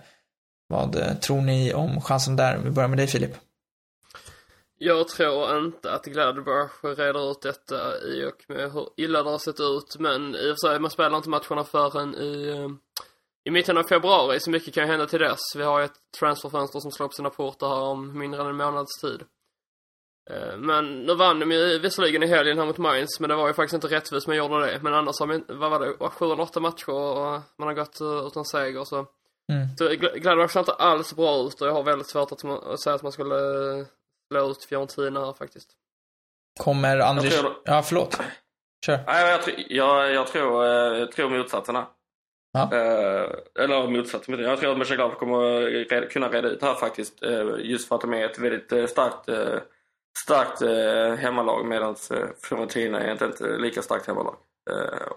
vad 0.68 0.96
eh, 0.96 1.14
tror 1.14 1.40
ni 1.40 1.74
om 1.74 2.00
chansen 2.00 2.36
där? 2.36 2.58
Vi 2.64 2.70
börjar 2.70 2.88
med 2.88 2.98
dig 2.98 3.06
Filip. 3.06 3.30
Jag 4.78 5.08
tror 5.08 5.58
inte 5.58 5.92
att 5.92 6.04
Gladbach 6.04 6.70
reder 6.82 7.30
ut 7.30 7.42
detta 7.42 7.98
i 7.98 8.24
och 8.24 8.54
med 8.54 8.72
hur 8.72 8.88
illa 8.96 9.22
det 9.22 9.30
har 9.30 9.38
sett 9.38 9.60
ut. 9.60 9.96
Men 9.98 10.34
i 10.34 10.52
och 10.52 10.56
för 10.60 10.68
sig, 10.68 10.80
man 10.80 10.90
spelar 10.90 11.16
inte 11.16 11.28
matcherna 11.28 11.64
förrän 11.64 12.14
i, 12.14 12.48
eh, 12.48 12.68
i 13.44 13.50
mitten 13.50 13.78
av 13.78 13.82
februari. 13.82 14.40
Så 14.40 14.50
mycket 14.50 14.74
kan 14.74 14.84
ju 14.84 14.90
hända 14.90 15.06
till 15.06 15.20
dess. 15.20 15.40
Vi 15.56 15.62
har 15.62 15.78
ju 15.78 15.84
ett 15.84 16.00
transferfönster 16.20 16.80
som 16.80 16.90
slår 16.90 17.06
upp 17.06 17.14
sina 17.14 17.30
portar 17.30 17.68
här 17.68 17.82
om 17.82 18.18
mindre 18.18 18.40
än 18.40 18.46
en 18.46 18.56
månads 18.56 19.00
tid. 19.00 19.20
Eh, 20.30 20.56
Men 20.56 21.02
nu 21.06 21.14
vann 21.14 21.40
de 21.40 21.52
ju 21.52 21.78
visserligen 21.78 22.22
i 22.22 22.26
helgen 22.26 22.58
här 22.58 22.66
mot 22.66 22.78
Mainz, 22.78 23.20
men 23.20 23.30
det 23.30 23.36
var 23.36 23.46
ju 23.48 23.54
faktiskt 23.54 23.74
inte 23.84 23.96
rättvist 23.96 24.26
man 24.26 24.36
gjorde 24.36 24.66
det. 24.66 24.78
Men 24.82 24.94
annars 24.94 25.20
har 25.20 25.26
man, 25.26 25.44
vad 25.48 25.70
var 25.70 25.80
det, 25.80 26.08
sju 26.10 26.24
eller 26.24 26.40
åtta 26.40 26.60
matcher 26.60 26.88
och 26.90 27.40
man 27.58 27.68
har 27.68 27.72
gått 27.74 28.00
eh, 28.00 28.26
utan 28.26 28.44
seger 28.44 28.84
så. 28.84 28.96
Mm. 29.52 29.76
Så 29.78 29.84
Gla- 29.88 30.18
Gladbach 30.18 30.50
ser 30.50 30.60
inte 30.60 30.72
alls 30.72 31.16
bra 31.16 31.36
ut 31.46 31.60
och 31.60 31.66
jag 31.68 31.72
har 31.72 31.82
väldigt 31.82 32.08
svårt 32.08 32.32
att, 32.32 32.44
att 32.44 32.80
säga 32.82 32.94
att 32.94 33.02
man 33.02 33.12
skulle 33.12 33.34
eh, 33.78 33.86
slå 34.32 34.50
ut 34.50 34.64
Fiorentina 34.64 35.24
här 35.24 35.32
faktiskt. 35.32 35.68
Kommer. 36.60 36.96
Jag 36.96 37.22
tror- 37.32 37.56
Ja, 37.64 37.82
förlåt. 37.82 38.20
Kör. 38.86 38.98
Nej, 39.06 39.30
jag, 39.30 39.40
tr- 39.40 39.64
jag, 39.68 40.12
jag, 40.14 40.26
tror, 40.26 40.64
jag 40.66 41.12
tror 41.12 41.30
motsatsen 41.38 41.76
här. 41.76 41.84
Ja. 42.52 42.62
Eh, 42.72 43.30
eller 43.64 43.86
motsatsen. 43.88 44.40
Jag 44.40 44.60
tror 44.60 44.70
att 44.72 44.78
Mönchengladbach 44.78 45.18
kommer 45.18 46.08
kunna 46.08 46.28
reda 46.28 46.48
ut 46.48 46.60
det 46.60 46.66
här 46.66 46.74
faktiskt. 46.74 47.22
Just 47.58 47.88
för 47.88 47.94
att 47.94 48.00
de 48.00 48.14
är 48.14 48.24
ett 48.24 48.38
väldigt 48.38 48.90
starkt, 48.90 49.28
starkt 50.18 50.62
eh, 50.62 51.14
hemmalag 51.16 51.66
medan 51.66 51.96
eh, 52.10 52.26
Fiorentina 52.42 53.00
är 53.00 53.12
inte 53.12 53.26
ett 53.26 53.40
lika 53.40 53.82
starkt 53.82 54.06
hemmalag. 54.06 54.36
Eh, 54.70 55.12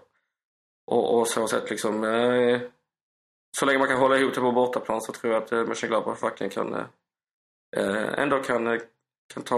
och, 0.91 1.19
och 1.19 1.27
så 1.27 1.47
sett 1.47 1.69
liksom. 1.69 2.03
Eh, 2.03 2.61
så 3.57 3.65
länge 3.65 3.79
man 3.79 3.87
kan 3.87 3.97
hålla 3.97 4.17
ihop 4.17 4.33
det 4.33 4.41
på 4.41 4.51
bortaplan 4.51 5.01
så 5.01 5.11
tror 5.11 5.33
jag 5.33 5.43
att 5.43 5.51
eh, 5.51 5.63
Mönchengladbach 5.63 6.23
verkligen 6.23 6.51
kan 6.51 6.73
eh, 6.73 6.85
eh, 7.77 8.19
ändå 8.19 8.39
kan, 8.39 8.67
eh, 8.67 8.81
kan 9.33 9.43
ta, 9.43 9.57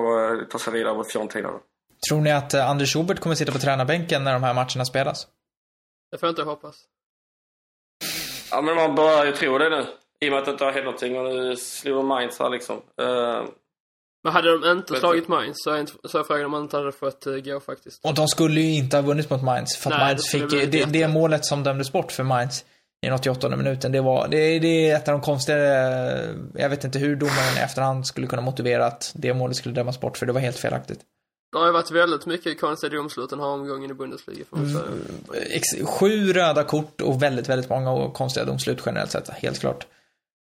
ta 0.50 0.60
sig 0.60 0.74
vidare 0.74 0.94
mot 0.94 1.12
Fiorentina. 1.12 1.52
Då. 1.52 1.62
Tror 2.10 2.22
ni 2.22 2.32
att 2.32 2.54
Anders 2.54 2.94
Schubert 2.94 3.20
kommer 3.20 3.36
sitta 3.36 3.52
på 3.52 3.60
tränarbänken 3.60 4.24
när 4.24 4.34
de 4.34 4.44
här 4.44 4.54
matcherna 4.54 4.86
spelas? 4.86 5.28
Det 6.12 6.18
får 6.18 6.28
jag 6.28 6.32
inte 6.32 6.44
hoppas. 6.44 6.76
Ja, 8.52 8.62
men 8.62 8.76
man 8.76 8.96
börjar 8.96 9.26
ju 9.26 9.32
tro 9.32 9.58
det 9.58 9.70
nu. 9.70 9.86
I 10.20 10.30
och 10.30 10.32
med 10.32 10.40
att 10.40 10.46
det 10.46 10.52
inte 10.52 10.66
har 10.66 10.72
hänt 10.72 10.86
någonting 10.86 11.18
och 11.18 11.26
nu 11.26 11.56
slog 11.56 12.06
Mainz 12.06 12.40
här 12.40 12.50
liksom. 12.50 12.82
Eh, 14.28 14.34
Men 14.34 14.34
hade 14.34 14.60
de 14.60 14.72
inte 14.72 14.94
Vet 14.94 15.00
slagit 15.00 15.28
Mainz 15.28 15.58
så 15.64 15.72
är, 15.72 15.80
inte, 15.80 15.94
så 16.04 16.20
är 16.20 16.24
frågan 16.24 16.46
om 16.46 16.52
man 16.52 16.62
inte 16.62 16.78
hade 16.78 16.92
fått 16.92 17.28
uh, 17.28 17.38
gå 17.38 17.60
faktiskt. 17.60 18.06
Och 18.06 18.14
de 18.14 18.28
skulle 18.28 18.62
ju 18.62 18.74
inte 18.74 18.98
ha 18.98 19.02
vunnit 19.02 19.30
mot 19.30 19.44
Mainz, 19.44 19.78
för 19.78 19.92
att 19.92 19.98
Nej, 19.98 20.16
det 20.16 20.38
Mainz 20.40 20.52
fick... 20.52 20.72
Det, 20.72 20.86
det 20.86 21.08
målet 21.08 21.46
som 21.46 21.64
dömdes 21.64 21.92
bort 21.92 22.12
för 22.12 22.24
Mainz 22.24 22.66
i 23.02 23.06
den 23.06 23.14
88 23.14 23.56
minuten, 23.56 23.92
det 23.92 24.02
var... 24.02 24.28
Det, 24.28 24.60
det 24.60 24.90
är 24.90 24.96
ett 24.96 25.08
av 25.08 25.12
de 25.12 25.22
konstiga... 25.22 25.58
Jag 26.54 26.70
vet 26.70 26.84
inte 26.84 27.00
hur 27.00 27.16
domaren 27.16 27.58
i 27.58 27.60
efterhand 27.60 28.08
skulle 28.08 28.28
kunna 28.28 28.42
motivera 28.42 28.86
att 28.86 29.12
det 29.16 29.34
målet 29.34 29.58
skulle 29.58 29.76
dömas 29.76 30.00
bort, 30.00 30.18
för 30.18 30.26
det 30.26 30.34
var 30.34 30.42
helt 30.42 30.58
felaktigt. 30.58 31.00
Det 31.52 31.58
har 31.58 31.66
ju 31.66 31.72
varit 31.72 31.92
väldigt 31.92 32.26
mycket 32.26 32.62
konstiga 32.62 32.98
domslut 32.98 33.30
den 33.30 33.40
här 33.40 33.48
omgången 33.48 33.92
i 33.92 33.94
Bundesliga 33.94 34.46
får 34.50 34.58
man 34.58 34.70
säga. 34.70 34.84
Ex- 35.50 35.88
Sju 35.88 36.34
röda 36.34 36.64
kort 36.64 37.02
och 37.02 37.24
väldigt, 37.24 37.50
väldigt 37.50 37.70
många 37.70 37.92
och 37.92 38.14
konstiga 38.14 38.46
domslut 38.46 38.82
generellt 38.86 39.12
sett, 39.12 39.30
helt 39.30 39.60
klart. 39.60 39.88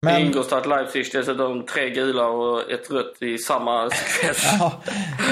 Men... 0.07 0.23
Ingolstadt, 0.23 0.67
Leipzig 0.67 1.07
dessutom 1.13 1.67
tre 1.67 1.91
gula 1.91 2.27
och 2.27 2.71
ett 2.71 2.91
rött 2.91 3.23
i 3.23 3.39
samma 3.39 3.91
sekvens. 3.91 4.57
Ja, 4.61 4.81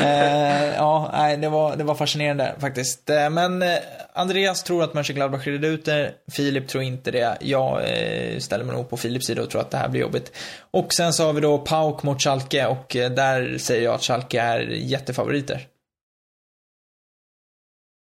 eh, 0.03 0.75
ja 0.75 1.11
nej, 1.12 1.37
det, 1.37 1.49
var, 1.49 1.77
det 1.77 1.85
var 1.85 1.95
fascinerande 1.95 2.55
faktiskt. 2.61 3.11
Eh, 3.11 3.31
men 3.31 3.62
eh, 3.62 3.79
Andreas 4.12 4.62
tror 4.62 4.83
att 4.83 4.95
Mönchengladbach 4.95 5.47
reder 5.47 5.69
ut 5.69 5.85
det. 5.85 6.14
Filip 6.33 6.69
tror 6.69 6.83
inte 6.83 7.11
det. 7.11 7.39
Jag 7.41 7.81
eh, 7.81 8.39
ställer 8.39 8.64
mig 8.64 8.77
nog 8.77 8.91
på 8.91 8.97
Filips 8.97 9.27
sida 9.27 9.43
och 9.43 9.51
tror 9.51 9.61
att 9.61 9.71
det 9.71 9.77
här 9.77 9.89
blir 9.89 10.01
jobbigt. 10.01 10.37
Och 10.71 10.93
sen 10.93 11.12
så 11.12 11.27
har 11.27 11.33
vi 11.33 11.41
då 11.41 11.59
Pauk 11.59 12.03
mot 12.03 12.23
Schalke 12.23 12.66
och 12.66 12.97
eh, 12.97 13.11
där 13.11 13.59
säger 13.59 13.85
jag 13.85 13.95
att 13.95 14.03
Schalke 14.03 14.41
är 14.41 14.61
jättefavoriter. 14.71 15.66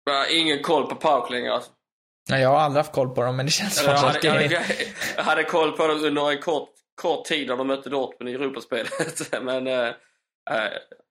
Jag 0.05 0.13
har 0.13 0.39
ingen 0.39 0.63
koll 0.63 0.85
på 0.85 0.95
Pauk 0.95 1.31
längre 1.31 1.53
alltså. 1.53 1.71
Nej, 2.29 2.41
jag 2.41 2.49
har 2.49 2.57
aldrig 2.57 2.79
haft 2.79 2.93
koll 2.93 3.09
på 3.09 3.21
dem, 3.21 3.35
men 3.35 3.45
det 3.45 3.51
känns 3.51 3.75
som 3.75 3.85
Jag 3.85 3.95
att 3.95 4.01
hade, 4.01 4.27
jag, 4.27 4.33
hade, 4.33 4.65
jag 5.15 5.23
hade 5.23 5.43
koll 5.43 5.71
på 5.71 5.87
dem 5.87 6.05
under 6.05 6.31
en 6.31 6.41
kort, 6.41 6.69
kort 6.95 7.25
tid 7.25 7.47
när 7.47 7.57
de 7.57 7.67
mötte 7.67 7.89
Dortmund 7.89 8.29
i 8.29 8.33
Europaspelet. 8.33 9.41
Men 9.43 9.67
eh, 9.67 9.93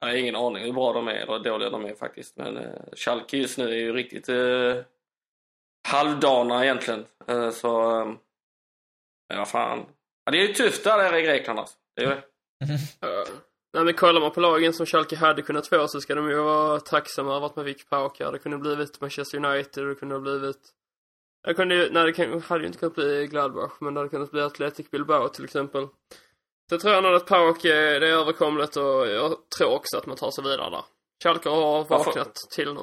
jag 0.01 0.09
har 0.09 0.15
ingen 0.15 0.37
aning 0.37 0.65
hur 0.65 0.73
bra 0.73 0.93
de 0.93 1.09
är 1.09 1.13
eller 1.13 1.39
dåliga 1.39 1.71
de 1.71 1.85
är 1.85 1.95
faktiskt. 1.95 2.37
Men 2.37 2.57
eh, 2.57 2.71
Schalke 2.97 3.37
just 3.37 3.59
nu 3.59 3.65
är 3.65 3.77
ju 3.77 3.93
riktigt 3.93 4.29
eh, 4.29 4.77
halvdana 5.89 6.65
egentligen. 6.65 7.05
Eh, 7.27 7.51
så, 7.51 8.01
eh, 8.01 8.07
ja 9.35 9.45
fan. 9.45 9.87
Ja, 10.25 10.33
det 10.33 10.39
är 10.39 10.47
ju 10.49 10.55
tufft 10.55 10.85
där 10.85 10.99
nere 10.99 11.21
i 11.21 11.23
Grekland 11.23 11.59
alltså. 11.59 11.77
Det 11.97 12.03
är 12.03 12.09
ju 12.09 12.15
det. 12.15 12.23
Ja. 13.01 13.25
Nej 13.75 13.85
men 13.85 13.95
kollar 13.95 14.21
man 14.21 14.31
på 14.31 14.41
lagen 14.41 14.73
som 14.73 14.87
Schalke 14.87 15.17
hade 15.17 15.43
kunnat 15.43 15.67
få 15.67 15.89
så 15.89 16.01
ska 16.01 16.15
de 16.15 16.29
ju 16.29 16.37
vara 16.37 16.81
tacksamma 16.81 17.37
över 17.37 17.47
att 17.47 17.57
man 17.57 17.65
fick 17.65 17.91
Pauka. 17.91 18.31
Det 18.31 18.39
kunde 18.39 18.59
blivit 18.59 19.01
Manchester 19.01 19.45
United, 19.45 19.87
det 19.87 19.95
kunde 19.95 20.15
ha 20.15 20.21
blivit... 20.21 20.75
Det 21.49 21.55
kunde 21.55 21.75
ju, 21.75 21.91
nej 21.91 22.13
det 22.13 22.43
hade 22.49 22.61
ju 22.61 22.67
inte 22.67 22.79
kunnat 22.79 22.95
bli 22.95 23.27
Gladbach, 23.27 23.71
men 23.81 23.95
det 23.95 24.01
hade 24.01 24.11
kunnat 24.11 24.31
bli 24.31 24.43
Athletic 24.43 24.91
Bilbao 24.91 25.29
till 25.29 25.45
exempel. 25.45 25.83
Så 26.69 26.75
jag 26.75 26.81
tror 26.81 26.95
jag 26.95 27.03
nog 27.03 27.15
att 27.15 27.27
Pauk 27.27 27.65
är, 27.65 28.01
det 28.01 28.09
är 28.09 28.13
överkomligt 28.13 28.77
och 28.77 29.09
jag 29.09 29.37
tror 29.59 29.75
också 29.75 29.97
att 29.97 30.07
man 30.07 30.17
tar 30.17 30.31
sig 30.31 30.45
vidare 30.45 30.71
där. 30.71 30.85
Schalke 31.23 31.49
har 31.49 31.85
Varför? 31.85 32.05
vaknat 32.05 32.35
till 32.51 32.75
nu. 32.75 32.81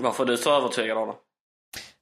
Varför 0.00 0.22
är 0.24 0.26
du 0.28 0.36
så 0.36 0.56
övertygad 0.56 0.98
av 0.98 1.06
det? 1.06 1.14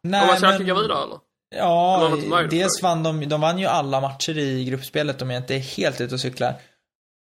Nej, 0.03 0.21
Om 0.21 0.27
man 0.27 0.37
Schalke 0.37 0.59
men- 0.59 0.67
går 0.75 0.83
vidare 0.83 1.03
eller? 1.05 1.19
Ja, 1.57 2.07
Eller 2.07 2.49
dels 2.49 2.83
vann 2.83 3.03
de, 3.03 3.29
de 3.29 3.41
vann 3.41 3.59
ju 3.59 3.67
alla 3.67 4.01
matcher 4.01 4.39
i 4.39 4.65
gruppspelet 4.65 5.23
om 5.23 5.31
jag 5.31 5.43
inte 5.43 5.55
är 5.55 5.59
helt 5.59 6.01
ute 6.01 6.15
och 6.15 6.21
cyklar. 6.21 6.55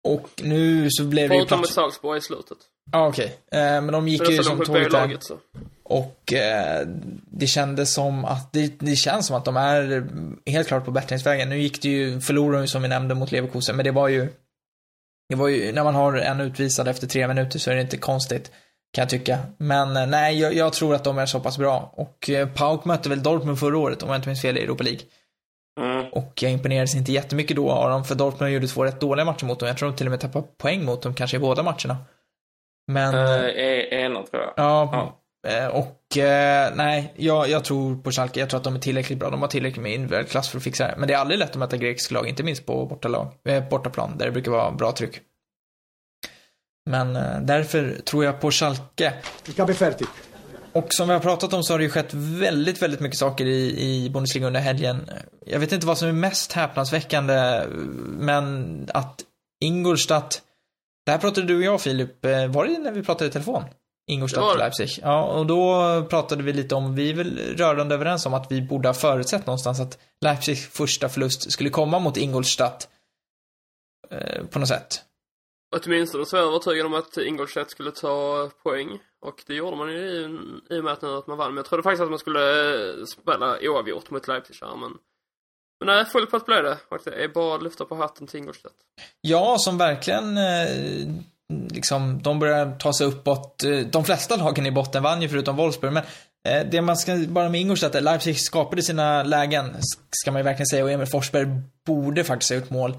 Och 0.08 0.30
nu 0.44 0.88
så 0.90 1.04
blev 1.04 1.30
det 1.30 1.36
ju 1.36 1.40
Förutom 1.42 1.60
med. 1.60 1.70
Salzburg 1.70 2.18
i 2.18 2.22
slutet. 2.22 2.58
Ja, 2.92 3.08
okej. 3.08 3.40
Eh, 3.52 3.60
men 3.60 3.88
de 3.88 4.08
gick 4.08 4.22
Men 4.22 4.32
ju 4.32 4.44
som 4.44 4.58
på 4.58 4.66
tåget 4.66 4.92
där. 4.92 5.18
Så. 5.20 5.38
Och 5.90 6.34
eh, 6.34 6.88
det 7.32 7.48
kändes 7.48 7.94
som 7.94 8.26
att, 8.26 8.54
det, 8.54 8.80
det 8.80 8.96
känns 8.96 9.28
som 9.28 9.36
att 9.36 9.46
de 9.46 9.58
är 9.58 10.08
helt 10.46 10.68
klart 10.68 10.86
på 10.86 10.92
bättringsvägen. 10.92 11.50
Nu 11.50 11.60
gick 11.60 11.82
det 11.82 11.90
ju, 11.90 12.22
förlorade 12.22 12.68
som 12.68 12.82
vi 12.82 12.88
nämnde 12.88 13.16
mot 13.16 13.32
Leverkusen, 13.32 13.76
men 13.76 13.86
det 13.86 13.92
var 13.92 14.08
ju, 14.08 14.30
det 15.30 15.36
var 15.36 15.48
ju, 15.48 15.72
när 15.72 15.84
man 15.84 15.96
har 15.96 16.14
en 16.14 16.42
utvisad 16.42 16.88
efter 16.88 17.08
tre 17.08 17.28
minuter 17.28 17.60
så 17.60 17.72
är 17.72 17.76
det 17.76 17.82
inte 17.82 17.98
konstigt, 17.98 18.52
kan 18.94 19.02
jag 19.02 19.10
tycka. 19.10 19.40
Men 19.58 19.98
eh, 19.98 20.08
nej, 20.08 20.40
jag, 20.40 20.54
jag 20.54 20.74
tror 20.74 20.96
att 20.96 21.04
de 21.04 21.18
är 21.18 21.26
så 21.26 21.40
pass 21.40 21.58
bra. 21.58 21.94
Och 21.94 22.30
eh, 22.30 22.48
Pauk 22.48 22.86
mötte 22.86 23.10
väl 23.10 23.24
Dortmund 23.24 23.60
förra 23.60 23.78
året, 23.78 24.04
om 24.04 24.10
jag 24.10 24.18
inte 24.18 24.30
minns 24.30 24.42
fel, 24.42 24.58
i 24.58 24.64
Europa 24.64 24.84
League. 24.84 25.02
Mm. 25.82 26.06
Och 26.12 26.34
jag 26.42 26.52
imponerades 26.52 26.96
inte 26.96 27.12
jättemycket 27.12 27.56
då 27.56 27.72
av 27.72 27.90
dem, 27.90 28.04
för 28.04 28.16
Dortmund 28.16 28.54
gjorde 28.54 28.68
två 28.68 28.86
rätt 28.86 29.02
dåliga 29.02 29.26
matcher 29.26 29.46
mot 29.46 29.60
dem. 29.60 29.68
Jag 29.68 29.78
tror 29.78 29.90
de 29.90 29.98
till 29.98 30.08
och 30.08 30.12
med 30.12 30.20
tappade 30.20 30.48
poäng 30.58 30.86
mot 30.86 31.02
dem, 31.02 31.14
kanske 31.14 31.38
i 31.38 31.40
båda 31.40 31.64
matcherna. 31.64 31.98
Men... 32.88 33.16
Eh, 33.16 33.46
e- 33.46 34.02
ena 34.02 34.24
tror 34.24 34.42
jag. 34.42 34.54
Ja, 34.58 34.84
eh, 34.94 35.14
och 35.72 36.18
eh, 36.18 36.76
nej, 36.76 37.14
jag, 37.18 37.50
jag 37.50 37.64
tror 37.64 37.96
på 37.96 38.12
Schalke. 38.12 38.40
Jag 38.40 38.50
tror 38.50 38.58
att 38.58 38.64
de 38.64 38.76
är 38.76 38.80
tillräckligt 38.80 39.20
bra. 39.20 39.30
De 39.30 39.42
har 39.42 39.48
tillräckligt 39.48 39.84
med 39.84 39.94
individuell 39.94 40.26
klass 40.26 40.50
för 40.50 40.58
att 40.58 40.64
fixa 40.64 40.88
det. 40.88 40.96
Men 40.98 41.08
det 41.08 41.14
är 41.14 41.18
aldrig 41.18 41.40
lätt 41.40 41.50
att 41.50 41.56
möta 41.56 41.78
grekisk 41.78 42.12
lag, 42.12 42.28
inte 42.28 42.44
minst 42.44 42.66
på 42.66 42.86
bortalag, 42.86 43.34
eh, 43.46 43.70
bortaplan, 43.70 44.18
där 44.18 44.26
det 44.26 44.32
brukar 44.32 44.52
vara 44.52 44.72
bra 44.72 44.92
tryck. 44.92 45.22
Men 46.90 47.16
eh, 47.16 47.42
därför 47.42 47.96
tror 48.06 48.26
jag 48.26 48.42
på 48.42 48.52
Schalke. 48.52 49.14
Och 50.74 50.88
som 50.90 51.08
vi 51.08 51.14
har 51.14 51.22
pratat 51.22 51.54
om 51.54 51.64
så 51.64 51.74
har 51.74 51.78
det 51.80 51.84
ju 51.84 51.90
skett 51.90 52.14
väldigt, 52.14 52.82
väldigt 52.82 53.00
mycket 53.00 53.18
saker 53.20 53.46
i, 53.46 53.82
i 53.82 54.10
Bundesliga 54.10 54.48
under 54.48 54.60
helgen. 54.60 55.10
Jag 55.46 55.60
vet 55.60 55.72
inte 55.72 55.88
vad 55.88 55.98
som 55.98 56.08
är 56.08 56.14
mest 56.14 56.52
häpnadsväckande, 56.52 57.64
men 58.20 58.88
att 58.94 59.22
Ingolstadt, 59.62 60.42
det 61.06 61.12
här 61.12 61.20
pratade 61.20 61.48
du 61.48 61.58
och 61.58 61.64
jag 61.64 61.82
Filip, 61.82 62.26
eh, 62.26 62.48
var 62.48 62.66
det 62.66 62.78
när 62.78 62.92
vi 62.92 63.04
pratade 63.04 63.30
i 63.30 63.32
telefon? 63.32 63.64
Ingolstadt 64.10 64.53
och. 64.53 64.57
Leipzig. 64.57 64.89
Ja, 65.01 65.24
och 65.24 65.45
då 65.45 66.03
pratade 66.10 66.43
vi 66.43 66.53
lite 66.53 66.76
om, 66.76 66.95
vi 66.95 67.10
är 67.10 67.14
väl 67.14 67.57
rörande 67.57 67.95
överens 67.95 68.26
om 68.26 68.34
att 68.34 68.51
vi 68.51 68.62
borde 68.62 68.89
ha 68.89 68.93
förutsett 68.93 69.45
någonstans 69.45 69.80
att 69.80 69.97
Leipzigs 70.22 70.68
första 70.68 71.10
förlust 71.10 71.51
skulle 71.51 71.70
komma 71.70 71.99
mot 71.99 72.18
Ingolstadt. 72.18 72.89
Eh, 74.12 74.45
på 74.45 74.60
något 74.60 74.68
sätt. 74.68 75.01
Åtminstone 75.76 76.26
så 76.26 76.36
var 76.36 76.43
jag 76.43 76.49
övertygad 76.49 76.86
om 76.86 76.93
att 76.93 77.18
Ingolstadt 77.18 77.72
skulle 77.72 77.91
ta 77.91 78.49
poäng. 78.64 78.99
Och 79.22 79.43
det 79.47 79.55
gjorde 79.55 79.78
man 79.78 79.91
ju 79.91 79.97
i, 79.99 80.38
i 80.70 80.80
och 80.80 80.84
med 80.84 80.93
att, 80.93 81.01
nu 81.01 81.10
att 81.10 81.28
man 81.28 81.38
vann. 81.38 81.47
Men 81.47 81.57
jag 81.57 81.66
trodde 81.66 81.84
faktiskt 81.84 82.03
att 82.03 82.10
man 82.10 82.20
skulle 82.20 82.74
eh, 82.99 83.05
spela 83.05 83.57
oavgjort 83.62 84.10
mot 84.10 84.28
Leipzig 84.28 84.55
här, 84.62 84.76
men... 84.76 84.97
Men 85.80 85.95
nej, 85.95 86.05
full 86.05 86.28
pott 86.28 86.45
blev 86.45 86.64
det. 86.64 86.78
Och 86.89 86.97
det 87.03 87.24
är 87.24 87.28
bara 87.28 87.55
att 87.55 87.64
lyfta 87.64 87.86
på 87.86 87.95
hatten 87.95 88.28
till 88.28 88.39
Ingolstadt. 88.39 88.76
Ja, 89.22 89.55
som 89.60 89.78
verkligen 89.78 90.38
eh, 90.38 91.07
liksom, 91.50 92.22
de 92.22 92.39
börjar 92.39 92.76
ta 92.80 92.93
sig 92.93 93.08
uppåt. 93.08 93.64
Eh, 93.64 93.80
de 93.80 94.06
flesta 94.06 94.36
lagen 94.36 94.66
i 94.66 94.72
botten 94.72 95.04
vann 95.04 95.22
ju 95.22 95.30
förutom 95.30 95.56
Wolfsburg, 95.56 95.93
men 95.93 96.04
eh, 96.47 96.70
det 96.72 96.82
man 96.82 96.97
ska 96.97 97.18
bara 97.28 97.50
med 97.50 97.62
Ingolstadt 97.62 97.95
att 97.95 98.04
Leipzig 98.04 98.39
skapade 98.39 98.82
sina 98.82 99.24
lägen, 99.24 99.76
ska 100.12 100.32
man 100.32 100.39
ju 100.39 100.43
verkligen 100.43 100.68
säga, 100.68 100.84
och 100.84 100.91
Emil 100.91 101.08
Forsberg 101.08 101.47
borde 101.86 102.24
faktiskt 102.24 102.52
ha 102.52 102.58
gjort 102.58 102.70
mål. 102.70 102.97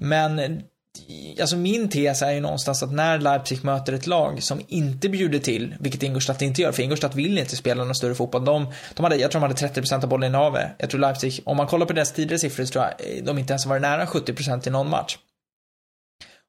Men 0.00 0.62
Alltså 1.40 1.56
min 1.56 1.88
tes 1.88 2.22
är 2.22 2.32
ju 2.32 2.40
någonstans 2.40 2.82
att 2.82 2.92
när 2.92 3.18
Leipzig 3.18 3.64
möter 3.64 3.92
ett 3.92 4.06
lag 4.06 4.42
som 4.42 4.60
inte 4.68 5.08
bjuder 5.08 5.38
till, 5.38 5.74
vilket 5.80 6.02
Ingolstadt 6.02 6.42
inte 6.42 6.62
gör, 6.62 6.72
för 6.72 6.82
Ingolstadt 6.82 7.14
vill 7.14 7.38
inte 7.38 7.56
spela 7.56 7.84
någon 7.84 7.94
större 7.94 8.14
fotboll. 8.14 8.44
De, 8.44 8.72
de 8.94 9.02
hade, 9.02 9.16
jag 9.16 9.30
tror 9.30 9.40
de 9.40 9.46
hade 9.48 9.80
30% 9.80 10.02
av 10.02 10.08
bollinnehavet. 10.08 10.70
Jag 10.78 10.90
tror 10.90 11.00
Leipzig, 11.00 11.40
om 11.44 11.56
man 11.56 11.66
kollar 11.66 11.86
på 11.86 11.92
deras 11.92 12.12
tidigare 12.12 12.38
siffror 12.38 12.64
så 12.64 12.72
tror 12.72 12.84
jag 12.84 13.24
de 13.24 13.38
inte 13.38 13.52
ens 13.52 13.64
har 13.64 13.70
varit 13.70 13.82
nära 13.82 14.06
70% 14.06 14.68
i 14.68 14.70
någon 14.70 14.90
match. 14.90 15.18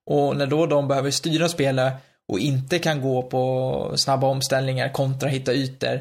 Och 0.07 0.37
när 0.37 0.47
då 0.47 0.65
de 0.65 0.87
behöver 0.87 1.11
styra 1.11 1.49
spelet 1.49 1.93
och 2.27 2.39
inte 2.39 2.79
kan 2.79 3.01
gå 3.01 3.23
på 3.23 3.93
snabba 3.97 4.27
omställningar, 4.27 4.93
kontra, 4.93 5.29
hitta 5.29 5.53
ytor 5.53 5.99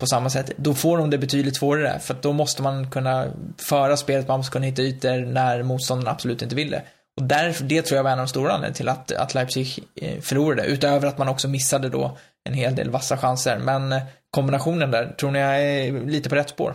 på 0.00 0.06
samma 0.06 0.30
sätt, 0.30 0.52
då 0.56 0.74
får 0.74 0.98
de 0.98 1.10
det 1.10 1.18
betydligt 1.18 1.56
svårare. 1.56 1.98
För 2.00 2.16
då 2.22 2.32
måste 2.32 2.62
man 2.62 2.90
kunna 2.90 3.26
föra 3.58 3.96
spelet, 3.96 4.28
man 4.28 4.38
måste 4.38 4.52
kunna 4.52 4.66
hitta 4.66 4.82
ytor 4.82 5.32
när 5.32 5.62
motståndaren 5.62 6.14
absolut 6.14 6.42
inte 6.42 6.54
vill 6.54 6.70
det. 6.70 6.82
Och 7.16 7.22
därför, 7.22 7.64
det 7.64 7.82
tror 7.82 7.96
jag 7.96 8.04
var 8.04 8.10
en 8.10 8.18
av 8.18 8.24
de 8.24 8.30
stora 8.30 8.52
anledningarna 8.52 8.74
till 8.74 8.88
att, 8.88 9.12
att 9.12 9.34
Leipzig 9.34 9.84
eh, 9.94 10.20
förlorade. 10.20 10.66
Utöver 10.66 11.08
att 11.08 11.18
man 11.18 11.28
också 11.28 11.48
missade 11.48 11.88
då 11.88 12.18
en 12.44 12.54
hel 12.54 12.74
del 12.74 12.90
vassa 12.90 13.16
chanser. 13.16 13.58
Men 13.58 13.92
eh, 13.92 14.02
kombinationen 14.30 14.90
där, 14.90 15.14
tror 15.18 15.30
ni 15.30 15.38
jag 15.38 15.62
är 15.62 16.06
lite 16.06 16.28
på 16.28 16.34
rätt 16.34 16.50
spår? 16.50 16.74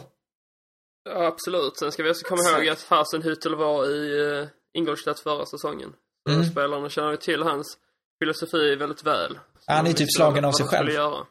Ja, 1.09 1.25
absolut. 1.25 1.77
Sen 1.77 1.91
ska 1.91 2.03
vi 2.03 2.11
också 2.11 2.27
komma 2.27 2.41
ihåg 2.41 2.69
att 2.69 2.85
Hasenhüttel 2.89 3.55
var 3.55 3.85
i 3.85 4.21
uh, 4.21 4.47
Ingolstadt 4.73 5.19
förra 5.19 5.45
säsongen. 5.45 5.93
Så 6.27 6.33
Mm. 6.33 6.45
spelarna 6.45 6.89
känner 6.89 7.11
ju 7.11 7.17
till 7.17 7.43
hans 7.43 7.77
filosofi 8.23 8.75
väldigt 8.75 9.03
väl. 9.03 9.39
Så 9.59 9.71
Han 9.71 9.85
är 9.85 9.89
typ 9.89 9.99
visste 9.99 10.17
slagen 10.17 10.45
av 10.45 10.51
sig 10.51 10.65
själv. 10.65 10.89
Göra. 10.89 11.27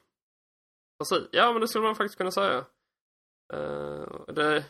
Precis. 0.99 1.29
Ja, 1.33 1.53
men 1.53 1.61
det 1.61 1.69
skulle 1.69 1.85
man 1.85 1.95
faktiskt 1.97 2.19
kunna 2.19 2.31
säga. 2.31 2.59
Eh, 3.55 4.33
det 4.35 4.65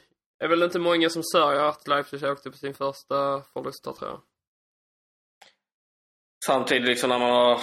är 0.44 0.48
väl 0.48 0.62
inte 0.62 0.78
många 0.78 1.10
som 1.10 1.22
sörjer 1.22 1.60
att 1.60 1.88
Leipzig 1.88 2.24
åkte 2.24 2.50
på 2.50 2.56
sin 2.56 2.74
första 2.74 3.42
förlust 3.52 3.84
tror 3.84 3.96
jag. 4.00 4.20
Samtidigt 6.46 6.88
liksom 6.88 7.08
när 7.10 7.18
man 7.18 7.30
har, 7.30 7.60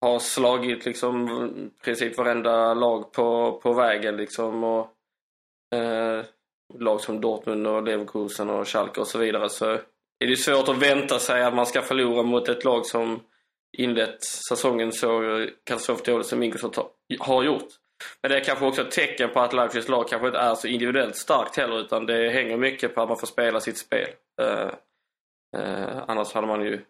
har 0.00 0.18
slagit 0.18 0.84
liksom 0.84 1.70
princip 1.84 2.18
varenda 2.18 2.74
lag 2.74 3.12
på, 3.12 3.60
på 3.62 3.72
vägen 3.72 4.16
liksom 4.16 4.64
och 4.64 4.94
eh, 5.74 6.24
lag 6.74 7.00
som 7.00 7.20
Dortmund 7.20 7.66
och 7.66 7.82
Leverkusen 7.82 8.50
och 8.50 8.68
Schalke 8.68 9.00
och 9.00 9.08
så 9.08 9.18
vidare 9.18 9.48
så 9.48 9.80
är 10.18 10.26
det 10.26 10.36
svårt 10.36 10.68
att 10.68 10.82
vänta 10.82 11.18
sig 11.18 11.42
att 11.42 11.54
man 11.54 11.66
ska 11.66 11.82
förlora 11.82 12.22
mot 12.22 12.48
ett 12.48 12.64
lag 12.64 12.86
som 12.86 13.20
inlett 13.76 14.24
säsongen 14.48 14.92
så 14.92 15.46
katastrofdåligt 15.64 16.28
som 16.28 16.42
Ingolstadt 16.42 16.78
har- 17.18 17.42
gjort. 17.42 17.68
Men 18.22 18.30
det 18.30 18.36
är 18.36 18.44
kanske 18.44 18.66
också 18.66 18.82
ett 18.82 18.90
tecken 18.90 19.30
på 19.30 19.40
att 19.40 19.52
Leipzigs 19.52 19.88
lag 19.88 20.08
kanske 20.08 20.26
inte 20.26 20.38
är 20.38 20.54
så 20.54 20.66
individuellt 20.66 21.16
starkt 21.16 21.56
heller 21.56 21.80
utan 21.80 22.06
det 22.06 22.30
hänger 22.30 22.56
mycket 22.56 22.94
på 22.94 23.02
att 23.02 23.08
man 23.08 23.18
får 23.18 23.26
spela 23.26 23.60
sitt 23.60 23.78
spel. 23.78 24.08
Uh, 24.42 24.70
uh, 25.60 26.02
annars 26.08 26.32
hade 26.32 26.46
man 26.46 26.62
ju 26.62 26.80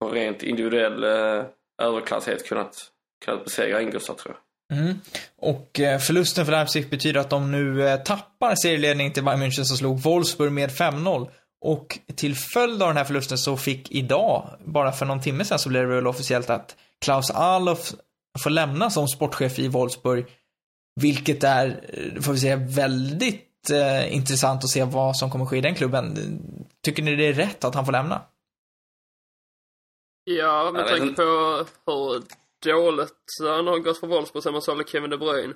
på 0.00 0.10
rent 0.10 0.42
individuell 0.42 1.04
uh, 1.04 1.44
överklasshet 1.82 2.48
kunnat, 2.48 2.74
kunnat 3.24 3.44
besegra 3.44 3.82
Ingolstadt 3.82 4.18
tror 4.18 4.34
jag. 4.34 4.78
Mm. 4.78 4.94
Och 5.36 5.80
förlusten 6.06 6.44
för 6.44 6.52
Leipzig 6.52 6.90
betyder 6.90 7.20
att 7.20 7.30
de 7.30 7.52
nu 7.52 7.98
tappar 8.04 8.54
serieledning 8.54 9.12
till 9.12 9.24
Bayern 9.24 9.42
München 9.42 9.64
som 9.64 9.76
slog 9.76 10.00
Wolfsburg 10.00 10.52
med 10.52 10.70
5-0. 10.70 11.30
Och 11.60 11.98
till 12.16 12.36
följd 12.36 12.82
av 12.82 12.88
den 12.88 12.96
här 12.96 13.04
förlusten 13.04 13.38
så 13.38 13.56
fick 13.56 13.92
idag, 13.92 14.58
bara 14.64 14.92
för 14.92 15.06
någon 15.06 15.20
timme 15.20 15.44
sedan, 15.44 15.58
så 15.58 15.68
blev 15.68 15.88
det 15.88 15.94
väl 15.94 16.06
officiellt 16.06 16.50
att 16.50 16.76
Klaus 17.00 17.30
Alof 17.30 17.92
får 18.42 18.50
lämna 18.50 18.90
som 18.90 19.08
sportchef 19.08 19.58
i 19.58 19.68
Wolfsburg. 19.68 20.26
Vilket 21.00 21.44
är, 21.44 21.80
får 22.20 22.32
vi 22.32 22.38
säga, 22.38 22.56
väldigt 22.56 23.70
eh, 23.70 24.14
intressant 24.14 24.64
att 24.64 24.70
se 24.70 24.84
vad 24.84 25.16
som 25.16 25.30
kommer 25.30 25.46
ske 25.46 25.56
i 25.56 25.60
den 25.60 25.74
klubben. 25.74 26.16
Tycker 26.84 27.02
ni 27.02 27.16
det 27.16 27.26
är 27.26 27.32
rätt 27.32 27.64
att 27.64 27.74
han 27.74 27.84
får 27.84 27.92
lämna? 27.92 28.22
Ja, 30.24 30.70
med 30.72 30.86
tanke 30.86 31.14
på 31.14 31.22
hur 31.86 32.22
dåligt 32.72 33.14
han 33.40 33.66
har 33.66 33.78
gått 33.78 34.00
för 34.00 34.06
Wolfsburg 34.06 34.42
sen 34.42 34.52
man 34.52 34.62
sålde 34.62 34.84
Kevin 34.84 35.10
De 35.10 35.16
Bruyne. 35.16 35.54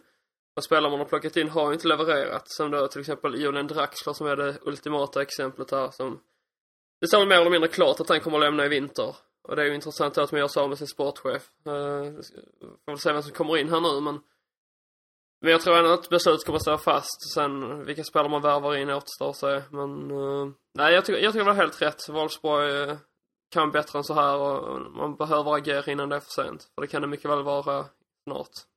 Och 0.56 0.64
spelare 0.64 0.90
man 0.90 0.98
har 0.98 1.06
plockat 1.06 1.36
in 1.36 1.48
har 1.48 1.66
ju 1.66 1.74
inte 1.74 1.88
levererat. 1.88 2.42
Som 2.46 2.70
då 2.70 2.88
till 2.88 3.00
exempel 3.00 3.34
Julian 3.34 3.66
Draxler 3.66 4.12
som 4.12 4.26
är 4.26 4.36
det 4.36 4.58
ultimata 4.62 5.22
exemplet 5.22 5.70
här 5.70 5.90
som... 5.90 6.20
Det 7.00 7.08
står 7.08 7.18
väl 7.18 7.28
mer 7.28 7.40
eller 7.40 7.50
mindre 7.50 7.68
klart 7.68 8.00
att 8.00 8.08
han 8.08 8.20
kommer 8.20 8.38
att 8.38 8.44
lämna 8.44 8.64
i 8.64 8.68
vinter. 8.68 9.16
Och 9.42 9.56
det 9.56 9.62
är 9.62 9.66
ju 9.66 9.74
intressant 9.74 10.14
då 10.14 10.22
att 10.22 10.32
man 10.32 10.40
gör 10.40 10.48
så 10.48 10.68
med 10.68 10.78
sin 10.78 10.86
sportchef. 10.86 11.50
Uh, 11.66 12.20
får 12.84 12.92
väl 12.92 12.98
se 12.98 13.12
vem 13.12 13.22
som 13.22 13.32
kommer 13.32 13.56
in 13.56 13.68
här 13.68 13.80
nu 13.80 14.00
men... 14.00 14.20
Men 15.40 15.52
jag 15.52 15.60
tror 15.60 15.76
ändå 15.76 15.92
att 15.92 16.08
beslutet 16.08 16.46
kommer 16.46 16.56
att 16.56 16.62
stå 16.62 16.78
fast. 16.78 17.34
Sen 17.34 17.84
vilka 17.84 18.04
spelare 18.04 18.30
man 18.30 18.42
värvar 18.42 18.76
in 18.76 18.90
återstår 18.90 19.30
att 19.30 19.36
se. 19.36 19.62
Men 19.70 20.10
uh, 20.10 20.52
nej, 20.74 20.94
jag 20.94 21.04
tycker, 21.04 21.20
jag 21.20 21.32
tycker 21.32 21.44
det 21.44 21.50
var 21.50 21.56
helt 21.56 21.82
rätt. 21.82 22.08
Wolfsburg 22.08 22.88
uh, 22.88 22.96
kan 23.52 23.70
bättre 23.70 23.98
än 23.98 24.04
så 24.04 24.14
här 24.14 24.36
och 24.36 24.80
man 24.92 25.16
behöver 25.16 25.54
agera 25.54 25.92
innan 25.92 26.08
det 26.08 26.16
är 26.16 26.20
för 26.20 26.42
sent. 26.42 26.70
För 26.74 26.82
det 26.82 26.86
kan 26.86 27.02
det 27.02 27.08
mycket 27.08 27.30
väl 27.30 27.42
vara 27.42 27.84
snart. 28.24 28.71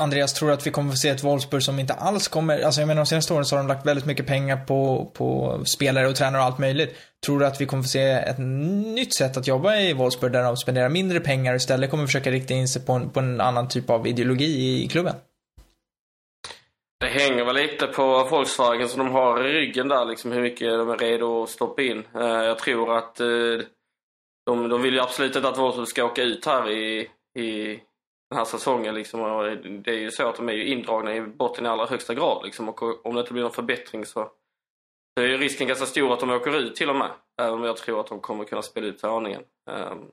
Andreas, 0.00 0.32
tror 0.32 0.52
att 0.52 0.66
vi 0.66 0.70
kommer 0.70 0.90
få 0.90 0.96
se 0.96 1.08
ett 1.08 1.24
Wolfsburg 1.24 1.62
som 1.62 1.78
inte 1.78 1.94
alls 1.94 2.28
kommer, 2.28 2.60
alltså 2.60 2.80
jag 2.80 2.88
menar 2.88 3.00
de 3.00 3.06
senaste 3.06 3.34
åren 3.34 3.44
så 3.44 3.56
har 3.56 3.62
de 3.62 3.68
lagt 3.68 3.86
väldigt 3.86 4.06
mycket 4.06 4.26
pengar 4.26 4.56
på, 4.56 5.10
på 5.14 5.60
spelare 5.64 6.08
och 6.08 6.16
tränare 6.16 6.40
och 6.40 6.46
allt 6.46 6.58
möjligt. 6.58 6.96
Tror 7.26 7.40
du 7.40 7.46
att 7.46 7.60
vi 7.60 7.66
kommer 7.66 7.82
få 7.82 7.88
se 7.88 8.10
ett 8.10 8.38
nytt 8.38 9.14
sätt 9.14 9.36
att 9.36 9.46
jobba 9.46 9.76
i 9.76 9.92
Wolfsburg 9.92 10.32
där 10.32 10.42
de 10.42 10.56
spenderar 10.56 10.88
mindre 10.88 11.20
pengar 11.20 11.52
och 11.52 11.56
istället 11.56 11.90
kommer 11.90 12.06
försöka 12.06 12.30
rikta 12.30 12.54
in 12.54 12.68
sig 12.68 12.86
på 12.86 12.92
en, 12.92 13.10
på 13.10 13.20
en 13.20 13.40
annan 13.40 13.68
typ 13.68 13.90
av 13.90 14.06
ideologi 14.06 14.84
i 14.84 14.88
klubben? 14.88 15.14
Det 17.00 17.06
hänger 17.06 17.44
väl 17.44 17.56
lite 17.56 17.86
på 17.86 18.28
Volkswagen 18.30 18.88
som 18.88 19.04
de 19.04 19.12
har 19.12 19.46
i 19.46 19.52
ryggen 19.52 19.88
där, 19.88 20.04
liksom 20.04 20.32
hur 20.32 20.42
mycket 20.42 20.68
de 20.68 20.90
är 20.90 20.96
redo 20.96 21.42
att 21.42 21.50
stoppa 21.50 21.82
in. 21.82 22.04
Eh, 22.14 22.20
jag 22.22 22.58
tror 22.58 22.98
att 22.98 23.20
eh, 23.20 23.26
de, 24.46 24.68
de 24.68 24.82
vill 24.82 24.94
ju 24.94 25.00
absolut 25.00 25.36
inte 25.36 25.48
att 25.48 25.58
Wolfsburg 25.58 25.88
ska 25.88 26.04
åka 26.04 26.22
ut 26.22 26.46
här 26.46 26.70
i, 26.70 27.08
i 27.38 27.80
den 28.30 28.38
här 28.38 28.44
säsongen. 28.44 28.94
Liksom. 28.94 29.20
Och 29.20 29.56
det 29.56 29.90
är 29.90 29.98
ju 29.98 30.10
så 30.10 30.28
att 30.28 30.36
de 30.36 30.48
är 30.48 30.52
ju 30.52 30.66
indragna 30.66 31.16
i 31.16 31.20
botten 31.20 31.66
i 31.66 31.68
allra 31.68 31.86
högsta 31.86 32.14
grad. 32.14 32.44
Liksom. 32.44 32.68
Och 32.68 33.06
om 33.06 33.14
det 33.14 33.20
inte 33.20 33.32
blir 33.32 33.42
någon 33.42 33.52
förbättring 33.52 34.06
så, 34.06 34.30
så 35.14 35.24
är 35.24 35.28
ju 35.28 35.38
risken 35.38 35.68
ganska 35.68 35.86
stor 35.86 36.12
att 36.12 36.20
de 36.20 36.30
åker 36.30 36.56
ut 36.56 36.76
till 36.76 36.90
och 36.90 36.96
med. 36.96 37.10
Även 37.40 37.54
om 37.54 37.64
jag 37.64 37.76
tror 37.76 38.00
att 38.00 38.06
de 38.06 38.20
kommer 38.20 38.44
kunna 38.44 38.62
spela 38.62 38.86
ut 38.86 39.04
aningen. 39.04 39.42
Um, 39.70 39.76
ehm, 39.76 40.10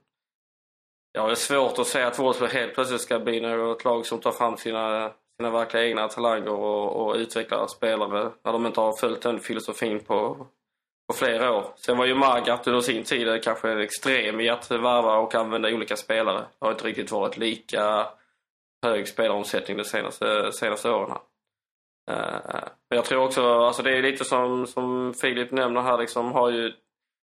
ja, 1.11 1.25
det 1.25 1.31
är 1.31 1.35
svårt 1.35 1.79
att 1.79 1.87
säga 1.87 2.07
att 2.07 2.19
Wolfsburg 2.19 2.51
helt 2.51 2.73
plötsligt 2.73 3.01
ska 3.01 3.19
bli 3.19 3.41
något 3.41 3.83
lag 3.83 4.05
som 4.05 4.19
tar 4.19 4.31
fram 4.31 4.57
sina, 4.57 5.11
sina 5.39 5.51
verkliga 5.51 5.85
egna 5.85 6.07
talanger 6.07 6.51
och, 6.51 7.07
och 7.07 7.15
utvecklar 7.15 7.67
spelare 7.67 8.31
när 8.43 8.51
de 8.51 8.65
inte 8.65 8.81
har 8.81 8.93
följt 8.93 9.21
den 9.21 9.39
filosofin 9.39 9.99
på, 9.99 10.47
på 11.07 11.13
flera 11.13 11.51
år. 11.51 11.73
Sen 11.75 11.97
var 11.97 12.05
ju 12.05 12.15
Magath 12.15 12.69
under 12.69 12.81
sin 12.81 13.03
tid 13.03 13.43
kanske 13.43 13.83
extrem 13.83 14.39
i 14.39 14.49
att 14.49 14.71
varva 14.71 15.17
och 15.17 15.35
använda 15.35 15.69
olika 15.69 15.95
spelare. 15.95 16.39
Det 16.39 16.65
har 16.65 16.71
inte 16.71 16.87
riktigt 16.87 17.11
varit 17.11 17.37
lika 17.37 18.07
hög 18.85 19.07
spelaromsättning 19.07 19.77
de 19.77 19.83
senaste, 19.83 20.51
senaste 20.51 20.89
åren. 20.89 21.09
Här. 21.11 21.19
Men 22.89 22.95
jag 22.95 23.05
tror 23.05 23.23
också, 23.23 23.59
alltså 23.59 23.83
det 23.83 23.97
är 23.97 24.01
lite 24.01 24.25
som, 24.25 24.67
som 24.67 25.13
Filip 25.13 25.51
nämner 25.51 25.81
här, 25.81 25.97
liksom, 25.97 26.31
har 26.31 26.49
ju, 26.49 26.69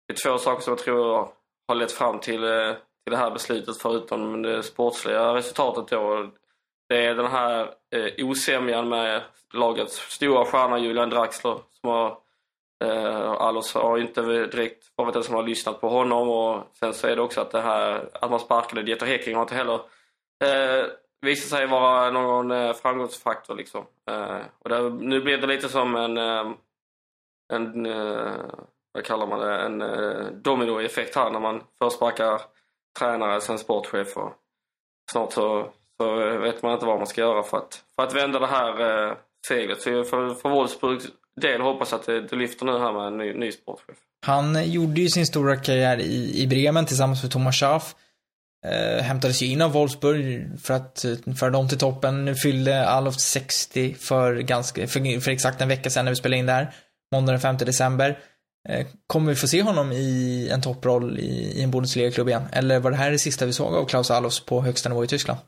det 0.09 0.13
är 0.13 0.31
två 0.31 0.39
saker 0.39 0.63
som 0.63 0.73
jag 0.73 0.79
tror 0.79 1.29
har 1.69 1.75
lett 1.75 1.93
fram 1.93 2.19
till, 2.19 2.45
eh, 2.45 2.73
till 3.05 3.11
det 3.11 3.17
här 3.17 3.31
beslutet 3.31 3.83
förutom 3.83 4.43
det 4.43 4.63
sportsliga 4.63 5.35
resultatet 5.35 5.89
då. 5.89 6.31
Det 6.89 7.07
är 7.07 7.15
den 7.15 7.31
här 7.31 7.75
eh, 7.95 8.27
osämjan 8.27 8.89
med 8.89 9.23
lagets 9.55 9.97
stora 9.97 10.45
stjärna 10.45 10.79
Julian 10.79 11.11
Draxler 11.11 11.59
som 11.81 11.91
har 11.91 12.19
Uh, 12.85 13.31
Allos 13.31 13.75
har 13.75 13.99
inte 13.99 14.23
direkt 14.23 14.85
varit 14.97 15.15
den 15.15 15.23
som 15.23 15.35
har 15.35 15.43
lyssnat 15.43 15.81
på 15.81 15.89
honom 15.89 16.29
och 16.29 16.63
sen 16.73 16.95
så 16.95 17.07
är 17.07 17.17
det 17.17 17.23
också 17.23 17.41
att 17.41 17.51
det 17.51 17.61
här 17.61 18.09
att 18.13 18.31
man 18.31 18.41
sparkade 18.41 18.83
Dieter 18.83 19.07
Heking 19.07 19.35
har 19.35 19.43
inte 19.43 19.55
heller 19.55 19.75
uh, 19.75 20.87
visat 21.21 21.59
sig 21.59 21.67
vara 21.67 22.11
någon 22.11 22.51
uh, 22.51 22.73
framgångsfaktor 22.73 23.55
liksom. 23.55 23.85
Uh, 24.11 24.41
och 24.59 24.69
där, 24.69 24.91
nu 24.91 25.21
blir 25.21 25.39
det 25.39 25.47
lite 25.47 25.69
som 25.69 25.97
en, 25.97 26.19
uh, 26.19 26.53
en 27.53 27.87
vad 28.93 29.05
kallar 29.05 29.27
man 29.27 29.41
det, 29.41 29.61
en 29.61 29.83
uh, 29.83 30.33
dominoeffekt 30.33 31.17
här 31.17 31.31
när 31.31 31.41
man 31.41 31.63
först 31.79 31.97
sparkar 31.97 32.41
tränare, 32.99 33.41
sen 33.41 33.59
sportchef 33.59 34.17
och 34.17 34.33
snart 35.13 35.33
så, 35.33 35.71
så 36.01 36.17
vet 36.39 36.63
man 36.63 36.73
inte 36.73 36.87
vad 36.87 36.99
man 36.99 37.07
ska 37.07 37.21
göra 37.21 37.43
för 37.43 37.57
att, 37.57 37.85
för 37.97 38.03
att 38.03 38.15
vända 38.15 38.39
det 38.39 38.47
här 38.47 38.81
uh, 38.81 39.17
seglet. 39.49 39.83
Så 39.83 39.91
jag 39.91 40.09
för, 40.09 40.35
för 40.35 40.49
Wolfsburgs 40.49 41.07
del 41.41 41.61
hoppas 41.61 41.93
att 41.93 42.09
eh, 42.09 42.15
det, 42.15 42.27
det 42.27 42.37
lyfter 42.37 42.67
nu 42.67 42.79
här 42.79 42.93
med 42.93 43.07
en 43.07 43.17
ny, 43.19 43.35
ny 43.35 43.53
sportchef. 43.53 43.97
Han 44.27 44.57
eh, 44.57 44.73
gjorde 44.73 45.01
ju 45.01 45.09
sin 45.09 45.27
stora 45.27 45.57
karriär 45.57 46.01
i, 46.01 46.43
i 46.43 46.47
Bremen 46.47 46.87
tillsammans 46.87 47.23
med 47.23 47.33
Thomas 47.33 47.57
Schaaf. 47.57 47.95
Eh, 48.67 49.03
hämtades 49.03 49.43
ju 49.43 49.47
in 49.47 49.63
av 49.63 49.73
Wolfsburg 49.73 50.49
för 50.61 50.75
att 50.75 51.05
eh, 51.05 51.35
föra 51.39 51.51
dem 51.51 51.69
till 51.69 51.79
toppen. 51.79 52.25
Nu 52.25 52.35
fyllde 52.35 52.89
Alof 52.89 53.15
60 53.15 53.95
för, 53.95 54.37
ganska, 54.37 54.87
för, 54.87 55.21
för 55.21 55.31
exakt 55.31 55.61
en 55.61 55.69
vecka 55.69 55.91
sedan 55.91 56.05
när 56.05 56.13
vi 56.13 56.17
spelade 56.17 56.39
in 56.39 56.47
det 56.47 56.53
här. 56.53 56.75
Måndag 57.13 57.33
den 57.33 57.41
5 57.41 57.57
december. 57.57 58.19
Eh, 58.69 58.87
kommer 59.07 59.33
vi 59.33 59.37
få 59.37 59.49
se 59.49 59.63
honom 59.63 59.93
i 59.93 60.49
en 60.53 60.63
topproll 60.63 61.19
i, 61.19 61.59
i 61.59 61.63
en 61.63 61.71
Bundesliga-klubb 61.71 62.29
igen? 62.29 62.43
Eller 62.53 62.81
var 62.81 62.91
det 62.91 62.97
här 62.97 63.11
det 63.11 63.19
sista 63.19 63.47
vi 63.47 63.53
såg 63.53 63.75
av 63.75 63.87
Klaus 63.87 64.11
Alofs 64.11 64.41
på 64.41 64.63
högsta 64.63 64.89
nivå 64.89 65.05
i 65.05 65.09
Tyskland? 65.09 65.41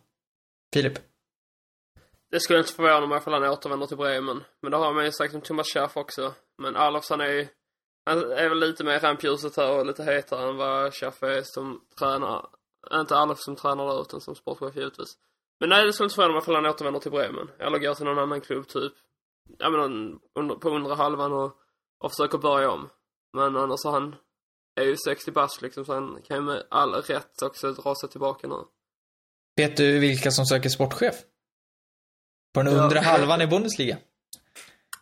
Filip? 0.74 0.98
Det 2.32 2.40
skulle 2.40 2.58
inte 2.58 2.72
förvåna 2.72 3.06
mig 3.06 3.18
ifall 3.18 3.32
han 3.32 3.44
återvänder 3.44 3.86
till 3.86 3.96
Bremen. 3.96 4.44
Men 4.60 4.70
det 4.70 4.76
har 4.76 4.92
man 4.92 5.04
ju 5.04 5.12
sagt 5.12 5.34
om 5.34 5.40
Thomas 5.40 5.66
Schaff 5.66 5.96
också. 5.96 6.34
Men 6.58 6.76
Alofsson 6.76 7.20
han 7.20 7.28
är 7.28 7.32
ju, 7.32 7.48
han 8.06 8.32
är 8.32 8.48
väl 8.48 8.58
lite 8.58 8.84
mer 8.84 9.00
rampljuset 9.00 9.56
här 9.56 9.78
och 9.78 9.86
lite 9.86 10.04
hetare 10.04 10.48
än 10.48 10.56
vad 10.56 10.94
Schaff 10.94 11.22
är 11.22 11.42
som 11.44 11.80
tränare. 11.98 12.46
Inte 12.92 13.16
Alof 13.16 13.38
som 13.40 13.56
tränare 13.56 13.92
där 13.92 14.00
utan 14.00 14.20
som 14.20 14.34
sportchef 14.34 14.76
givetvis. 14.76 15.08
Men 15.60 15.68
nej, 15.68 15.86
det 15.86 15.92
skulle 15.92 16.04
inte 16.04 16.14
förvåna 16.14 16.32
mig 16.32 16.42
ifall 16.42 16.54
han 16.54 16.66
återvänder 16.66 17.00
till 17.00 17.10
Bremen. 17.10 17.50
Eller 17.58 17.78
går 17.78 17.94
till 17.94 18.04
någon 18.04 18.18
annan 18.18 18.40
klubb 18.40 18.68
typ. 18.68 18.92
Ja 19.58 19.70
men 19.70 19.80
under, 20.34 20.54
på 20.54 20.70
undre 20.70 20.94
halvan 20.94 21.32
och, 21.32 21.56
och 21.98 22.10
försöker 22.10 22.38
börja 22.38 22.70
om. 22.70 22.88
Men 23.32 23.56
annars 23.56 23.84
har 23.84 23.92
han 23.92 24.14
är 24.80 24.84
ju 24.84 24.96
60 24.96 25.30
bast 25.30 25.62
liksom 25.62 25.84
så 25.84 25.94
han 25.94 26.22
kan 26.22 26.36
ju 26.36 26.42
med 26.42 26.66
all 26.70 26.94
rätt 26.94 27.42
också 27.42 27.72
dra 27.72 27.94
sig 27.94 28.08
tillbaka 28.08 28.48
nu. 28.48 28.56
Vet 29.56 29.76
du 29.76 29.98
vilka 29.98 30.30
som 30.30 30.46
söker 30.46 30.68
sportchef? 30.68 31.14
På 32.54 32.62
den 32.62 32.72
undre 32.72 32.98
ja. 32.98 33.04
halvan 33.04 33.40
i 33.40 33.46
Bundesliga. 33.46 33.96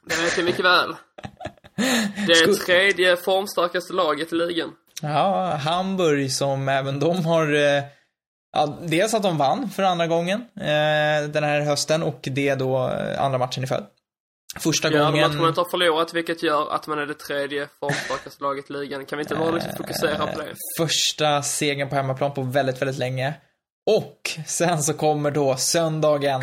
Det 0.06 0.22
vet 0.22 0.36
jag 0.36 0.44
mycket 0.44 0.64
väl. 0.64 0.94
Det 2.26 2.32
är 2.32 2.64
tredje 2.64 3.16
formstarkaste 3.16 3.92
laget 3.92 4.32
i 4.32 4.36
ligan. 4.36 4.72
Ja, 5.02 5.54
Hamburg 5.54 6.32
som 6.32 6.68
även 6.68 7.00
de 7.00 7.24
har 7.24 7.54
eh, 7.54 7.82
Ja, 8.52 8.78
dels 8.82 9.14
att 9.14 9.22
de 9.22 9.38
vann 9.38 9.70
för 9.70 9.82
andra 9.82 10.06
gången 10.06 10.40
eh, 10.56 11.28
den 11.30 11.44
här 11.44 11.60
hösten 11.60 12.02
och 12.02 12.20
det 12.22 12.54
då 12.54 12.88
eh, 12.88 13.22
andra 13.22 13.38
matchen 13.38 13.64
i 13.64 13.66
följd. 13.66 13.84
Första 14.58 14.92
ja, 14.92 15.04
gången... 15.04 15.20
Ja, 15.20 15.26
att 15.26 15.36
man 15.36 15.48
inte 15.48 15.60
har 15.60 15.70
förlorat 15.70 16.14
vilket 16.14 16.42
gör 16.42 16.74
att 16.74 16.86
man 16.86 16.98
är 16.98 17.06
det 17.06 17.14
tredje 17.14 17.68
formstarkaste 17.80 18.42
laget 18.42 18.70
i 18.70 18.72
ligan. 18.72 19.06
Kan 19.06 19.18
vi 19.18 19.22
inte 19.22 19.34
bara 19.34 19.50
liksom 19.50 19.72
fokusera 19.76 20.26
på 20.26 20.40
det? 20.40 20.54
Första 20.78 21.42
segern 21.42 21.88
på 21.88 21.94
hemmaplan 21.94 22.34
på 22.34 22.42
väldigt, 22.42 22.82
väldigt 22.82 22.98
länge. 22.98 23.34
Och 23.86 24.30
sen 24.46 24.82
så 24.82 24.94
kommer 24.94 25.30
då 25.30 25.56
söndagen 25.56 26.42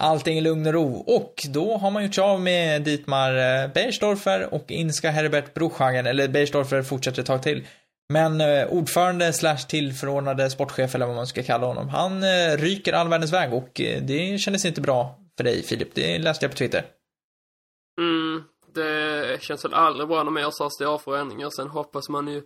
Allting 0.00 0.38
i 0.38 0.40
lugn 0.40 0.66
och 0.66 0.72
ro. 0.72 0.96
Och 0.96 1.42
då 1.48 1.76
har 1.76 1.90
man 1.90 2.04
gjort 2.04 2.14
sig 2.14 2.24
av 2.24 2.40
med 2.40 2.82
Dietmar 2.82 3.30
eh, 3.36 3.72
Beersdorfer 3.72 4.54
och 4.54 4.70
Inska 4.70 5.10
Herbert 5.10 5.54
Bruchhagen, 5.54 6.06
eller 6.06 6.28
Beersdorfer 6.28 6.82
fortsätter 6.82 7.20
ett 7.20 7.26
tag 7.26 7.42
till. 7.42 7.66
Men 8.08 8.40
eh, 8.40 8.66
ordförande 8.68 9.32
slash 9.32 9.56
tillförordnade 9.68 10.50
sportchef 10.50 10.94
eller 10.94 11.06
vad 11.06 11.16
man 11.16 11.26
ska 11.26 11.42
kalla 11.42 11.66
honom, 11.66 11.88
han 11.88 12.22
eh, 12.22 12.56
ryker 12.58 12.92
all 12.92 13.08
världens 13.08 13.32
väg 13.32 13.54
och 13.54 13.80
eh, 13.80 14.02
det 14.02 14.38
kändes 14.38 14.64
inte 14.64 14.80
bra 14.80 15.18
för 15.36 15.44
dig 15.44 15.62
Filip. 15.62 15.94
Det 15.94 16.18
läste 16.18 16.44
jag 16.44 16.52
på 16.52 16.56
Twitter. 16.56 16.84
Mm, 18.00 18.44
det 18.74 19.42
känns 19.42 19.64
väl 19.64 19.74
aldrig 19.74 20.08
bra 20.08 20.22
när 20.22 20.30
man 20.30 20.42
gör 20.42 20.50
så 20.50 20.70
stora 20.70 20.98
förändringar. 20.98 21.50
Sen 21.50 21.68
hoppas 21.68 22.08
man 22.08 22.28
ju 22.28 22.42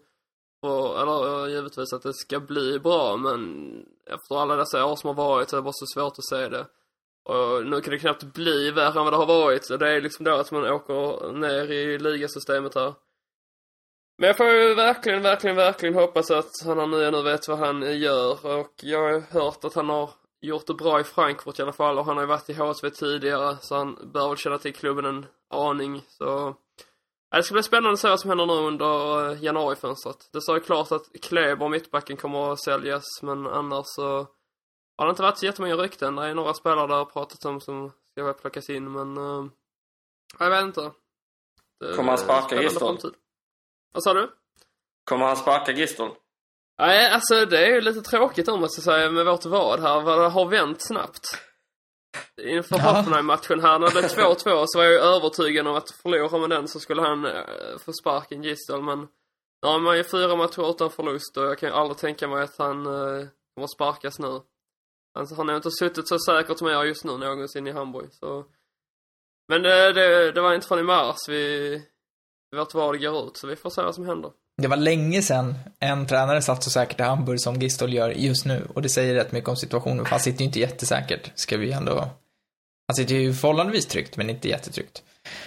på, 0.63 0.99
eller 1.01 1.49
givetvis 1.49 1.93
att 1.93 2.03
det 2.03 2.15
ska 2.15 2.41
bli 2.41 2.79
bra 2.79 3.17
men 3.17 3.71
efter 4.15 4.43
alla 4.43 4.57
dessa 4.57 4.87
år 4.87 4.97
som 4.97 5.09
har 5.09 5.15
varit 5.15 5.49
så 5.49 5.57
är 5.57 5.59
det 5.59 5.63
bara 5.63 5.73
så 5.73 5.87
svårt 5.87 6.19
att 6.19 6.25
se 6.25 6.49
det. 6.49 6.67
Och 7.25 7.67
nu 7.67 7.81
kan 7.81 7.93
det 7.93 7.99
knappt 7.99 8.23
bli 8.23 8.71
värre 8.71 8.99
än 8.99 9.05
vad 9.05 9.13
det 9.13 9.17
har 9.17 9.27
varit. 9.27 9.71
Och 9.71 9.79
det 9.79 9.89
är 9.89 10.01
liksom 10.01 10.25
då 10.25 10.35
att 10.35 10.53
man 10.53 10.73
åker 10.73 11.33
ner 11.33 11.73
i 11.73 11.99
ligasystemet 11.99 12.75
här. 12.75 12.95
Men 14.19 14.27
jag 14.27 14.37
får 14.37 14.47
ju 14.47 14.75
verkligen, 14.75 15.23
verkligen, 15.23 15.57
verkligen 15.57 15.95
hoppas 15.95 16.31
att 16.31 16.51
han 16.65 16.91
nu, 16.91 17.11
nu 17.11 17.23
vet 17.23 17.49
vad 17.49 17.59
han 17.59 18.01
gör. 18.01 18.47
Och 18.47 18.75
jag 18.83 19.13
har 19.13 19.21
hört 19.21 19.65
att 19.65 19.75
han 19.75 19.89
har 19.89 20.11
gjort 20.41 20.67
det 20.67 20.75
bra 20.75 21.01
i 21.01 21.05
Frankfurt 21.05 21.59
i 21.59 21.63
alla 21.63 21.73
fall. 21.73 21.99
Och 21.99 22.05
han 22.05 22.17
har 22.17 22.23
ju 22.23 22.29
varit 22.29 22.51
i 22.51 22.55
HSV 22.55 22.91
tidigare. 22.91 23.57
Så 23.61 23.77
han 23.77 24.11
bör 24.13 24.29
väl 24.29 24.37
känna 24.37 24.59
till 24.59 24.75
klubben 24.75 25.05
en 25.05 25.27
aning. 25.51 26.03
Så 26.09 26.55
det 27.31 27.43
ska 27.43 27.53
bli 27.53 27.63
spännande 27.63 27.93
att 27.93 27.99
se 27.99 28.09
vad 28.09 28.21
som 28.21 28.31
händer 28.31 28.47
nu 28.47 28.53
under 28.53 29.31
eh, 29.31 29.45
januarifönstret. 29.45 30.29
Det 30.33 30.41
står 30.41 30.57
ju 30.57 30.63
klart 30.63 30.93
att 30.93 31.07
Kleber, 31.23 31.69
mittbacken, 31.69 32.17
kommer 32.17 32.53
att 32.53 32.61
säljas. 32.61 33.05
Men 33.23 33.47
annars 33.47 33.85
så 33.87 34.27
har 35.01 35.07
det 35.07 35.11
inte 35.11 35.23
varit 35.23 35.39
så 35.39 35.47
jättemånga 35.47 35.77
rykten. 35.77 36.17
Det 36.17 36.27
är 36.27 36.35
några 36.35 36.55
spelare 36.55 36.87
där 36.87 36.95
har 36.95 37.05
pratat 37.05 37.45
om 37.45 37.61
som 37.61 37.93
ska 38.11 38.33
plockas 38.33 38.71
in, 38.71 38.93
men... 38.93 39.19
Uh, 39.19 39.47
jag 40.39 40.51
vet 40.51 40.63
inte. 40.63 40.91
Det 41.81 41.97
Kommer 41.97 42.09
han 42.09 42.19
sparka 42.19 42.63
Gistel? 42.63 42.99
Vad 43.93 44.03
sa 44.03 44.15
du? 44.15 44.31
Kommer 45.05 45.27
han 45.27 45.37
sparka 45.37 45.73
Gistel? 45.73 46.09
Nej, 46.79 47.11
alltså 47.11 47.47
det 47.47 47.67
är 47.67 47.75
ju 47.75 47.81
lite 47.81 48.03
tråkigt 48.03 48.49
om 48.49 48.61
man 48.61 48.71
ska 48.71 48.83
säga 48.83 49.11
med 49.11 49.27
vårt 49.27 49.45
vad 49.45 49.81
här, 49.81 50.01
vad 50.01 50.19
det 50.19 50.29
har 50.29 50.47
vänt 50.47 50.83
snabbt. 50.83 51.39
Inför 52.43 52.79
ja. 52.79 52.83
Hoffenheim-matchen 52.83 53.61
här, 53.61 53.79
när 53.79 53.87
det 53.87 54.15
blev 54.15 54.27
2-2 54.27 54.65
så 54.67 54.79
var 54.79 54.85
jag 54.85 54.93
ju 54.93 54.99
övertygad 54.99 55.67
om 55.67 55.75
att 55.75 55.91
förlorar 55.91 56.39
man 56.39 56.51
den 56.51 56.69
så 56.69 56.81
skulle 56.81 57.03
han 57.03 57.27
uh, 57.27 57.79
få 57.85 57.93
sparken 57.93 58.43
Gistel, 58.43 58.83
men 58.83 58.99
nu 59.63 59.69
har 59.69 59.79
man 59.79 59.97
ju 59.97 60.05
fyra 60.05 60.37
matcher 60.37 60.71
utan 60.71 60.91
förlust 60.91 61.37
och 61.37 61.45
jag 61.45 61.59
kan 61.59 61.69
ju 61.69 61.75
aldrig 61.75 61.99
tänka 61.99 62.29
mig 62.29 62.43
att 62.43 62.59
han 62.59 62.87
uh, 62.87 63.27
kommer 63.55 63.67
sparkas 63.77 64.19
nu. 64.19 64.41
Alltså, 65.19 65.35
han 65.35 65.49
har 65.49 65.57
inte 65.57 65.71
suttit 65.71 66.09
så 66.09 66.19
säkert 66.19 66.59
som 66.59 66.69
jag 66.69 66.87
just 66.87 67.05
nu 67.05 67.19
någonsin 67.19 67.67
i 67.67 67.73
Hamburg. 67.73 68.09
Så... 68.13 68.45
Men 69.49 69.63
det, 69.63 69.93
det, 69.93 70.33
det 70.33 70.41
var 70.41 70.55
inte 70.55 70.67
förrän 70.67 70.85
i 70.85 70.87
mars 70.87 71.17
vi, 71.29 71.83
var 72.53 72.93
det 72.93 72.99
går 72.99 73.27
ut, 73.27 73.37
så 73.37 73.47
vi 73.47 73.57
får 73.57 73.71
se 73.71 73.83
vad 73.83 73.95
som 73.95 74.07
händer. 74.07 74.33
Det 74.63 74.69
var 74.69 74.77
länge 74.77 75.23
sedan 75.23 75.55
en 75.79 76.07
tränare 76.07 76.43
satt 76.43 76.65
så 76.65 76.71
säkert 76.71 77.01
i 77.01 77.03
Hamburg 77.03 77.41
som 77.41 77.55
Gistol 77.55 77.93
gör 77.93 78.11
just 78.11 78.45
nu. 78.47 78.69
Och 78.75 78.83
det 78.83 78.89
säger 78.89 79.15
rätt 79.15 79.33
mycket 79.33 79.49
om 79.49 79.57
situationen, 79.57 80.05
för 80.05 80.11
han 80.11 80.21
sitter 80.21 80.41
ju 80.41 80.45
inte 80.47 80.61
jättesäkert, 80.61 81.33
ska 81.35 81.57
vi 81.57 81.73
ändå... 81.73 82.09
Han 82.89 82.95
sitter 82.97 83.15
ju 83.15 83.33
förhållandevis 83.33 83.87
tryggt, 83.87 84.17
men 84.17 84.31
inte 84.31 84.49
jättetryggt. 84.49 85.03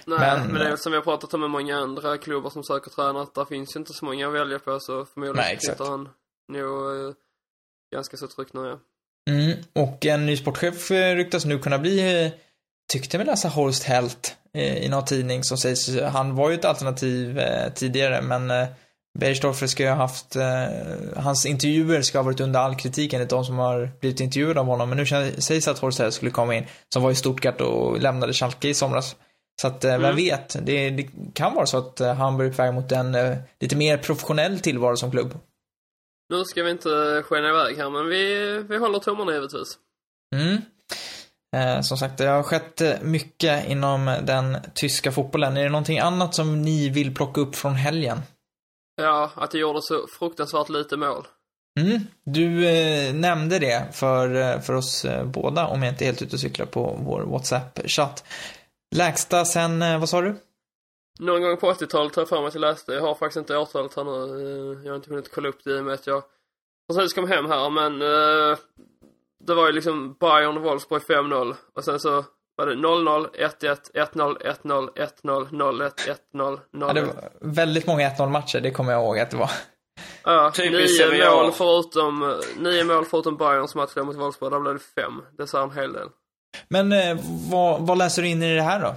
Nej, 0.05 0.20
Men- 0.20 0.47
men, 0.47 0.53
det 0.53 0.68
är 0.68 0.76
som 0.76 0.91
vi 0.91 0.95
har 0.95 1.03
pratat 1.03 1.34
om 1.34 1.39
med 1.41 1.49
många 1.49 1.78
andra 1.78 2.18
klubbar 2.18 2.49
som 2.49 2.64
söker 2.64 2.91
tränare, 2.91 3.24
att 3.24 3.36
där 3.36 3.45
finns 3.45 3.76
ju 3.76 3.80
inte 3.80 3.93
så 3.93 4.05
många 4.05 4.28
att 4.28 4.34
välja 4.34 4.59
på, 4.59 4.80
så 4.80 5.05
förmodligen 5.05 5.36
Nej, 5.36 5.59
sitter 5.59 5.86
han 5.86 6.09
nog 6.47 7.07
eh, 7.07 7.14
ganska 7.93 8.18
så 8.18 8.28
tryggt 8.28 8.53
nu, 8.53 8.61
ja. 8.61 8.80
Mm, 9.30 9.57
och 9.74 10.05
en 10.05 10.26
ny 10.26 10.38
sportchef 10.38 10.91
eh, 10.91 11.15
ryktas 11.15 11.45
nu 11.45 11.59
kunna 11.59 11.80
bli, 11.80 12.24
eh, 12.26 12.32
tyckte 12.93 13.17
mig 13.17 13.28
läsa 13.28 13.47
Horst 13.47 13.84
Helt 13.84 14.36
eh, 14.53 14.78
i 14.78 14.89
någon 14.89 15.05
tidning 15.05 15.43
som 15.43 15.57
sägs, 15.57 16.01
han 16.01 16.36
var 16.36 16.49
ju 16.49 16.55
ett 16.55 16.65
alternativ 16.65 17.41
tidigare, 17.76 18.21
men 18.21 18.67
Bergsdorfer 19.19 19.67
ska 19.67 19.84
ju 19.84 19.89
ha 19.89 19.95
haft, 19.95 20.36
hans 21.15 21.45
intervjuer 21.45 22.01
ska 22.01 22.17
ha 22.17 22.24
varit 22.24 22.39
under 22.39 22.59
all 22.59 22.76
kritik 22.76 23.13
enligt 23.13 23.30
de 23.30 23.45
som 23.45 23.57
har 23.57 23.91
blivit 23.99 24.19
intervjuade 24.19 24.59
av 24.59 24.65
honom, 24.65 24.89
men 24.89 24.97
nu 24.97 25.05
sägs 25.41 25.67
att 25.67 25.80
Horst 25.80 25.99
Helt 25.99 26.13
skulle 26.13 26.32
komma 26.32 26.55
in, 26.55 26.65
som 26.93 27.03
var 27.03 27.11
i 27.11 27.15
Stuttgart 27.15 27.61
och 27.61 28.01
lämnade 28.01 28.34
Schalke 28.34 28.67
i 28.67 28.74
somras. 28.74 29.15
Så 29.61 29.67
att, 29.67 29.84
vem 29.86 30.03
Mm. 30.03 30.15
vet, 30.15 30.55
det, 30.65 30.89
det 30.89 31.07
kan 31.34 31.53
vara 31.55 31.65
så 31.65 31.78
att 31.78 31.99
Hamburg 31.99 32.47
är 32.47 32.51
på 32.55 32.63
väg 32.63 32.74
mot 32.74 32.91
en 32.91 33.17
lite 33.59 33.76
mer 33.76 33.97
professionell 33.97 34.59
tillvaro 34.59 34.97
som 34.97 35.11
klubb. 35.11 35.34
Nu 36.34 36.45
ska 36.45 36.63
vi 36.63 36.71
inte 36.71 37.23
skena 37.25 37.49
iväg 37.49 37.77
här, 37.77 37.89
men 37.89 38.07
vi, 38.07 38.57
vi 38.69 38.77
håller 38.77 38.99
tummarna 38.99 39.34
givetvis. 39.34 39.77
Mm. 40.36 40.61
Eh, 41.55 41.81
som 41.81 41.97
sagt, 41.97 42.17
det 42.17 42.25
har 42.25 42.43
skett 42.43 42.81
eh, 42.81 42.93
mycket 43.01 43.67
inom 43.67 44.05
den 44.23 44.57
tyska 44.75 45.11
fotbollen. 45.11 45.57
Är 45.57 45.63
det 45.63 45.69
någonting 45.69 45.99
annat 45.99 46.36
som 46.36 46.61
ni 46.61 46.89
vill 46.89 47.15
plocka 47.15 47.41
upp 47.41 47.55
från 47.55 47.73
helgen? 47.73 48.21
Ja, 49.01 49.31
att 49.36 49.51
det 49.51 49.57
gjorde 49.57 49.79
så 49.81 50.07
fruktansvärt 50.19 50.69
lite 50.69 50.97
mål. 50.97 51.27
Mm. 51.79 51.99
Du 52.23 52.67
eh, 52.67 53.13
nämnde 53.13 53.59
det 53.59 53.86
för, 53.91 54.36
eh, 54.36 54.59
för 54.59 54.73
oss 54.73 55.05
eh, 55.05 55.25
båda, 55.25 55.67
om 55.67 55.84
jag 55.84 55.93
inte 55.93 56.03
är 56.03 56.05
helt 56.05 56.21
ute 56.21 56.36
och 56.36 56.39
cyklar 56.39 56.65
på 56.65 56.99
vår 56.99 57.21
WhatsApp-chatt. 57.21 58.23
Lägsta 58.95 59.45
sen, 59.45 59.99
vad 59.99 60.09
sa 60.09 60.21
du? 60.21 60.36
Någon 61.20 61.41
gång 61.41 61.57
på 61.57 61.72
80-talet 61.74 62.16
har 62.16 62.22
jag 62.22 62.30
för 62.30 62.38
mig 62.39 62.47
att 62.47 62.53
jag 62.53 62.61
läste. 62.61 62.93
Jag 62.93 63.01
har 63.01 63.16
faktiskt 63.16 63.38
inte 63.38 63.57
årtalet 63.57 63.95
här 63.95 64.03
nu. 64.03 64.11
Eh, 64.11 64.84
Jag 64.86 64.91
har 64.91 64.95
inte 64.95 65.09
hunnit 65.09 65.32
kolla 65.36 65.49
upp 65.49 65.64
det 65.64 65.72
i 65.72 65.80
och 65.80 65.84
med 65.84 65.93
att 65.93 66.07
jag 66.07 66.24
precis 66.93 67.14
kom 67.14 67.28
hem 67.28 67.45
här, 67.45 67.70
men 67.70 68.01
eh, 68.01 68.57
det 69.47 69.53
var 69.53 69.68
ju 69.68 69.72
liksom 69.74 70.14
Bayern 70.20 70.57
och 70.57 70.64
Wolfsburg 70.64 71.01
5-0 71.01 71.55
och 71.76 71.84
sen 71.84 71.99
så 71.99 72.26
var 72.55 72.66
det 72.66 72.74
0-0, 72.76 73.28
1-1, 73.59 73.78
1-0, 73.93 74.38
1-0, 74.64 74.89
1-0, 75.24 75.49
0-1, 75.49 75.91
1-0, 76.34 76.59
0-1. 76.74 76.88
Ja, 76.88 76.93
det 76.93 77.01
var 77.01 77.30
väldigt 77.41 77.88
många 77.88 78.09
1-0 78.09 78.30
matcher, 78.30 78.59
det 78.59 78.72
kommer 78.72 78.91
jag 78.91 79.01
ihåg 79.01 79.20
att 79.20 79.32
det 79.32 79.38
var. 79.38 79.51
Ja, 80.24 80.51
Typiskt 80.55 80.97
Serie 80.97 81.30
nio 81.30 81.36
mål 81.36 81.51
förutom, 81.51 82.41
nio 82.57 82.84
mål 82.84 83.05
förutom 83.05 83.38
Bayerns 83.38 83.76
match 83.76 83.95
mot 83.95 84.16
Wolfsburg. 84.16 84.51
Där 84.51 84.59
blev 84.59 84.74
det 84.74 84.80
fem. 85.01 85.22
Det 85.38 85.47
sa 85.47 85.64
en 85.64 85.72
hel 85.72 85.93
del. 85.93 86.07
Men 86.68 86.91
eh, 86.91 87.18
vad, 87.51 87.88
vad 87.88 87.97
läser 87.97 88.22
du 88.22 88.28
in 88.28 88.43
i 88.43 88.55
det 88.55 88.61
här 88.61 88.80
då? 88.82 88.95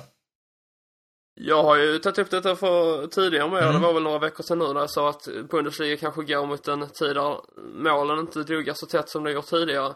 Jag 1.38 1.62
har 1.62 1.76
ju 1.76 1.98
tagit 1.98 2.18
upp 2.18 2.30
detta 2.30 2.56
för 2.56 3.06
tidigare 3.06 3.50
med. 3.50 3.62
Mm. 3.62 3.74
Det 3.74 3.86
var 3.86 3.94
väl 3.94 4.02
några 4.02 4.18
veckor 4.18 4.44
sedan 4.44 4.58
nu 4.58 4.64
där 4.64 4.80
jag 4.80 4.90
sa 4.90 5.08
att 5.08 5.28
Bundesliga 5.50 5.96
kanske 5.96 6.24
går 6.24 6.46
mot 6.46 6.68
en 6.68 6.88
tid 6.88 7.16
där 7.16 7.40
målen 7.56 8.18
inte 8.18 8.42
duggar 8.42 8.74
så 8.76 8.86
tätt 8.86 9.08
som 9.08 9.24
det 9.24 9.32
gjort 9.32 9.46
tidigare. 9.46 9.94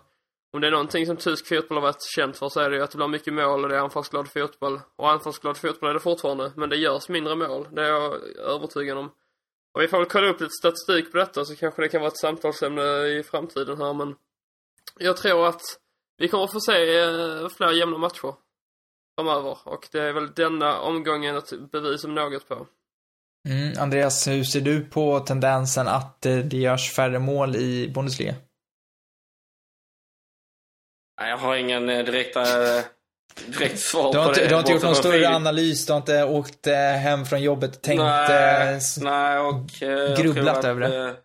Om 0.52 0.60
det 0.60 0.66
är 0.66 0.70
någonting 0.70 1.06
som 1.06 1.16
tysk 1.16 1.48
fotboll 1.48 1.76
har 1.78 1.82
varit 1.82 2.02
känt 2.16 2.36
för 2.36 2.48
så 2.48 2.60
är 2.60 2.70
det 2.70 2.76
ju 2.76 2.82
att 2.82 2.90
det 2.90 2.96
blir 2.96 3.08
mycket 3.08 3.34
mål 3.34 3.64
och 3.64 3.68
det 3.68 3.76
är 3.76 3.80
anfallsglad 3.80 4.28
fotboll. 4.32 4.80
Och 4.96 5.10
anfallsglad 5.10 5.56
fotboll 5.56 5.90
är 5.90 5.94
det 5.94 6.00
fortfarande, 6.00 6.52
men 6.56 6.68
det 6.68 6.76
görs 6.76 7.08
mindre 7.08 7.36
mål. 7.36 7.68
Det 7.72 7.82
är 7.82 7.88
jag 7.88 8.20
övertygad 8.38 8.98
om. 8.98 9.10
Och 9.74 9.82
vi 9.82 9.88
får 9.88 9.98
väl 9.98 10.06
kolla 10.06 10.28
upp 10.28 10.40
lite 10.40 10.52
statistik 10.52 11.12
på 11.12 11.18
detta 11.18 11.44
så 11.44 11.56
kanske 11.56 11.82
det 11.82 11.88
kan 11.88 12.00
vara 12.00 12.10
ett 12.10 12.18
samtalsämne 12.18 13.06
i 13.06 13.22
framtiden 13.22 13.78
här 13.78 13.94
men 13.94 14.14
jag 14.98 15.16
tror 15.16 15.46
att 15.46 15.62
vi 16.16 16.28
kommer 16.28 16.46
få 16.46 16.60
se 16.60 16.98
eh, 16.98 17.48
fler 17.48 17.72
jämna 17.72 17.98
matcher 17.98 18.34
framöver 19.24 19.58
och 19.64 19.88
det 19.92 19.98
är 20.00 20.12
väl 20.12 20.34
denna 20.34 20.80
omgången 20.80 21.36
ett 21.36 21.70
bevis 21.72 22.04
om 22.04 22.14
något 22.14 22.48
på. 22.48 22.66
Mm, 23.48 23.78
Andreas, 23.78 24.28
hur 24.28 24.44
ser 24.44 24.60
du 24.60 24.84
på 24.84 25.20
tendensen 25.20 25.88
att 25.88 26.26
eh, 26.26 26.36
det 26.36 26.56
görs 26.56 26.92
färre 26.92 27.18
mål 27.18 27.56
i 27.56 27.88
Bundesliga? 27.94 28.34
Nej, 31.20 31.30
jag 31.30 31.36
har 31.36 31.56
ingen 31.56 31.88
eh, 31.88 32.04
direkta, 32.04 32.40
eh, 32.78 32.84
direkt 33.46 33.78
svar 33.78 34.12
Du 34.12 34.18
har 34.18 34.24
på 34.24 34.30
inte, 34.30 34.42
det. 34.42 34.48
du 34.48 34.54
har 34.54 34.60
inte 34.60 34.72
gjort 34.72 34.82
någon 34.82 34.94
från 34.94 35.02
större 35.02 35.12
Filip. 35.12 35.30
analys, 35.30 35.86
du 35.86 35.92
har 35.92 36.00
inte 36.00 36.24
åkt 36.24 36.66
hem 37.02 37.24
från 37.24 37.42
jobbet 37.42 37.76
och 37.76 37.82
tänkt... 37.82 38.00
Nej, 38.00 38.80
nej 39.00 39.38
och... 39.38 39.64
jag 39.80 40.16
grubblat 40.16 40.64
över 40.64 40.80
det. 40.80 41.16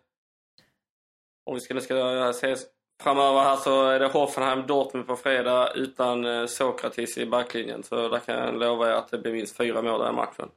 Om 1.46 1.54
vi 1.54 1.60
ska, 1.60 1.74
nu 1.74 1.80
ska 1.80 2.32
se 2.32 2.56
framöver 3.02 3.40
här 3.40 3.56
så 3.56 3.88
är 3.88 4.00
det 4.00 4.06
Hoffenheim 4.06 4.66
Dortmund 4.66 5.06
på 5.06 5.16
fredag 5.16 5.72
utan 5.74 6.24
eh, 6.24 6.46
Sokratis 6.46 7.18
i 7.18 7.26
backlinjen. 7.26 7.82
Så 7.82 8.08
där 8.08 8.18
kan 8.18 8.34
jag 8.34 8.54
lova 8.54 8.88
er 8.88 8.92
att 8.92 9.10
det 9.10 9.18
blir 9.18 9.32
minst 9.32 9.56
fyra 9.56 9.82
mål 9.82 10.00
den 10.00 10.14
matchen. 10.14 10.48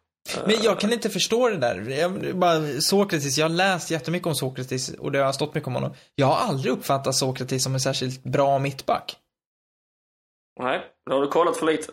Men 0.46 0.56
jag 0.62 0.80
kan 0.80 0.94
inte 0.94 1.10
förstå 1.10 1.50
det 1.50 1.58
där. 1.58 1.90
Jag, 1.90 2.38
bara, 2.38 2.82
Sokratis, 2.82 3.38
jag 3.38 3.46
har 3.46 3.50
läst 3.50 3.92
jättemycket 3.92 4.28
om 4.28 4.36
Sokratis 4.36 4.90
och 5.00 5.12
det 5.12 5.20
har 5.20 5.32
stått 5.32 5.56
mycket 5.56 5.68
om 5.68 5.74
honom. 5.74 5.94
Jag 6.16 6.28
har 6.28 6.48
aldrig 6.48 6.74
uppfattat 6.74 7.16
Sokratis 7.16 7.64
som 7.64 7.74
en 7.74 7.80
särskilt 7.80 8.24
bra 8.24 8.60
mittback. 8.60 9.18
Nej, 10.60 10.82
då 11.10 11.16
har 11.16 11.22
du 11.22 11.28
kollat 11.28 11.58
för 11.58 11.66
lite. 11.66 11.92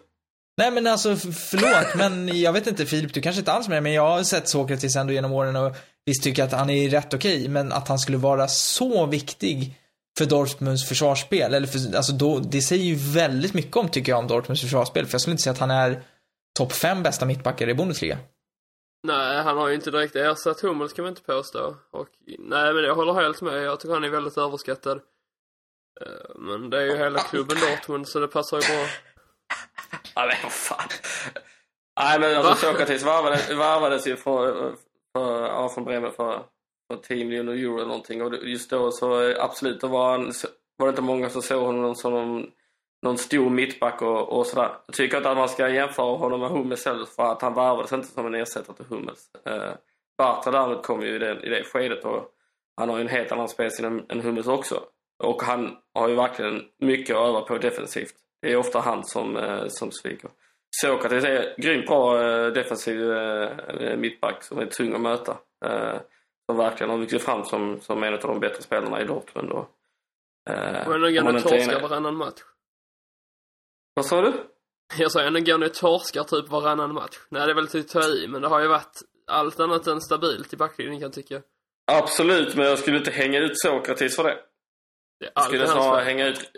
Nej 0.58 0.70
men 0.70 0.86
alltså, 0.86 1.16
förlåt, 1.16 1.94
men 1.96 2.40
jag 2.40 2.52
vet 2.52 2.66
inte 2.66 2.86
Filip, 2.86 3.14
du 3.14 3.20
kanske 3.20 3.40
inte 3.40 3.52
alls 3.52 3.68
med 3.68 3.82
men 3.82 3.92
jag 3.92 4.08
har 4.08 4.22
sett 4.22 4.48
Sokratis 4.48 4.96
ändå 4.96 5.12
genom 5.12 5.32
åren 5.32 5.56
och 5.56 5.76
visst 6.06 6.22
tycker 6.22 6.42
jag 6.42 6.46
att 6.46 6.58
han 6.58 6.70
är 6.70 6.90
rätt 6.90 7.14
okej, 7.14 7.48
men 7.48 7.72
att 7.72 7.88
han 7.88 7.98
skulle 7.98 8.18
vara 8.18 8.48
så 8.48 9.06
viktig 9.06 9.78
för 10.18 10.26
Dortmunds 10.26 10.88
försvarsspel, 10.88 11.54
eller 11.54 11.66
för, 11.66 11.96
alltså 11.96 12.12
då, 12.12 12.38
det 12.38 12.60
säger 12.60 12.84
ju 12.84 12.94
väldigt 12.94 13.54
mycket 13.54 13.76
om, 13.76 13.88
tycker 13.88 14.12
jag, 14.12 14.18
om 14.18 14.26
Dortmunds 14.26 14.62
försvarsspel, 14.62 15.06
för 15.06 15.14
jag 15.14 15.20
skulle 15.20 15.32
inte 15.32 15.42
säga 15.42 15.52
att 15.52 15.58
han 15.58 15.70
är 15.70 16.02
topp 16.58 16.72
fem 16.72 17.02
bästa 17.02 17.26
mittbackar 17.26 17.68
i 17.68 17.74
Bundesliga. 17.74 18.18
Nej, 19.06 19.42
han 19.42 19.56
har 19.56 19.68
ju 19.68 19.74
inte 19.74 19.90
direkt 19.90 20.16
ersatt 20.16 20.60
Hummels 20.60 20.92
kan 20.92 21.02
man 21.02 21.10
inte 21.10 21.22
påstå. 21.22 21.76
Och 21.90 22.08
nej, 22.38 22.72
men 22.74 22.84
jag 22.84 22.94
håller 22.94 23.12
helt 23.14 23.42
med. 23.42 23.62
Jag 23.62 23.80
tycker 23.80 23.94
han 23.94 24.04
är 24.04 24.08
väldigt 24.08 24.38
överskattad. 24.38 25.00
Eh, 26.00 26.36
Men 26.36 26.70
det 26.70 26.78
är 26.78 26.82
ju 26.84 26.96
hela 26.96 27.18
klubben 27.18 27.56
Dortmund 27.60 28.08
så 28.08 28.20
det 28.20 28.28
passar 28.28 28.56
ju 28.56 28.76
bra. 28.76 28.86
Ja, 30.14 30.26
men 30.26 30.36
vad 30.42 30.52
fan. 30.52 30.88
Nej, 32.00 32.20
men 32.20 32.36
alltså? 32.36 32.66
Sokratis 32.66 33.02
varvades, 33.02 33.50
varvades 33.50 34.06
ju 34.06 34.16
från, 34.16 34.76
ja, 35.14 35.70
från 35.74 35.84
Bremen 35.84 36.12
för, 36.12 36.42
för 36.88 36.96
10 36.96 37.24
miljoner 37.24 37.52
euro 37.52 37.76
eller 37.76 37.86
någonting. 37.86 38.22
Och 38.22 38.34
just 38.42 38.70
då 38.70 38.90
så 38.90 39.28
eh, 39.28 39.44
absolut, 39.44 39.80
då 39.80 39.88
var, 39.88 40.10
han, 40.10 40.32
var 40.76 40.86
det 40.86 40.90
inte 40.90 41.02
många 41.02 41.30
som 41.30 41.42
såg 41.42 41.64
honom 41.64 41.94
som 41.94 42.12
någon, 42.12 42.50
någon 43.02 43.18
stor 43.18 43.50
mittback 43.50 44.02
och, 44.02 44.38
och 44.38 44.46
sådär. 44.46 44.70
Jag 44.86 44.94
tycker 44.94 45.16
inte 45.16 45.30
att 45.30 45.36
man 45.36 45.48
ska 45.48 45.68
jämföra 45.68 46.16
honom 46.16 46.40
med 46.40 46.50
Hummels 46.50 46.86
heller 46.86 47.04
för 47.04 47.32
att 47.32 47.42
han 47.42 47.54
värvades 47.54 47.92
inte 47.92 48.08
som 48.08 48.26
en 48.26 48.34
ersättare 48.34 48.76
till 48.76 48.86
Hummels. 48.86 49.30
Eh, 49.46 49.72
Bartra 50.18 50.52
däremot 50.52 50.86
kom 50.86 51.02
ju 51.02 51.14
i 51.14 51.18
det, 51.18 51.40
i 51.42 51.48
det 51.48 51.64
skedet 51.64 52.04
och 52.04 52.32
han 52.76 52.88
har 52.88 52.96
ju 52.96 53.02
en 53.02 53.08
helt 53.08 53.32
annan 53.32 53.48
spelstil 53.48 53.84
än, 53.84 54.04
än 54.08 54.20
Hummels 54.20 54.46
också. 54.46 54.82
Och 55.22 55.42
han 55.42 55.76
har 55.94 56.08
ju 56.08 56.14
verkligen 56.14 56.62
mycket 56.78 57.16
att 57.16 57.28
öva 57.28 57.40
på 57.40 57.58
defensivt. 57.58 58.14
Det 58.42 58.52
är 58.52 58.56
ofta 58.56 58.80
han 58.80 59.04
som, 59.04 59.36
eh, 59.36 59.66
som 59.68 59.90
sviker. 59.92 60.30
Sokrates 60.80 61.24
är 61.24 61.54
grymt 61.58 61.86
bra 61.86 62.22
eh, 62.22 62.52
defensiv 62.52 63.12
eh, 63.12 63.96
mittback 63.96 64.42
som 64.42 64.58
är 64.58 64.66
tung 64.66 64.94
att 64.94 65.00
möta. 65.00 65.36
Eh, 65.64 65.96
som 66.46 66.56
verkligen 66.56 66.90
har 66.90 66.98
vuxit 66.98 67.22
fram 67.22 67.44
som, 67.44 67.80
som 67.80 68.02
en 68.02 68.14
av 68.14 68.20
de 68.20 68.40
bättre 68.40 68.62
spelarna 68.62 69.00
i 69.00 69.04
Dortmund. 69.04 69.50
Och, 69.50 69.70
eh, 70.50 70.88
Och 70.88 70.94
ändå 70.94 71.10
går 71.10 71.40
torskar 71.40 71.80
varannan 71.80 72.16
match. 72.16 72.40
Vad 73.94 74.06
sa 74.06 74.20
du? 74.22 74.32
Jag 74.98 75.12
sa 75.12 75.22
ändå 75.22 75.40
går 75.40 75.58
ni 75.58 75.68
torskar 75.68 76.24
typ 76.24 76.48
varannan 76.48 76.94
match. 76.94 77.18
Nej, 77.28 77.46
det 77.46 77.52
är 77.52 77.54
väl 77.54 77.68
till 77.68 77.80
att 77.80 77.88
ta 77.88 78.02
i, 78.02 78.28
men 78.28 78.42
det 78.42 78.48
har 78.48 78.60
ju 78.60 78.68
varit 78.68 79.00
allt 79.26 79.60
annat 79.60 79.86
än 79.86 80.00
stabilt 80.00 80.52
i 80.52 80.56
backlinjen 80.56 80.94
kan 81.00 81.02
jag 81.02 81.12
tycka. 81.12 81.42
Absolut, 81.92 82.56
men 82.56 82.66
jag 82.66 82.78
skulle 82.78 82.98
inte 82.98 83.10
hänga 83.10 83.38
ut 83.38 83.60
Sokratis 83.60 84.16
för 84.16 84.24
det. 84.24 84.38
Det 85.20 85.30
Jag 85.34 85.44
skulle 85.44 85.66
snarare 85.66 86.04
hänga 86.04 86.26
ut, 86.26 86.50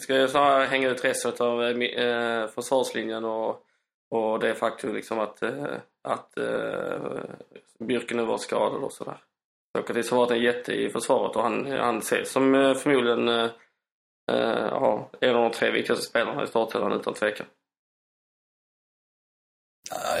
skulle 0.00 0.28
snarare 0.28 0.64
hänga 0.64 0.90
ut 0.90 1.04
resten 1.04 1.32
av 1.38 1.62
eh, 1.62 2.04
eh, 2.04 2.48
försvarslinjen 2.48 3.24
och, 3.24 3.66
och 4.14 4.38
det 4.40 4.54
faktum 4.54 4.94
liksom 4.94 5.18
att, 5.18 5.42
eh, 5.42 5.76
att 6.02 6.38
eh, 6.38 7.24
Björken 7.78 8.26
var 8.26 8.38
skadad 8.38 8.82
och 8.84 8.92
sådär. 8.92 9.22
Sokratis 9.78 10.10
har 10.10 10.18
varit 10.18 10.30
en 10.30 10.42
jätte 10.42 10.72
i 10.72 10.90
försvaret 10.90 11.36
och 11.36 11.42
han, 11.42 11.66
han 11.66 11.98
ses 11.98 12.32
som 12.32 12.54
eh, 12.54 12.74
förmodligen 12.74 13.28
eh, 13.28 13.50
ja, 14.70 15.10
en 15.20 15.34
av 15.36 15.42
de 15.42 15.50
tre 15.52 15.70
viktigaste 15.70 16.04
spelarna 16.06 16.42
i 16.44 16.46
startelvan 16.46 16.92
utan 16.92 17.14
tvekan. 17.14 17.46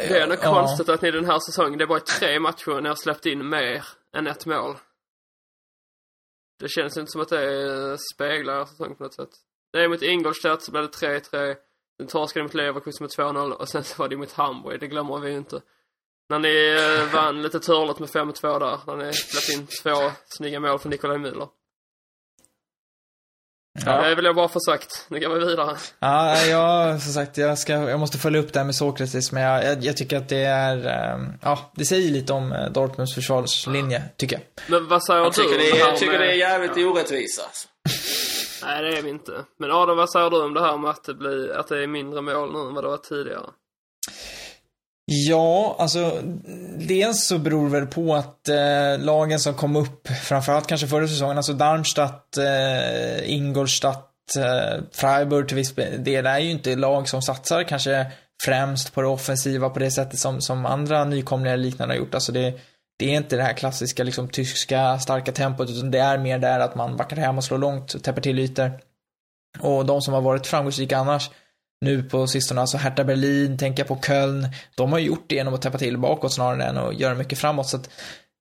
Det 0.08 0.18
är 0.20 0.28
Ja. 0.30 0.36
konstigt 0.36 0.88
att 0.88 1.02
ni 1.02 1.10
den 1.10 1.24
här 1.24 1.38
säsongen, 1.38 1.78
det 1.78 1.86
bara 1.86 1.98
i 1.98 2.00
tre 2.00 2.40
matcher 2.40 2.80
när 2.80 2.90
jag 2.90 2.98
släppt 2.98 3.26
in 3.26 3.48
mer 3.48 3.84
än 4.16 4.26
ett 4.26 4.46
mål. 4.46 4.76
Det 6.58 6.68
känns 6.68 6.96
inte 6.96 7.10
som 7.12 7.20
att 7.20 7.28
det 7.28 7.98
speglar 8.14 8.64
säsongen 8.64 8.96
på 8.96 9.02
något 9.02 9.14
sätt. 9.14 9.30
Det 9.72 9.78
är 9.84 9.88
mot 9.88 10.02
Ingolstadt 10.02 10.62
så 10.62 10.72
blev 10.72 10.82
det 10.84 10.90
3-3. 10.90 11.56
Sen 12.00 12.06
torskade 12.06 12.42
mot 12.42 12.54
Leverkusen 12.54 13.04
med 13.18 13.26
2-0 13.34 13.50
och 13.52 13.68
sen 13.68 13.84
så 13.84 13.94
var 14.02 14.08
det 14.08 14.16
mot 14.16 14.32
Hamburg, 14.32 14.80
det 14.80 14.86
glömmer 14.86 15.18
vi 15.18 15.30
ju 15.30 15.36
inte. 15.36 15.60
När 16.28 16.38
ni 16.38 16.76
eh, 17.08 17.14
vann 17.14 17.42
lite 17.42 17.60
turligt 17.60 17.98
med 17.98 18.08
5-2 18.08 18.58
där, 18.60 18.96
när 18.96 19.06
ni 19.06 19.12
släppte 19.12 19.52
in 19.52 19.66
två 19.82 20.10
snygga 20.26 20.60
mål 20.60 20.78
från 20.78 20.90
Nikolaj 20.90 21.18
Müller. 21.18 21.48
Ja. 23.86 24.02
Det 24.02 24.14
vill 24.14 24.24
jag 24.24 24.34
bara 24.36 24.48
få 24.48 24.60
sagt. 24.60 25.06
Nu 25.08 25.20
går 25.20 25.28
vi 25.34 25.46
vidare. 25.46 25.76
Ja, 25.98 26.38
jag, 26.46 27.02
som 27.02 27.12
sagt, 27.12 27.36
jag, 27.38 27.58
ska, 27.58 27.72
jag 27.72 28.00
måste 28.00 28.18
följa 28.18 28.40
upp 28.40 28.52
det 28.52 28.58
här 28.58 28.64
med 28.64 28.74
Sokrates, 28.74 29.32
men 29.32 29.42
jag, 29.42 29.64
jag, 29.64 29.84
jag 29.84 29.96
tycker 29.96 30.16
att 30.16 30.28
det 30.28 30.36
är, 30.44 31.14
um, 31.14 31.32
ja, 31.42 31.72
det 31.74 31.84
säger 31.84 32.10
lite 32.10 32.32
om 32.32 32.52
uh, 32.52 32.70
Dortmunds 32.72 33.14
försvarslinje, 33.14 34.02
tycker 34.16 34.36
jag. 34.36 34.44
Men 34.70 34.88
vad 34.88 35.04
säger 35.04 35.20
Jag 35.20 35.32
du? 35.32 35.42
tycker, 35.42 35.58
det 35.58 35.70
är, 35.70 35.78
jag 35.78 35.96
tycker 35.98 36.12
med- 36.12 36.20
det 36.20 36.30
är 36.32 36.36
jävligt 36.36 36.76
orättvist 36.86 37.40
alltså. 37.46 37.68
Nej, 38.64 38.82
det 38.82 38.98
är 38.98 39.02
vi 39.02 39.10
inte. 39.10 39.32
Men 39.58 39.70
Adam, 39.70 39.96
vad 39.96 40.10
säger 40.10 40.30
du 40.30 40.44
om 40.44 40.54
det 40.54 40.60
här 40.60 40.78
med 40.78 40.90
att 40.90 41.04
det, 41.04 41.14
blir, 41.14 41.56
att 41.56 41.68
det 41.68 41.82
är 41.82 41.86
mindre 41.86 42.20
mål 42.20 42.52
nu 42.52 42.58
än 42.58 42.74
vad 42.74 42.84
det 42.84 42.88
var 42.88 42.96
tidigare? 42.96 43.46
Ja, 45.06 45.76
alltså 45.78 46.20
dels 46.88 47.26
så 47.26 47.38
beror 47.38 47.64
det 47.64 47.80
väl 47.80 47.86
på 47.86 48.14
att 48.14 48.48
eh, 48.48 48.98
lagen 48.98 49.40
som 49.40 49.54
kom 49.54 49.76
upp, 49.76 50.08
framförallt 50.08 50.66
kanske 50.66 50.86
förra 50.86 51.08
säsongen, 51.08 51.36
alltså 51.36 51.52
Darmstadt, 51.52 52.36
eh, 52.36 53.32
Ingolstadt, 53.32 54.10
eh, 54.38 54.82
Freiburg 54.92 55.48
till 55.48 55.56
viss 55.56 55.74
del, 55.98 56.26
är 56.26 56.38
ju 56.38 56.50
inte 56.50 56.76
lag 56.76 57.08
som 57.08 57.22
satsar 57.22 57.62
kanske 57.62 58.06
främst 58.44 58.94
på 58.94 59.02
det 59.02 59.08
offensiva 59.08 59.70
på 59.70 59.78
det 59.78 59.90
sättet 59.90 60.18
som, 60.18 60.40
som 60.40 60.66
andra 60.66 61.04
nykomlingar 61.04 61.56
liknande 61.56 61.94
har 61.94 61.98
gjort. 61.98 62.14
Alltså 62.14 62.32
det, 62.32 62.60
det 62.98 63.12
är 63.12 63.16
inte 63.16 63.36
det 63.36 63.42
här 63.42 63.52
klassiska 63.52 64.04
liksom 64.04 64.28
tyska 64.28 64.98
starka 64.98 65.32
tempot, 65.32 65.70
utan 65.70 65.90
det 65.90 65.98
är 65.98 66.18
mer 66.18 66.38
där 66.38 66.60
att 66.60 66.74
man 66.74 66.96
backar 66.96 67.16
hem 67.16 67.38
och 67.38 67.44
slår 67.44 67.58
långt 67.58 67.94
och 67.94 68.02
täpper 68.02 68.22
till 68.22 68.38
ytor. 68.38 68.80
Och 69.58 69.86
de 69.86 70.02
som 70.02 70.14
har 70.14 70.20
varit 70.20 70.46
framgångsrika 70.46 70.98
annars, 70.98 71.30
nu 71.80 72.02
på 72.02 72.26
sistone, 72.26 72.60
alltså 72.60 72.76
Hertha 72.76 73.04
Berlin, 73.04 73.58
tänka 73.58 73.84
på 73.84 73.96
Köln, 74.06 74.48
de 74.76 74.92
har 74.92 74.98
ju 74.98 75.06
gjort 75.06 75.24
det 75.26 75.34
genom 75.34 75.54
att 75.54 75.62
täppa 75.62 75.78
till 75.78 75.98
bakåt 75.98 76.32
snarare 76.32 76.64
än 76.64 76.78
att 76.78 77.00
göra 77.00 77.14
mycket 77.14 77.38
framåt. 77.38 77.68
Så 77.68 77.76
att 77.76 77.90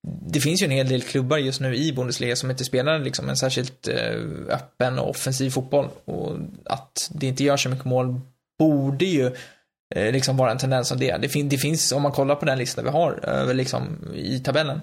det 0.08 0.40
finns 0.40 0.62
ju 0.62 0.66
en 0.66 0.72
hel 0.72 0.90
del 0.90 1.02
klubbar 1.02 1.38
just 1.38 1.62
nu 1.62 1.76
i 1.76 1.94
Bundesliga 1.94 2.36
som 2.36 2.52
inte 2.52 2.64
spelar 2.64 3.00
liksom 3.00 3.30
en 3.30 3.38
särskilt 3.38 3.88
eh, 3.88 4.20
öppen 4.50 5.00
och 5.00 5.10
offensiv 5.10 5.50
fotboll. 5.50 5.90
Och 6.06 6.32
att 6.66 7.12
det 7.14 7.28
inte 7.28 7.44
gör 7.44 7.58
så 7.58 7.70
mycket 7.70 7.86
mål 7.86 8.22
borde 8.60 9.06
ju 9.06 9.36
Eh, 9.96 10.12
liksom 10.12 10.38
vara 10.38 10.52
en 10.52 10.58
tendens 10.58 10.92
av 10.92 10.98
det. 10.98 11.18
Det, 11.18 11.30
fin- 11.30 11.50
det 11.50 11.58
finns, 11.58 11.92
om 11.92 12.02
man 12.02 12.12
kollar 12.12 12.36
på 12.36 12.46
den 12.46 12.58
lista 12.58 12.82
vi 12.82 12.90
har 12.90 13.20
över 13.26 13.54
liksom 13.54 14.14
i 14.16 14.40
tabellen, 14.40 14.82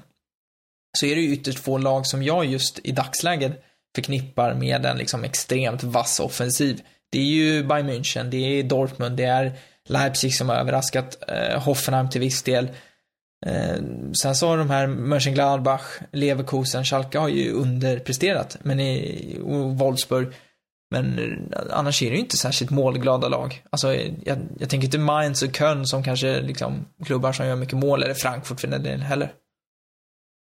så 0.98 1.06
är 1.06 1.14
det 1.14 1.20
ju 1.22 1.32
ytterst 1.32 1.58
få 1.58 1.78
lag 1.78 2.06
som 2.06 2.22
jag 2.22 2.44
just 2.44 2.80
i 2.84 2.92
dagsläget 2.92 3.62
förknippar 3.94 4.54
med 4.54 4.86
en 4.86 4.96
liksom 4.98 5.24
extremt 5.24 5.82
vass 5.82 6.20
offensiv. 6.20 6.80
Det 7.12 7.18
är 7.18 7.24
ju 7.24 7.64
Bayern 7.64 7.90
München, 7.90 8.30
det 8.30 8.36
är 8.36 8.62
Dortmund, 8.62 9.16
det 9.16 9.24
är 9.24 9.52
Leipzig 9.88 10.34
som 10.34 10.48
har 10.48 10.56
överraskat, 10.56 11.18
eh, 11.28 11.62
Hoffenheim 11.62 12.10
till 12.10 12.20
viss 12.20 12.42
del. 12.42 12.68
Eh, 13.46 13.76
sen 14.22 14.34
så 14.34 14.48
har 14.48 14.58
de 14.58 14.70
här 14.70 14.86
Mönchengladbach, 14.86 15.82
Leverkusen, 16.12 16.84
Schalke 16.84 17.18
har 17.18 17.28
ju 17.28 17.52
underpresterat, 17.52 18.56
men 18.62 18.80
i, 18.80 19.36
Wolfsburg. 19.74 20.28
Men 20.90 21.18
eh, 21.18 21.60
annars 21.70 22.02
är 22.02 22.10
det 22.10 22.16
ju 22.16 22.20
inte 22.20 22.36
särskilt 22.36 22.70
målglada 22.70 23.28
lag. 23.28 23.64
Alltså, 23.70 23.94
jag, 23.94 24.38
jag 24.58 24.70
tänker 24.70 24.84
inte 24.84 24.98
Mainz 24.98 25.42
och 25.42 25.56
Köln 25.56 25.86
som 25.86 26.02
kanske 26.02 26.40
liksom 26.40 26.86
klubbar 27.06 27.32
som 27.32 27.46
gör 27.46 27.56
mycket 27.56 27.78
mål, 27.78 28.02
eller 28.02 28.14
Frankfurt 28.14 28.60
för 28.60 28.68
den 28.68 28.82
delen 28.82 29.00
heller. 29.00 29.32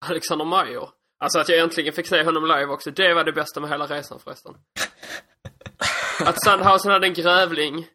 Alexander 0.06 0.44
Mayer. 0.44 0.88
Alltså 1.20 1.38
att 1.38 1.48
jag 1.48 1.58
äntligen 1.58 1.92
fick 1.92 2.06
se 2.06 2.24
honom 2.24 2.42
live 2.46 2.66
också. 2.66 2.90
Det 2.90 3.14
var 3.14 3.24
det 3.24 3.32
bästa 3.32 3.60
med 3.60 3.70
hela 3.70 3.86
resan 3.86 4.20
förresten. 4.20 4.54
att 6.26 6.44
Sandhausen 6.44 6.92
hade 6.92 7.06
en 7.06 7.14
grävling. 7.14 7.86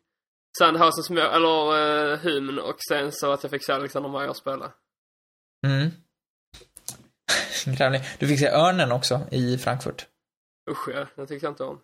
Sandhausens 0.58 1.10
mål, 1.10 1.20
eller 1.20 1.74
uh, 1.74 2.20
hymn 2.20 2.60
och 2.60 2.76
sen 2.90 3.12
så 3.12 3.32
att 3.32 3.44
jag 3.44 3.50
fick 3.50 3.66
se 3.66 3.74
Alexander 3.74 4.10
Mayer 4.10 4.34
spela. 4.34 4.72
Mm. 5.68 5.92
Grävling. 7.78 8.02
Du 8.20 8.28
fick 8.28 8.40
se 8.40 8.50
Örnen 8.50 8.92
också 8.92 9.22
i 9.32 9.58
Frankfurt. 9.58 10.06
Usch 10.72 10.90
ja, 10.94 11.08
det 11.16 11.28
tyckte 11.28 11.46
jag 11.46 11.52
inte 11.52 11.64
om. 11.64 11.82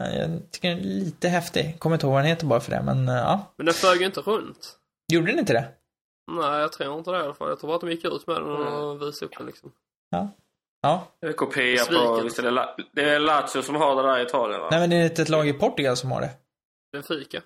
Ja, 0.00 0.06
Jag 0.10 0.50
tycker 0.50 0.68
den 0.68 0.78
är 0.78 0.82
lite 0.82 1.28
häftig. 1.28 1.76
Kommer 1.78 1.96
inte 1.96 2.06
ihåg 2.06 2.12
vad 2.14 2.22
den 2.22 2.28
heter 2.28 2.46
bara 2.46 2.60
för 2.60 2.70
det, 2.70 2.82
men 2.82 3.08
eh, 3.08 3.14
ja. 3.14 3.52
Men 3.56 3.66
den 3.66 3.74
flög 3.74 4.00
ju 4.00 4.06
inte 4.06 4.20
runt. 4.20 4.78
Gjorde 5.12 5.26
den 5.26 5.38
inte 5.38 5.52
det? 5.52 5.68
Nej, 6.32 6.60
jag 6.60 6.72
tror 6.72 6.98
inte 6.98 7.10
det 7.10 7.16
i 7.18 7.20
alla 7.20 7.34
fall. 7.34 7.48
Jag 7.48 7.58
tror 7.60 7.68
bara 7.68 7.74
att 7.74 7.80
de 7.80 7.90
gick 7.90 8.04
ut 8.04 8.26
med 8.26 8.36
den 8.36 8.44
och 8.44 9.02
visade 9.02 9.26
upp 9.26 9.38
den 9.38 9.46
liksom. 9.46 9.72
Ja. 10.10 10.28
Det 11.20 11.26
är 11.26 11.32
kopia 11.32 11.84
på, 11.84 12.20
visst 12.22 12.38
är 12.38 12.42
det, 12.42 12.50
La- 12.50 12.76
det 12.92 13.10
är 13.10 13.18
Lazio 13.20 13.62
som 13.62 13.74
har 13.74 13.96
det 14.02 14.08
där 14.08 14.18
i 14.18 14.22
Italien 14.22 14.60
va? 14.60 14.68
Nej, 14.70 14.80
men 14.80 14.90
det 14.90 14.96
är 14.96 15.04
inte 15.04 15.22
ett 15.22 15.28
lag 15.28 15.48
i 15.48 15.52
Portugal 15.52 15.96
som 15.96 16.12
har 16.12 16.20
det. 16.20 16.30
Benfica. 16.92 17.36
Är 17.38 17.42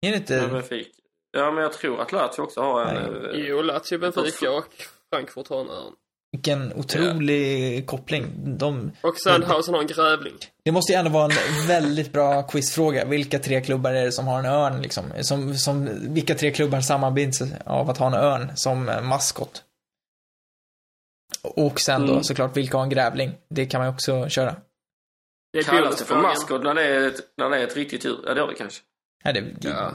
det 0.00 0.08
Ja, 0.08 0.16
inte? 0.16 0.48
Benfica. 0.52 0.90
Ja, 1.30 1.50
men 1.50 1.62
jag 1.62 1.72
tror 1.72 2.00
att 2.00 2.12
Lazio 2.12 2.42
också 2.42 2.60
har 2.60 2.84
en... 2.84 3.12
Nej. 3.12 3.40
eh, 3.40 3.46
Jo, 3.48 3.62
Lazio, 3.62 3.98
Benfica 3.98 4.50
och 4.52 4.66
Frankfurt 5.12 5.48
har 5.48 5.60
en. 5.60 5.92
Vilken 6.32 6.72
otrolig 6.72 7.86
koppling. 7.86 8.26
De, 8.58 8.92
Och 9.02 9.16
Sandhausen 9.16 9.74
har 9.74 9.80
en 9.80 9.86
grävling. 9.86 10.34
det 10.64 10.72
måste 10.72 10.92
ju 10.92 10.98
ändå 10.98 11.10
vara 11.10 11.24
en 11.24 11.66
väldigt 11.68 12.12
bra 12.12 12.42
quizfråga. 12.42 13.04
Vilka 13.04 13.38
tre 13.38 13.60
klubbar 13.60 13.92
är 13.92 14.04
det 14.04 14.12
som 14.12 14.26
har 14.26 14.38
en 14.38 14.46
örn 14.46 14.82
liksom? 14.82 15.04
Som, 15.20 15.54
som, 15.54 15.88
vilka 16.14 16.34
tre 16.34 16.50
klubbar 16.50 16.80
sammanbinds 16.80 17.42
av 17.64 17.90
att 17.90 17.98
ha 17.98 18.06
en 18.06 18.14
örn 18.14 18.52
som 18.54 18.84
maskot? 19.02 19.62
Och 21.42 21.80
sen 21.80 22.06
då 22.06 22.12
Mm. 22.12 22.24
såklart, 22.24 22.56
vilka 22.56 22.76
har 22.76 22.84
en 22.84 22.90
grävling? 22.90 23.32
Det 23.50 23.66
kan 23.66 23.80
man 23.80 23.88
ju 23.88 23.94
också 23.94 24.28
köra. 24.28 24.56
Det 25.52 25.58
är 25.58 25.62
Kallas 25.62 25.96
det 25.98 26.04
för 26.04 26.16
maskot 26.16 26.62
när 26.62 26.74
det 26.74 26.82
är 26.84 27.06
ett, 27.06 27.20
när 27.36 27.50
det 27.50 27.56
är 27.58 27.66
ett 27.66 27.76
riktigt 27.76 28.04
djur? 28.04 28.18
Ja, 28.26 28.34
det 28.34 28.40
gör 28.40 28.48
det 28.48 28.54
kanske. 28.54 28.82
Ja, 29.24 29.32
det, 29.32 29.44
Ja. 29.60 29.92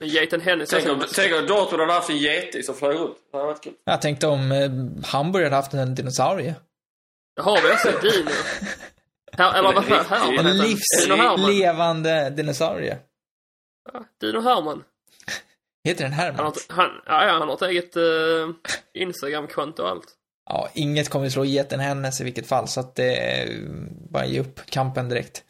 Men 0.00 0.08
Geiten 0.08 0.40
Hennis 0.40 0.72
har 0.72 0.80
Tänk 0.80 0.92
om, 0.92 1.00
sin- 1.00 1.10
tänk 1.14 1.34
om 1.40 1.46
Dortmund 1.46 1.80
hade 1.80 1.92
haft 1.92 2.10
en 2.10 2.16
geting 2.18 2.62
som 2.62 2.74
flög 2.74 2.96
runt. 2.96 3.16
Det 3.32 3.36
hade 3.36 3.46
varit 3.48 3.62
kul. 3.64 3.72
Jag 3.84 4.02
tänkte 4.02 4.26
om 4.26 4.52
eh, 4.52 4.70
Hamburg 5.06 5.44
hade 5.44 5.56
haft 5.56 5.74
en 5.74 5.94
dinosaurie. 5.94 6.54
Det 7.36 7.42
har 7.42 7.62
vi 7.62 7.70
alltså 7.70 7.88
Dino. 8.02 8.30
Här, 9.32 9.58
eller 9.58 9.72
vad 9.72 9.84
fan, 9.84 10.06
Herman 10.08 10.38
En 10.38 10.46
Herman. 10.46 11.40
livslevande 11.40 12.30
dinosaurie. 12.30 12.98
Ja, 13.92 14.04
Dino 14.20 14.40
Herman. 14.40 14.84
Heter 15.84 16.04
den 16.04 16.12
Han 16.12 16.26
har, 16.26 16.32
Herman? 16.42 16.52
han, 16.68 16.90
ja, 17.06 17.32
han 17.38 17.48
har 17.48 17.54
ett 17.54 17.62
eget 17.62 17.96
uh, 17.96 18.50
Instagram-konto 18.94 19.82
och 19.82 19.88
allt. 19.88 20.06
Ja, 20.50 20.68
inget 20.74 21.08
kommer 21.08 21.28
slå 21.28 21.44
geten 21.44 21.80
hennes 21.80 22.20
i 22.20 22.24
vilket 22.24 22.46
fall, 22.46 22.68
så 22.68 22.80
att 22.80 22.94
det 22.94 23.16
är 23.16 23.48
bara 24.10 24.26
ge 24.26 24.40
upp 24.40 24.60
kampen 24.66 25.08
direkt. 25.08 25.44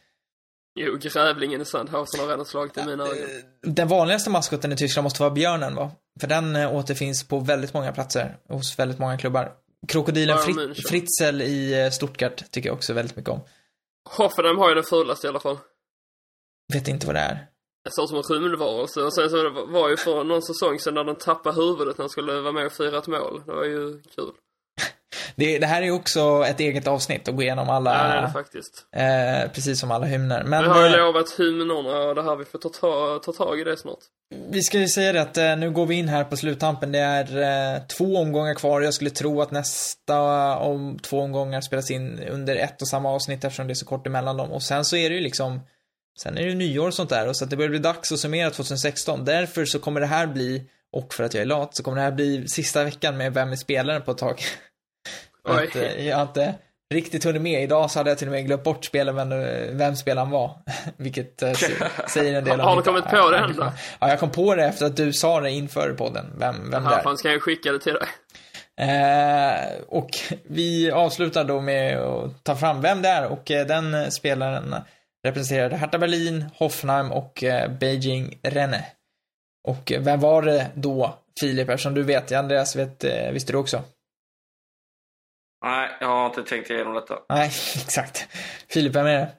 Jo, 0.75 0.97
grävlingen 1.01 1.61
i 1.61 1.65
Sandhausen 1.65 2.21
har 2.21 2.29
redan 2.29 2.45
slagit 2.47 2.79
i 2.79 2.85
mina 2.85 3.05
ögon. 3.05 3.29
Den 3.63 3.89
vanligaste 3.89 4.31
maskoten 4.31 4.73
i 4.73 4.77
Tyskland 4.77 5.05
måste 5.05 5.23
vara 5.23 5.31
björnen, 5.31 5.75
va? 5.75 5.91
För 6.21 6.27
den 6.27 6.57
eh, 6.57 6.75
återfinns 6.77 7.29
på 7.29 7.39
väldigt 7.41 7.75
många 7.75 7.93
platser, 7.93 8.37
hos 8.49 8.79
väldigt 8.79 8.99
många 8.99 9.19
klubbar. 9.19 9.53
Krokodilen 9.89 10.39
Frit- 10.39 10.57
München. 10.57 10.89
Fritzl 10.89 11.43
i 11.43 11.85
eh, 11.85 11.91
Stuttgart 11.91 12.51
tycker 12.51 12.69
jag 12.69 12.77
också 12.77 12.93
väldigt 12.93 13.17
mycket 13.17 13.31
om. 13.31 13.41
Hoffenheim 14.11 14.59
har 14.59 14.69
ju 14.69 14.75
den 14.75 14.85
fulaste 14.85 15.27
i 15.27 15.31
alla 15.31 15.41
fall. 15.41 15.59
Vet 16.73 16.89
inte 16.89 17.07
vad 17.07 17.15
det 17.15 17.21
är. 17.21 17.47
Det 17.85 17.91
såg 17.93 18.05
ut 18.19 18.27
som 18.27 18.37
en 18.37 18.43
rymdvarelse. 18.43 19.03
Och 19.03 19.15
sen 19.15 19.31
så 19.31 19.51
var- 19.51 19.67
var 19.67 19.89
ju 19.89 19.97
för 19.97 20.25
någon 20.25 20.43
säsong 20.43 20.79
sedan 20.79 20.95
när 20.95 21.05
den 21.05 21.17
tappade 21.17 21.57
huvudet 21.63 21.99
när 21.99 22.03
den 22.03 22.11
skulle 22.11 22.41
vara 22.41 22.53
med 22.53 22.67
och 22.67 22.73
fira 22.73 22.99
ett 22.99 23.07
mål. 23.07 23.43
Det 23.47 23.53
var 23.53 23.65
ju 23.65 24.03
kul. 24.17 24.33
Det, 25.37 25.59
det 25.59 25.67
här 25.67 25.83
är 25.83 25.87
ju 25.87 25.93
också 25.93 26.45
ett 26.49 26.61
eget 26.61 26.87
avsnitt 26.87 27.29
att 27.29 27.37
gå 27.37 27.43
igenom 27.43 27.71
alla, 27.71 27.93
Ja, 27.93 28.09
det 28.09 28.15
är 28.19 28.23
det 28.23 28.33
faktiskt. 28.33 28.87
eh, 28.97 29.53
precis 29.53 29.81
som 29.81 29.91
alla 29.91 30.07
hymner. 30.07 30.43
Men 30.45 30.63
Vi 30.63 30.69
har 30.69 30.81
ju 30.89 30.95
eh, 30.95 30.99
lovat 31.07 31.31
hymnerna 31.39 31.75
och 31.99 32.15
det 32.15 32.23
här, 32.23 32.37
vi 32.37 32.45
får 32.45 32.59
ta, 32.59 32.69
ta, 32.69 33.19
ta 33.25 33.33
tag 33.33 33.61
i 33.61 33.65
det 33.65 33.77
snart. 33.77 33.99
vi 34.51 34.63
ska 34.63 34.79
ju 34.79 34.89
säga 34.89 35.13
det 35.13 35.23
att 35.23 35.37
eh, 35.39 35.57
nu 35.57 35.71
går 35.71 35.87
vi 35.87 35.95
in 35.95 36.09
här 36.09 36.25
på 36.25 36.37
sluttampen. 36.37 36.93
Det 36.93 36.99
är 36.99 37.43
eh, 37.77 37.83
två 37.87 38.17
omgångar 38.17 38.55
kvar. 38.55 38.81
Jag 38.81 38.95
skulle 38.95 39.11
tro 39.11 39.43
att 39.43 39.51
nästa 39.51 40.21
om 40.57 40.99
två 41.03 41.21
omgångar 41.21 41.61
spelas 41.61 41.91
in 41.91 42.21
under 42.31 42.57
ett 42.57 42.83
och 42.83 42.89
samma 42.89 43.11
avsnitt 43.11 43.45
eftersom 43.45 43.67
det 43.67 43.73
är 43.73 43.75
så 43.75 43.87
kort 43.87 44.07
emellan 44.07 44.37
dem. 44.37 44.53
Och 44.53 44.63
sen 44.63 44.85
så 44.85 44.97
är 44.97 45.11
det 45.11 45.17
ju 45.17 45.23
liksom 45.23 45.61
Sen 46.23 46.39
är 46.39 46.43
det 46.43 46.49
ju 46.49 46.55
nyår 46.55 46.87
och 46.87 46.95
sånt 46.95 47.11
där 47.11 47.29
och 47.29 47.37
så 47.37 47.45
att 47.45 47.51
det 47.51 47.57
börjar 47.57 47.71
bli 47.71 47.79
dags 47.79 48.13
att 48.13 48.19
summera 48.19 48.51
2016. 48.51 49.25
Därför 49.25 49.65
så 49.65 49.79
kommer 49.79 50.01
det 50.01 50.07
här 50.07 50.27
bli, 50.27 50.63
och 50.93 51.15
för 51.15 51.25
att 51.25 51.35
jag 51.35 51.41
är 51.41 51.47
lat, 51.47 51.77
så 51.77 51.83
kommer 51.83 51.97
det 51.97 52.03
här 52.03 52.13
bli 52.13 52.49
sista 52.49 52.85
veckan 52.85 53.17
med 53.17 53.35
Vem 53.35 53.53
är 53.53 53.57
spelaren 53.57 54.03
på 54.03 54.11
ett 54.11 54.19
tag. 54.19 54.41
Att, 55.45 55.77
eh, 55.77 56.09
jag 56.09 56.17
har 56.17 56.23
inte 56.23 56.55
riktigt 56.95 57.25
hunnit 57.25 57.43
med. 57.43 57.63
Idag 57.63 57.91
så 57.91 57.99
hade 57.99 58.11
jag 58.11 58.19
till 58.19 58.29
och 58.29 58.33
med 58.33 58.47
glömt 58.47 58.63
bort 58.63 58.85
spelen, 58.85 59.15
men 59.15 59.33
eh, 59.33 59.71
vem 59.71 59.97
spelaren 59.97 60.31
var. 60.31 60.59
Vilket 60.97 61.43
eh, 61.43 61.53
säger 62.09 62.35
en 62.35 62.45
del 62.45 62.61
om 62.61 62.67
Har 62.67 62.77
du 62.77 62.83
kommit 62.83 63.05
på 63.05 63.31
det 63.31 63.39
ändå? 63.39 63.73
Ja, 63.99 64.09
jag 64.09 64.21
kom 64.21 64.31
på 64.31 64.55
det 64.55 64.65
efter 64.65 64.87
att 64.87 64.97
du 64.97 65.13
sa 65.13 65.41
det 65.41 65.51
inför 65.51 65.93
podden. 65.93 66.27
Vem, 66.39 66.71
vem 66.71 66.85
det 66.85 66.95
är. 66.95 67.03
fan 67.03 67.19
ska 67.19 67.33
jag 67.33 67.43
skicka 67.43 67.73
det 67.73 67.79
till 67.79 67.95
dig. 67.95 68.09
Eh, 68.81 69.83
och 69.89 70.11
vi 70.45 70.91
avslutar 70.91 71.45
då 71.45 71.61
med 71.61 71.99
att 71.99 72.45
ta 72.45 72.57
fram 72.57 72.81
vem 72.81 73.03
det 73.03 73.09
är 73.09 73.27
och 73.27 73.43
den 73.45 74.11
spelaren 74.11 74.75
representerade 75.27 75.77
Hertha 75.77 75.99
Berlin, 75.99 76.45
Hoffenheim 76.57 77.13
och 77.13 77.45
Beijing 77.81 78.39
Renne. 78.43 78.85
Och 79.69 79.93
vem 79.99 80.21
var 80.21 80.43
det 80.43 80.67
då, 80.75 81.15
Filip, 81.41 81.69
eftersom 81.69 81.95
du 81.95 82.03
vet, 82.03 82.33
Andreas 82.33 82.77
vet, 82.77 83.05
visste 83.33 83.53
du 83.53 83.59
också? 83.59 83.83
Nej, 85.65 85.97
jag 86.01 86.09
har 86.09 86.27
inte 86.27 86.43
tänkt 86.43 86.71
igenom 86.71 86.95
detta. 86.95 87.19
Nej, 87.29 87.47
exakt. 87.77 88.29
Filip, 88.69 88.97
vem 88.97 89.07
är 89.07 89.19
det? 89.19 89.33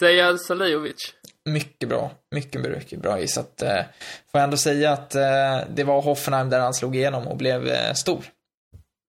Sejad 0.00 0.40
Salihovic. 0.40 1.14
Mycket 1.50 1.88
bra. 1.88 2.10
Mycket, 2.34 2.60
mycket 2.60 3.02
bra 3.02 3.20
gissat. 3.20 3.62
Eh, 3.62 3.82
får 4.32 4.38
jag 4.38 4.42
ändå 4.42 4.56
säga 4.56 4.92
att 4.92 5.14
eh, 5.14 5.60
det 5.68 5.84
var 5.84 6.02
Hoffenheim 6.02 6.50
där 6.50 6.60
han 6.60 6.74
slog 6.74 6.96
igenom 6.96 7.28
och 7.28 7.36
blev 7.36 7.66
eh, 7.66 7.92
stor. 7.92 8.24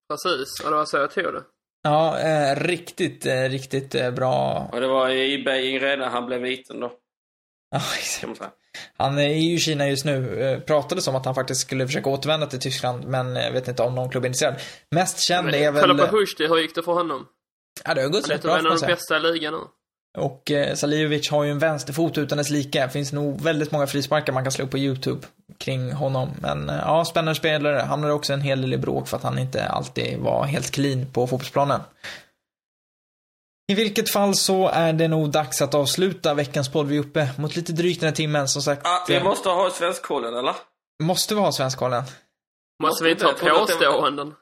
Precis, 0.10 0.60
och 0.64 0.70
det 0.70 0.76
var 0.76 0.86
så 0.86 0.98
jag 0.98 1.12
tog 1.12 1.24
det. 1.24 1.44
Ja, 1.84 2.20
eh, 2.20 2.56
riktigt, 2.56 3.26
eh, 3.26 3.42
riktigt 3.50 3.96
eh, 3.96 4.12
bra. 4.12 4.70
Och 4.72 4.82
det 4.82 4.88
var 4.88 5.10
i 5.10 5.44
Beijing 5.44 5.80
redan 5.80 6.12
han 6.12 6.26
blev 6.26 6.42
viten 6.42 6.80
då, 6.80 6.92
Han 8.98 9.18
är 9.18 9.28
ju 9.28 9.54
i 9.54 9.60
Kina 9.60 9.88
just 9.88 10.06
nu. 10.06 10.42
Eh, 10.42 10.60
pratades 10.60 11.08
om 11.08 11.16
att 11.16 11.26
han 11.26 11.36
faktiskt 11.36 11.62
skulle 11.62 11.88
försöka 11.88 12.10
återvända 12.10 12.48
till 12.48 12.60
Tyskland, 12.60 13.08
men 13.08 13.36
jag 13.36 13.52
vet 13.52 13.68
inte 13.68 13.84
om 13.84 13.96
någon 13.96 14.10
klubb 14.10 14.24
är 14.24 14.28
intresserad. 14.28 14.56
Mest 14.92 15.20
känd 15.20 15.56
är 15.56 15.72
väl... 15.72 15.82
Kolla 15.82 16.08
på 16.08 16.18
Hushti, 16.18 16.48
hur 16.48 16.58
gick 16.58 16.76
det 16.76 16.84
för 16.84 16.94
honom? 16.94 17.28
Ja, 17.86 17.94
det 17.94 18.02
har 18.02 18.10
gått 18.10 18.22
Han 18.22 18.32
är 18.32 18.34
rätt 18.34 18.42
typ 18.42 18.52
bra 18.52 18.60
en 18.60 18.68
av 18.68 18.80
de 18.80 18.88
bästa 18.88 19.18
i 19.18 19.20
ligan 19.20 19.54
nu. 19.54 19.60
Och 20.18 20.52
eh, 20.52 20.76
Salihovic 20.76 21.30
har 21.30 21.44
ju 21.44 21.52
en 21.52 21.60
vänsterfot 21.60 22.18
utan 22.18 22.38
dess 22.38 22.50
like. 22.50 22.90
Finns 22.90 23.14
nog 23.14 23.42
väldigt 23.42 23.72
många 23.72 23.88
frisparkar 23.88 24.34
man 24.34 24.44
kan 24.44 24.52
slå 24.52 24.66
upp 24.66 24.72
på 24.72 24.78
YouTube 24.78 25.28
kring 25.58 25.92
honom. 25.92 26.30
Men 26.42 26.70
eh, 26.70 26.76
ja, 26.76 27.06
spännande 27.06 27.36
spelare. 27.36 27.80
Hamnade 27.80 28.14
också 28.14 28.34
en 28.34 28.42
hel 28.42 28.62
del 28.62 28.74
i 28.74 28.78
bråk 28.78 29.08
för 29.08 29.18
att 29.18 29.24
han 29.24 29.40
inte 29.40 29.66
alltid 29.68 30.20
var 30.20 30.44
helt 30.44 30.72
clean 30.72 31.06
på 31.14 31.28
fotbollsplanen. 31.28 31.82
I 33.70 33.76
vilket 33.76 34.10
fall 34.10 34.36
så 34.36 34.68
är 34.68 34.94
det 34.94 35.08
nog 35.08 35.32
dags 35.32 35.62
att 35.62 35.74
avsluta 35.74 36.34
veckans 36.34 36.70
podd. 36.72 36.88
Vi 36.88 36.96
är 36.98 37.00
uppe 37.00 37.30
mot 37.38 37.56
lite 37.56 37.72
drygt 37.74 38.00
den 38.00 38.08
här 38.10 38.16
timmen. 38.16 38.48
Som 38.48 38.62
sagt, 38.62 38.82
Ah, 38.86 39.06
vi 39.08 39.24
måste 39.24 39.50
ha 39.50 39.70
svenskkollen, 39.72 40.34
eller? 40.38 40.56
måste 41.04 41.36
vi 41.36 41.42
ha 41.42 41.52
Svenskkollen? 41.52 42.04
Måste 42.84 43.04
vi 43.04 43.12
inte 43.12 43.26
ha 43.26 43.34
Jag 43.44 43.58
påståenden? 43.68 44.34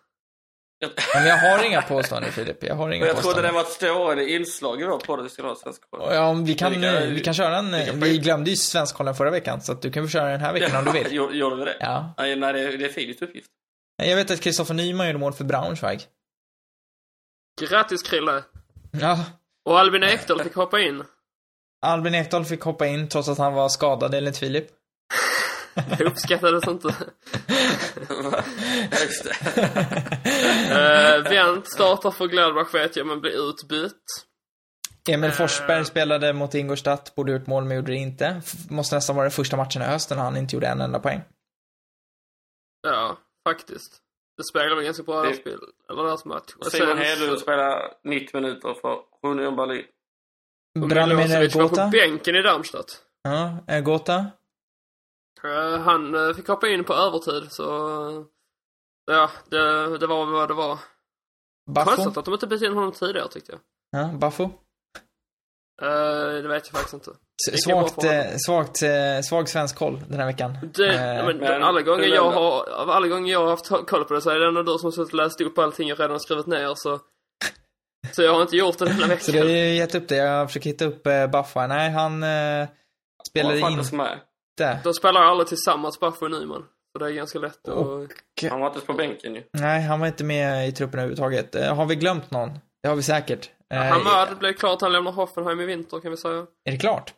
Jag, 0.80 0.92
Men 1.16 1.28
jag 1.28 1.38
har 1.38 1.64
inga 1.66 1.82
påståenden 1.82 2.32
Filip. 2.32 2.64
Jag 2.64 2.76
har 2.76 2.92
inga 2.92 3.06
jag 3.06 3.18
trodde 3.18 3.42
det 3.42 3.48
påståenden. 3.48 3.54
var 3.54 3.62
ett 3.62 3.68
stående 3.72 4.30
inslag 4.32 4.82
i 4.82 4.86
vår 4.86 5.00
podd 5.00 5.20
att 5.20 5.26
vi 5.26 5.30
skulle 5.30 5.48
ha 5.48 5.56
svenskkollen. 5.56 6.16
Ja, 6.16 6.34
vi 6.34 6.54
kan, 6.54 6.72
Vi 6.72 6.82
kan- 6.82 7.14
vi 7.14 7.20
kan 7.24 7.34
köra 7.34 7.58
en, 7.58 7.72
vi 7.72 7.86
kan- 7.86 8.00
vi 8.00 8.18
glömde 8.18 8.50
ju 8.50 8.56
Svenskkollen 8.56 9.16
förra 9.16 9.32
veckan, 9.32 9.62
så 9.62 9.72
att 9.72 9.82
du 9.82 9.92
kan 9.92 10.04
väl 10.04 10.12
köra 10.12 10.30
den 10.32 10.40
här 10.42 10.54
veckan 10.54 10.76
om 10.76 10.86
du 10.94 11.04
vill. 11.04 11.14
Gjorde 11.40 11.56
vi 11.60 11.66
det? 11.66 11.78
Ja. 11.80 12.14
Nej, 12.18 12.36
nej 12.36 12.54
det, 12.54 12.60
är- 12.60 12.78
det 12.78 12.86
är 12.86 12.90
Filips 12.90 13.22
uppgift. 13.22 13.48
Jag 14.04 14.16
vet 14.16 14.32
att 14.32 14.42
Kristoffer 14.42 14.74
Nyman 14.74 15.08
gjorde 15.08 15.20
mål 15.20 15.34
för 15.34 15.44
Braunschweig. 15.44 16.02
Grattis 17.62 18.04
Krille! 18.04 18.44
Ja, 18.92 19.26
Och 19.66 19.80
Albin 19.80 20.04
Ekdal 20.04 20.44
fick 20.44 20.56
hoppa 20.56 20.80
in. 20.80 21.04
Albin 21.86 22.16
Ekdal 22.16 22.46
fick 22.46 22.62
hoppa 22.62 22.88
in 22.88 23.10
trots 23.10 23.30
att 23.30 23.38
han 23.38 23.54
var 23.54 23.70
skadad 23.70 24.14
enligt 24.14 24.38
Filip. 24.38 24.68
Det 25.98 26.04
uppskattades 26.06 26.68
inte. 26.68 26.88
Just 28.92 29.24
det. 29.24 29.62
Uh, 30.72 31.30
Wendt 31.30 31.72
startar 31.72 32.12
för 32.12 32.28
Gladbach 32.28 32.74
vet 32.74 32.96
jag, 32.96 33.08
men 33.08 33.22
blir 33.22 33.50
utbytt. 33.50 34.02
Emil 35.10 35.30
Eh. 35.30 35.36
Forsberg 35.36 35.86
spelade 35.86 36.34
mot 36.34 36.54
Ingolstadt, 36.56 37.16
borde 37.16 37.32
gjort 37.32 37.48
mål 37.48 37.66
men 37.66 37.78
gjorde 37.78 37.92
det 37.92 37.98
inte. 37.98 38.26
F- 38.46 38.54
Måste 38.70 38.96
nästan 38.96 39.16
vara 39.16 39.24
den 39.24 39.32
första 39.32 39.58
matchen 39.58 39.82
i 39.82 39.86
hösten 39.86 40.18
när 40.18 40.24
han 40.24 40.38
inte 40.38 40.56
gjorde 40.56 40.68
en 40.68 40.82
enda 40.82 41.00
poäng. 41.00 41.22
Ja, 42.82 43.18
faktiskt. 43.48 43.98
Det 44.38 44.44
spelar 44.44 44.76
väl 44.76 44.86
ganska 44.86 45.04
bra 45.04 45.16
Det- 45.22 45.28
deras 45.28 45.38
spel, 45.38 45.60
eller 45.90 46.04
deras 46.04 46.26
match. 46.26 46.54
Och 46.58 46.66
Simon 46.66 46.88
sen 46.88 46.98
Hedlund 46.98 47.32
så- 47.34 47.40
spelar 47.40 47.94
90 48.04 48.42
minuter 48.42 48.74
för 48.82 49.00
Union 49.24 49.56
Berlin. 49.56 49.86
Branimir 50.90 51.16
Milosevic 51.16 51.56
var 51.56 51.70
på 51.70 51.90
bänken 51.92 52.36
i 52.36 52.42
Darmstadt. 52.42 53.04
Ja, 53.22 53.58
eh, 53.68 53.82
Gota. 53.84 54.26
Eh, 55.44 55.80
han 55.80 56.16
eh, 56.16 56.34
fick 56.34 56.48
hoppa 56.48 56.68
in 56.68 56.84
på 56.84 56.94
övertid, 56.94 57.52
så... 57.52 57.64
Ja, 59.06 59.30
det, 59.50 59.98
det 59.98 60.08
var 60.08 60.26
vad 60.26 60.48
det 60.50 60.54
var. 60.54 60.80
Baffo. 61.70 61.96
Konstigt 61.96 62.18
att 62.18 62.26
de 62.26 62.34
inte 62.34 62.48
bytte 62.48 62.66
in 62.66 62.74
honom 62.74 62.92
tidigare 62.92 63.28
tyckte 63.28 63.52
jag. 63.52 63.62
Ja, 64.02 64.18
Baffo. 64.18 64.44
Eh, 65.82 66.42
det 66.42 66.48
vet 66.48 66.66
jag 66.68 66.72
faktiskt 66.74 66.94
inte. 66.94 67.12
Svagt, 67.66 68.04
eh, 68.04 68.24
svagt, 68.48 68.84
eh, 68.84 69.22
svag 69.30 69.50
svensk 69.50 69.76
koll 69.78 70.02
den 70.10 70.20
här 70.20 70.26
veckan. 70.26 70.58
Det, 70.74 70.88
Eh, 70.96 71.26
men, 71.26 71.38
men- 71.38 71.64
alla 71.64 71.82
gånger 71.82 72.04
jag 72.08 72.32
har, 72.32 72.70
av 72.70 72.90
alla 72.90 73.08
gånger 73.08 73.32
jag 73.34 73.40
har 73.40 73.50
haft 73.50 73.68
koll 73.88 74.04
på 74.06 74.14
det 74.14 74.22
så 74.22 74.30
är 74.30 74.40
det 74.40 74.48
ändå 74.48 74.64
du 74.64 74.78
som 74.78 74.86
har 74.88 74.92
suttit 74.92 75.14
och 75.14 75.18
läst 75.18 75.42
upp 75.42 75.58
allting 75.58 75.92
och 75.94 76.00
redan 76.00 76.20
skrivit 76.20 76.48
ner 76.48 76.74
så... 76.76 77.00
Så 78.12 78.22
jag 78.24 78.34
har 78.34 78.42
inte 78.42 78.56
gjort 78.58 78.78
det 78.78 78.86
den 78.86 78.94
här 78.94 79.18
Så 79.20 79.32
du 79.32 79.38
har 79.38 79.46
veckan. 79.46 79.60
ju 79.60 79.76
gett 79.76 79.96
upp 79.96 80.08
det. 80.08 80.16
Jag 80.16 80.48
försöker 80.48 80.70
hitta 80.70 80.86
upp 80.86 81.08
eh, 81.08 81.28
Baffo. 81.28 81.60
här. 81.60 81.68
Nej, 81.68 81.90
han 81.92 82.24
eh, 82.24 82.68
spelade 83.30 83.62
Han 83.62 83.72
inte. 83.80 83.96
med. 83.96 84.20
De 84.84 84.94
spelar 84.94 85.22
alla 85.22 85.44
tillsammans, 85.44 86.00
Baffo 86.00 86.26
och 86.26 86.32
Nyman. 86.32 86.66
Så 86.94 87.00
det 87.04 87.06
är 87.06 87.14
ganska 87.14 87.40
lätt 87.40 87.68
att... 87.68 87.76
Och- 87.76 88.08
Han 88.50 88.60
var 88.60 88.68
inte 88.68 88.80
på 88.82 88.94
bänken 88.94 89.36
ju. 89.36 89.44
Nej, 89.54 89.82
han 89.82 90.00
var 90.00 90.08
inte 90.08 90.24
med 90.24 90.68
i 90.68 90.72
truppen 90.72 91.00
överhuvudtaget. 91.00 91.56
Eh, 91.56 91.76
Har 91.76 91.86
vi 91.86 91.96
glömt 91.96 92.32
någon? 92.32 92.50
Det 92.84 92.90
har 92.90 92.96
vi 92.96 93.04
säkert. 93.04 93.50
Eh, 93.74 93.80
Hamad 93.80 94.38
blev 94.38 94.54
klart, 94.54 94.82
han 94.82 94.92
lämnar 94.92 95.12
Hoffenheim 95.12 95.60
i 95.60 95.66
vinter 95.66 96.00
kan 96.00 96.12
vi 96.12 96.18
säga. 96.18 96.46
Är 96.66 96.72
det 96.72 96.78
klart? 96.78 97.14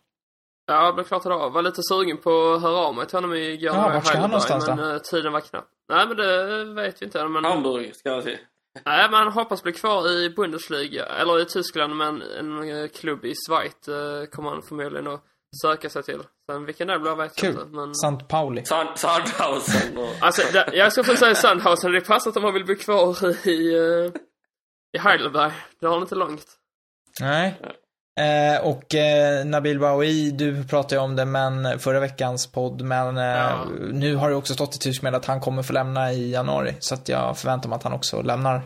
Ja, 0.70 0.92
blev 0.94 1.04
klart 1.04 1.26
idag. 1.26 1.50
Var 1.50 1.62
lite 1.62 1.82
sugen 1.84 2.18
på 2.18 2.54
att 2.54 2.62
höra 2.62 2.78
av 2.78 2.96
mig 2.96 3.06
till 3.08 3.18
honom 3.18 3.34
igår 3.34 3.76
Ja, 3.76 3.88
jag 3.88 3.94
vart 3.94 4.06
ska 4.06 4.18
han 4.18 4.30
någonstans 4.30 4.68
men 4.68 4.92
eh, 4.92 4.98
tiden 4.98 5.34
var 5.34 5.40
knapp. 5.40 5.68
Nej, 5.90 6.08
men 6.08 6.18
det 6.18 6.64
vet 6.74 7.02
vi 7.02 7.06
inte 7.06 7.22
än. 7.22 7.32
Men, 7.32 7.46
Hamburg, 7.46 7.96
ska 7.96 8.10
jag 8.10 8.24
säga. 8.24 8.38
nej, 8.86 9.08
men 9.12 9.20
han 9.20 9.32
hoppas 9.32 9.64
bli 9.64 9.74
kvar 9.74 10.10
i 10.12 10.30
Bundesliga, 10.30 11.06
eller 11.06 11.40
i 11.42 11.46
Tyskland, 11.46 11.96
men 11.96 12.22
en 12.22 12.70
eh, 12.82 12.88
klubb 12.88 13.26
i 13.26 13.34
Schweiz 13.48 13.88
eh, 13.88 14.26
kommer 14.26 14.50
han 14.50 14.62
förmodligen 14.62 15.08
att 15.08 15.24
söka 15.62 15.90
sig 15.90 16.04
till. 16.04 16.22
Sen 16.52 16.66
vilken 16.66 16.88
det 16.88 17.00
blir 17.00 17.16
vet 17.16 17.44
jag 17.44 17.54
Kul. 17.54 17.62
inte. 17.62 17.76
Men... 17.76 17.96
Sant 17.96 18.28
Pauli. 18.28 18.62
Sand- 18.66 18.96
Sandhausen 18.98 19.98
och... 19.98 20.10
Alltså, 20.22 20.42
det, 20.54 20.70
jag 20.74 20.92
ska 20.92 21.04
få 21.04 21.16
säga 21.16 21.36
Sandhausen, 21.36 21.92
det 21.92 22.02
passar 22.02 22.30
att 22.32 22.38
om 22.38 22.44
han 22.44 22.54
vill 22.54 22.66
bo 22.66 22.76
kvar 22.76 23.48
i, 23.48 23.74
i 24.98 25.00
Heidelberg. 25.00 25.52
Det 25.80 25.86
har 25.86 25.94
han 25.94 26.02
inte 26.02 26.16
långt. 26.16 26.46
Nej. 27.22 27.62
Eh, 28.20 28.62
och 28.62 28.96
eh, 28.96 29.46
Nabil 29.46 29.80
Bahoui, 29.80 30.32
du 30.32 30.64
pratade 30.64 30.96
ju 30.96 31.02
om 31.02 31.16
det 31.16 31.26
men 31.26 31.80
förra 31.80 32.00
veckans 32.00 32.48
podd, 32.48 32.82
men 32.82 33.18
eh, 33.18 33.24
Ja. 33.24 33.66
nu 33.92 34.16
har 34.16 34.30
det 34.30 34.36
också 34.36 34.54
stått 34.54 34.76
i 34.76 34.80
tysk 34.80 35.02
med 35.02 35.16
att 35.16 35.26
han 35.26 35.42
kommer 35.42 35.64
få 35.64 35.74
lämna 35.74 36.14
i 36.14 36.32
januari. 36.32 36.76
Så 36.80 36.94
att 36.94 37.10
jag 37.10 37.38
förväntar 37.38 37.70
mig 37.70 37.76
att 37.76 37.84
han 37.84 37.94
också 37.94 38.22
lämnar. 38.22 38.62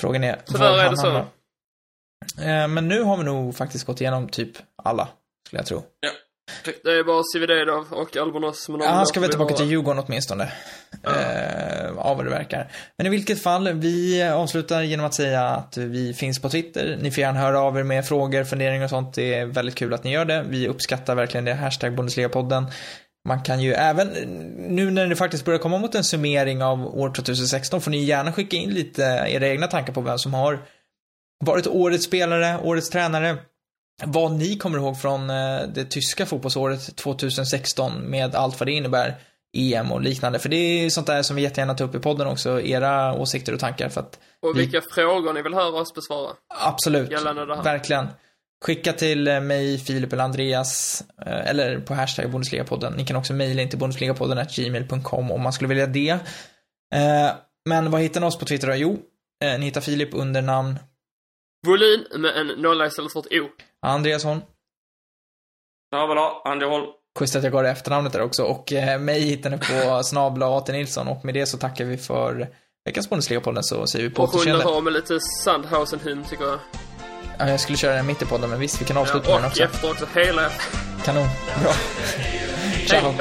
Frågan 0.00 0.24
är 0.24 0.38
Så 0.44 0.58
var 0.58 0.78
är 0.78 0.84
han 0.84 0.90
det 0.94 1.00
så. 1.00 1.16
Eh, 2.42 2.68
men 2.68 2.88
nu 2.88 3.02
har 3.02 3.16
vi 3.16 3.24
nog 3.24 3.56
faktiskt 3.56 3.86
gått 3.86 4.00
igenom 4.00 4.28
typ 4.28 4.50
alla, 4.82 5.08
skulle 5.46 5.60
jag 5.60 5.66
tro. 5.66 5.82
Det 6.84 6.90
är 6.90 7.04
bara 7.04 7.22
Cividedov 7.32 7.86
och 7.90 8.16
Albonos 8.16 8.66
Ja, 8.68 8.88
han 8.88 9.06
ska 9.06 9.20
väl 9.20 9.30
tillbaka 9.30 9.54
till 9.54 9.70
Djurgården 9.70 10.04
åtminstone. 10.06 10.52
Eh, 11.04 11.98
av 11.98 12.16
vad 12.16 12.26
det 12.26 12.30
verkar. 12.30 12.70
Men 12.98 13.06
i 13.06 13.10
vilket 13.10 13.42
fall, 13.42 13.72
vi 13.72 14.22
avslutar 14.22 14.82
genom 14.82 15.06
att 15.06 15.14
säga 15.14 15.42
att 15.42 15.76
vi 15.76 16.14
finns 16.14 16.42
på 16.42 16.48
Twitter. 16.48 16.98
Ni 17.02 17.10
får 17.10 17.20
gärna 17.20 17.40
höra 17.40 17.60
av 17.60 17.78
er 17.78 17.82
med 17.82 18.06
frågor, 18.06 18.44
funderingar 18.44 18.84
och 18.84 18.90
sånt. 18.90 19.14
Det 19.14 19.34
är 19.34 19.46
väldigt 19.46 19.74
kul 19.74 19.94
att 19.94 20.04
ni 20.04 20.12
gör 20.12 20.24
det. 20.24 20.44
Vi 20.48 20.68
uppskattar 20.68 21.14
verkligen 21.14 21.44
det. 21.44 21.54
Hashtag 21.54 21.94
Bundesliga-podden. 21.94 22.66
Man 23.28 23.42
kan 23.42 23.60
ju 23.60 23.72
även, 23.72 24.08
nu 24.56 24.90
när 24.90 25.06
det 25.06 25.16
faktiskt 25.16 25.44
börjar 25.44 25.58
komma 25.58 25.78
mot 25.78 25.94
en 25.94 26.04
summering 26.04 26.62
av 26.62 26.98
år 26.98 27.10
2016, 27.14 27.80
får 27.80 27.90
ni 27.90 28.04
gärna 28.04 28.32
skicka 28.32 28.56
in 28.56 28.70
lite 28.70 29.02
era 29.28 29.48
egna 29.48 29.66
tankar 29.66 29.92
på 29.92 30.00
vem 30.00 30.18
som 30.18 30.34
har 30.34 30.58
varit 31.44 31.66
årets 31.66 32.04
spelare, 32.04 32.58
årets 32.62 32.90
tränare. 32.90 33.36
Vad 34.06 34.32
ni 34.32 34.56
kommer 34.56 34.78
ihåg 34.78 35.00
från 35.00 35.30
eh, 35.30 35.60
det 35.74 35.84
tyska 35.84 36.26
fotbollsåret 36.26 36.96
2016 36.96 37.92
med 38.00 38.34
allt 38.34 38.60
vad 38.60 38.66
det 38.68 38.72
innebär. 38.72 39.14
EM 39.56 39.92
och 39.92 40.00
liknande. 40.00 40.38
För 40.38 40.48
det 40.48 40.56
är 40.56 40.90
sånt 40.90 41.06
där 41.06 41.22
som 41.22 41.36
vi 41.36 41.42
jättegärna 41.42 41.74
tar 41.74 41.84
upp 41.84 41.94
i 41.94 41.98
podden 41.98 42.26
också. 42.26 42.60
Era 42.60 43.14
åsikter 43.14 43.52
och 43.54 43.60
tankar. 43.60 43.88
För 43.88 44.00
att 44.00 44.18
Och 44.42 44.56
vi- 44.56 44.60
vilka 44.60 44.80
frågor 44.94 45.32
ni 45.32 45.42
vill 45.42 45.54
höra 45.54 45.80
oss 45.80 45.94
besvara. 45.94 46.30
Absolut. 46.64 47.10
Gällande 47.10 47.46
det 47.46 47.56
här. 47.56 47.62
Verkligen. 47.62 48.08
Skicka 48.64 48.92
till 48.92 49.28
eh, 49.28 49.40
mig, 49.40 49.78
Filip 49.78 50.12
eller 50.12 50.24
Andreas, 50.24 51.04
eh, 51.26 51.50
eller 51.50 51.78
på 51.80 51.94
hashtag 51.94 52.30
Bundesliga-podden. 52.30 52.94
Ni 52.96 53.04
kan 53.06 53.16
också 53.16 53.32
mejla 53.32 53.62
in 53.62 53.68
till 53.68 53.78
bundesligapodden 53.78 54.46
gmail.com 54.56 55.30
om 55.30 55.40
man 55.42 55.52
skulle 55.52 55.68
vilja 55.68 55.86
det. 55.86 56.18
Men 57.68 57.90
vad 57.90 58.00
hittar 58.00 58.20
ni 58.20 58.26
oss 58.26 58.38
på 58.38 58.44
Twitter 58.44 58.68
då? 58.68 58.74
Jo, 58.74 58.98
ni 59.58 59.64
hittar 59.64 59.80
Filip 59.80 60.08
under 60.12 60.42
namn 60.42 60.78
Volin 61.66 62.06
med 62.16 62.36
en 62.36 62.46
nolla 62.46 62.86
istället 62.86 63.12
för 63.12 63.20
ett 63.20 63.26
O. 63.42 63.48
Andreas 63.86 64.24
Holm. 64.24 64.40
Ja, 65.90 66.06
väl 66.06 66.16
ha. 66.18 66.42
Andy 66.44 66.66
Holm. 66.66 66.86
Schysst 67.18 67.36
att 67.36 67.42
jag 67.42 67.52
gav 67.52 67.62
det 67.62 67.70
efternamnet 67.70 68.12
där 68.12 68.22
också. 68.22 68.42
Och 68.44 68.72
eh, 68.72 68.98
mig 69.00 69.20
hittar 69.20 69.50
ni 69.50 69.58
på 69.58 70.02
snabla 70.04 70.56
AT 70.58 70.68
Nilsson. 70.72 71.08
Och 71.08 71.24
med 71.24 71.34
det 71.34 71.46
så 71.46 71.58
tackar 71.58 71.84
vi 71.84 71.96
för 71.96 72.48
veckans 72.84 73.10
Bundesliga-podden 73.10 73.62
så 73.62 73.86
säger 73.86 74.08
vi 74.08 74.14
på 74.14 74.22
Och 74.22 74.28
återseende. 74.34 74.64
av 74.64 74.84
med 74.84 74.92
lite 74.92 75.18
Sandhausen-hymn 75.44 76.24
tycker 76.30 76.44
jag. 76.44 76.58
Ja, 77.38 77.48
jag 77.48 77.60
skulle 77.60 77.78
köra 77.78 77.94
den 77.94 78.06
mitt 78.06 78.22
i 78.22 78.26
podden, 78.26 78.50
men 78.50 78.60
visst, 78.60 78.80
vi 78.80 78.84
kan 78.84 78.96
avsluta 78.96 79.30
Ja, 79.30 79.34
med 79.34 79.42
den 79.42 79.44
och 79.44 79.50
också. 79.50 79.62
efter 79.62 79.90
också, 79.90 80.06
hela 80.20 80.50
Kanon. 81.04 81.26
Bra. 81.62 81.72
Ciao. 82.86 83.14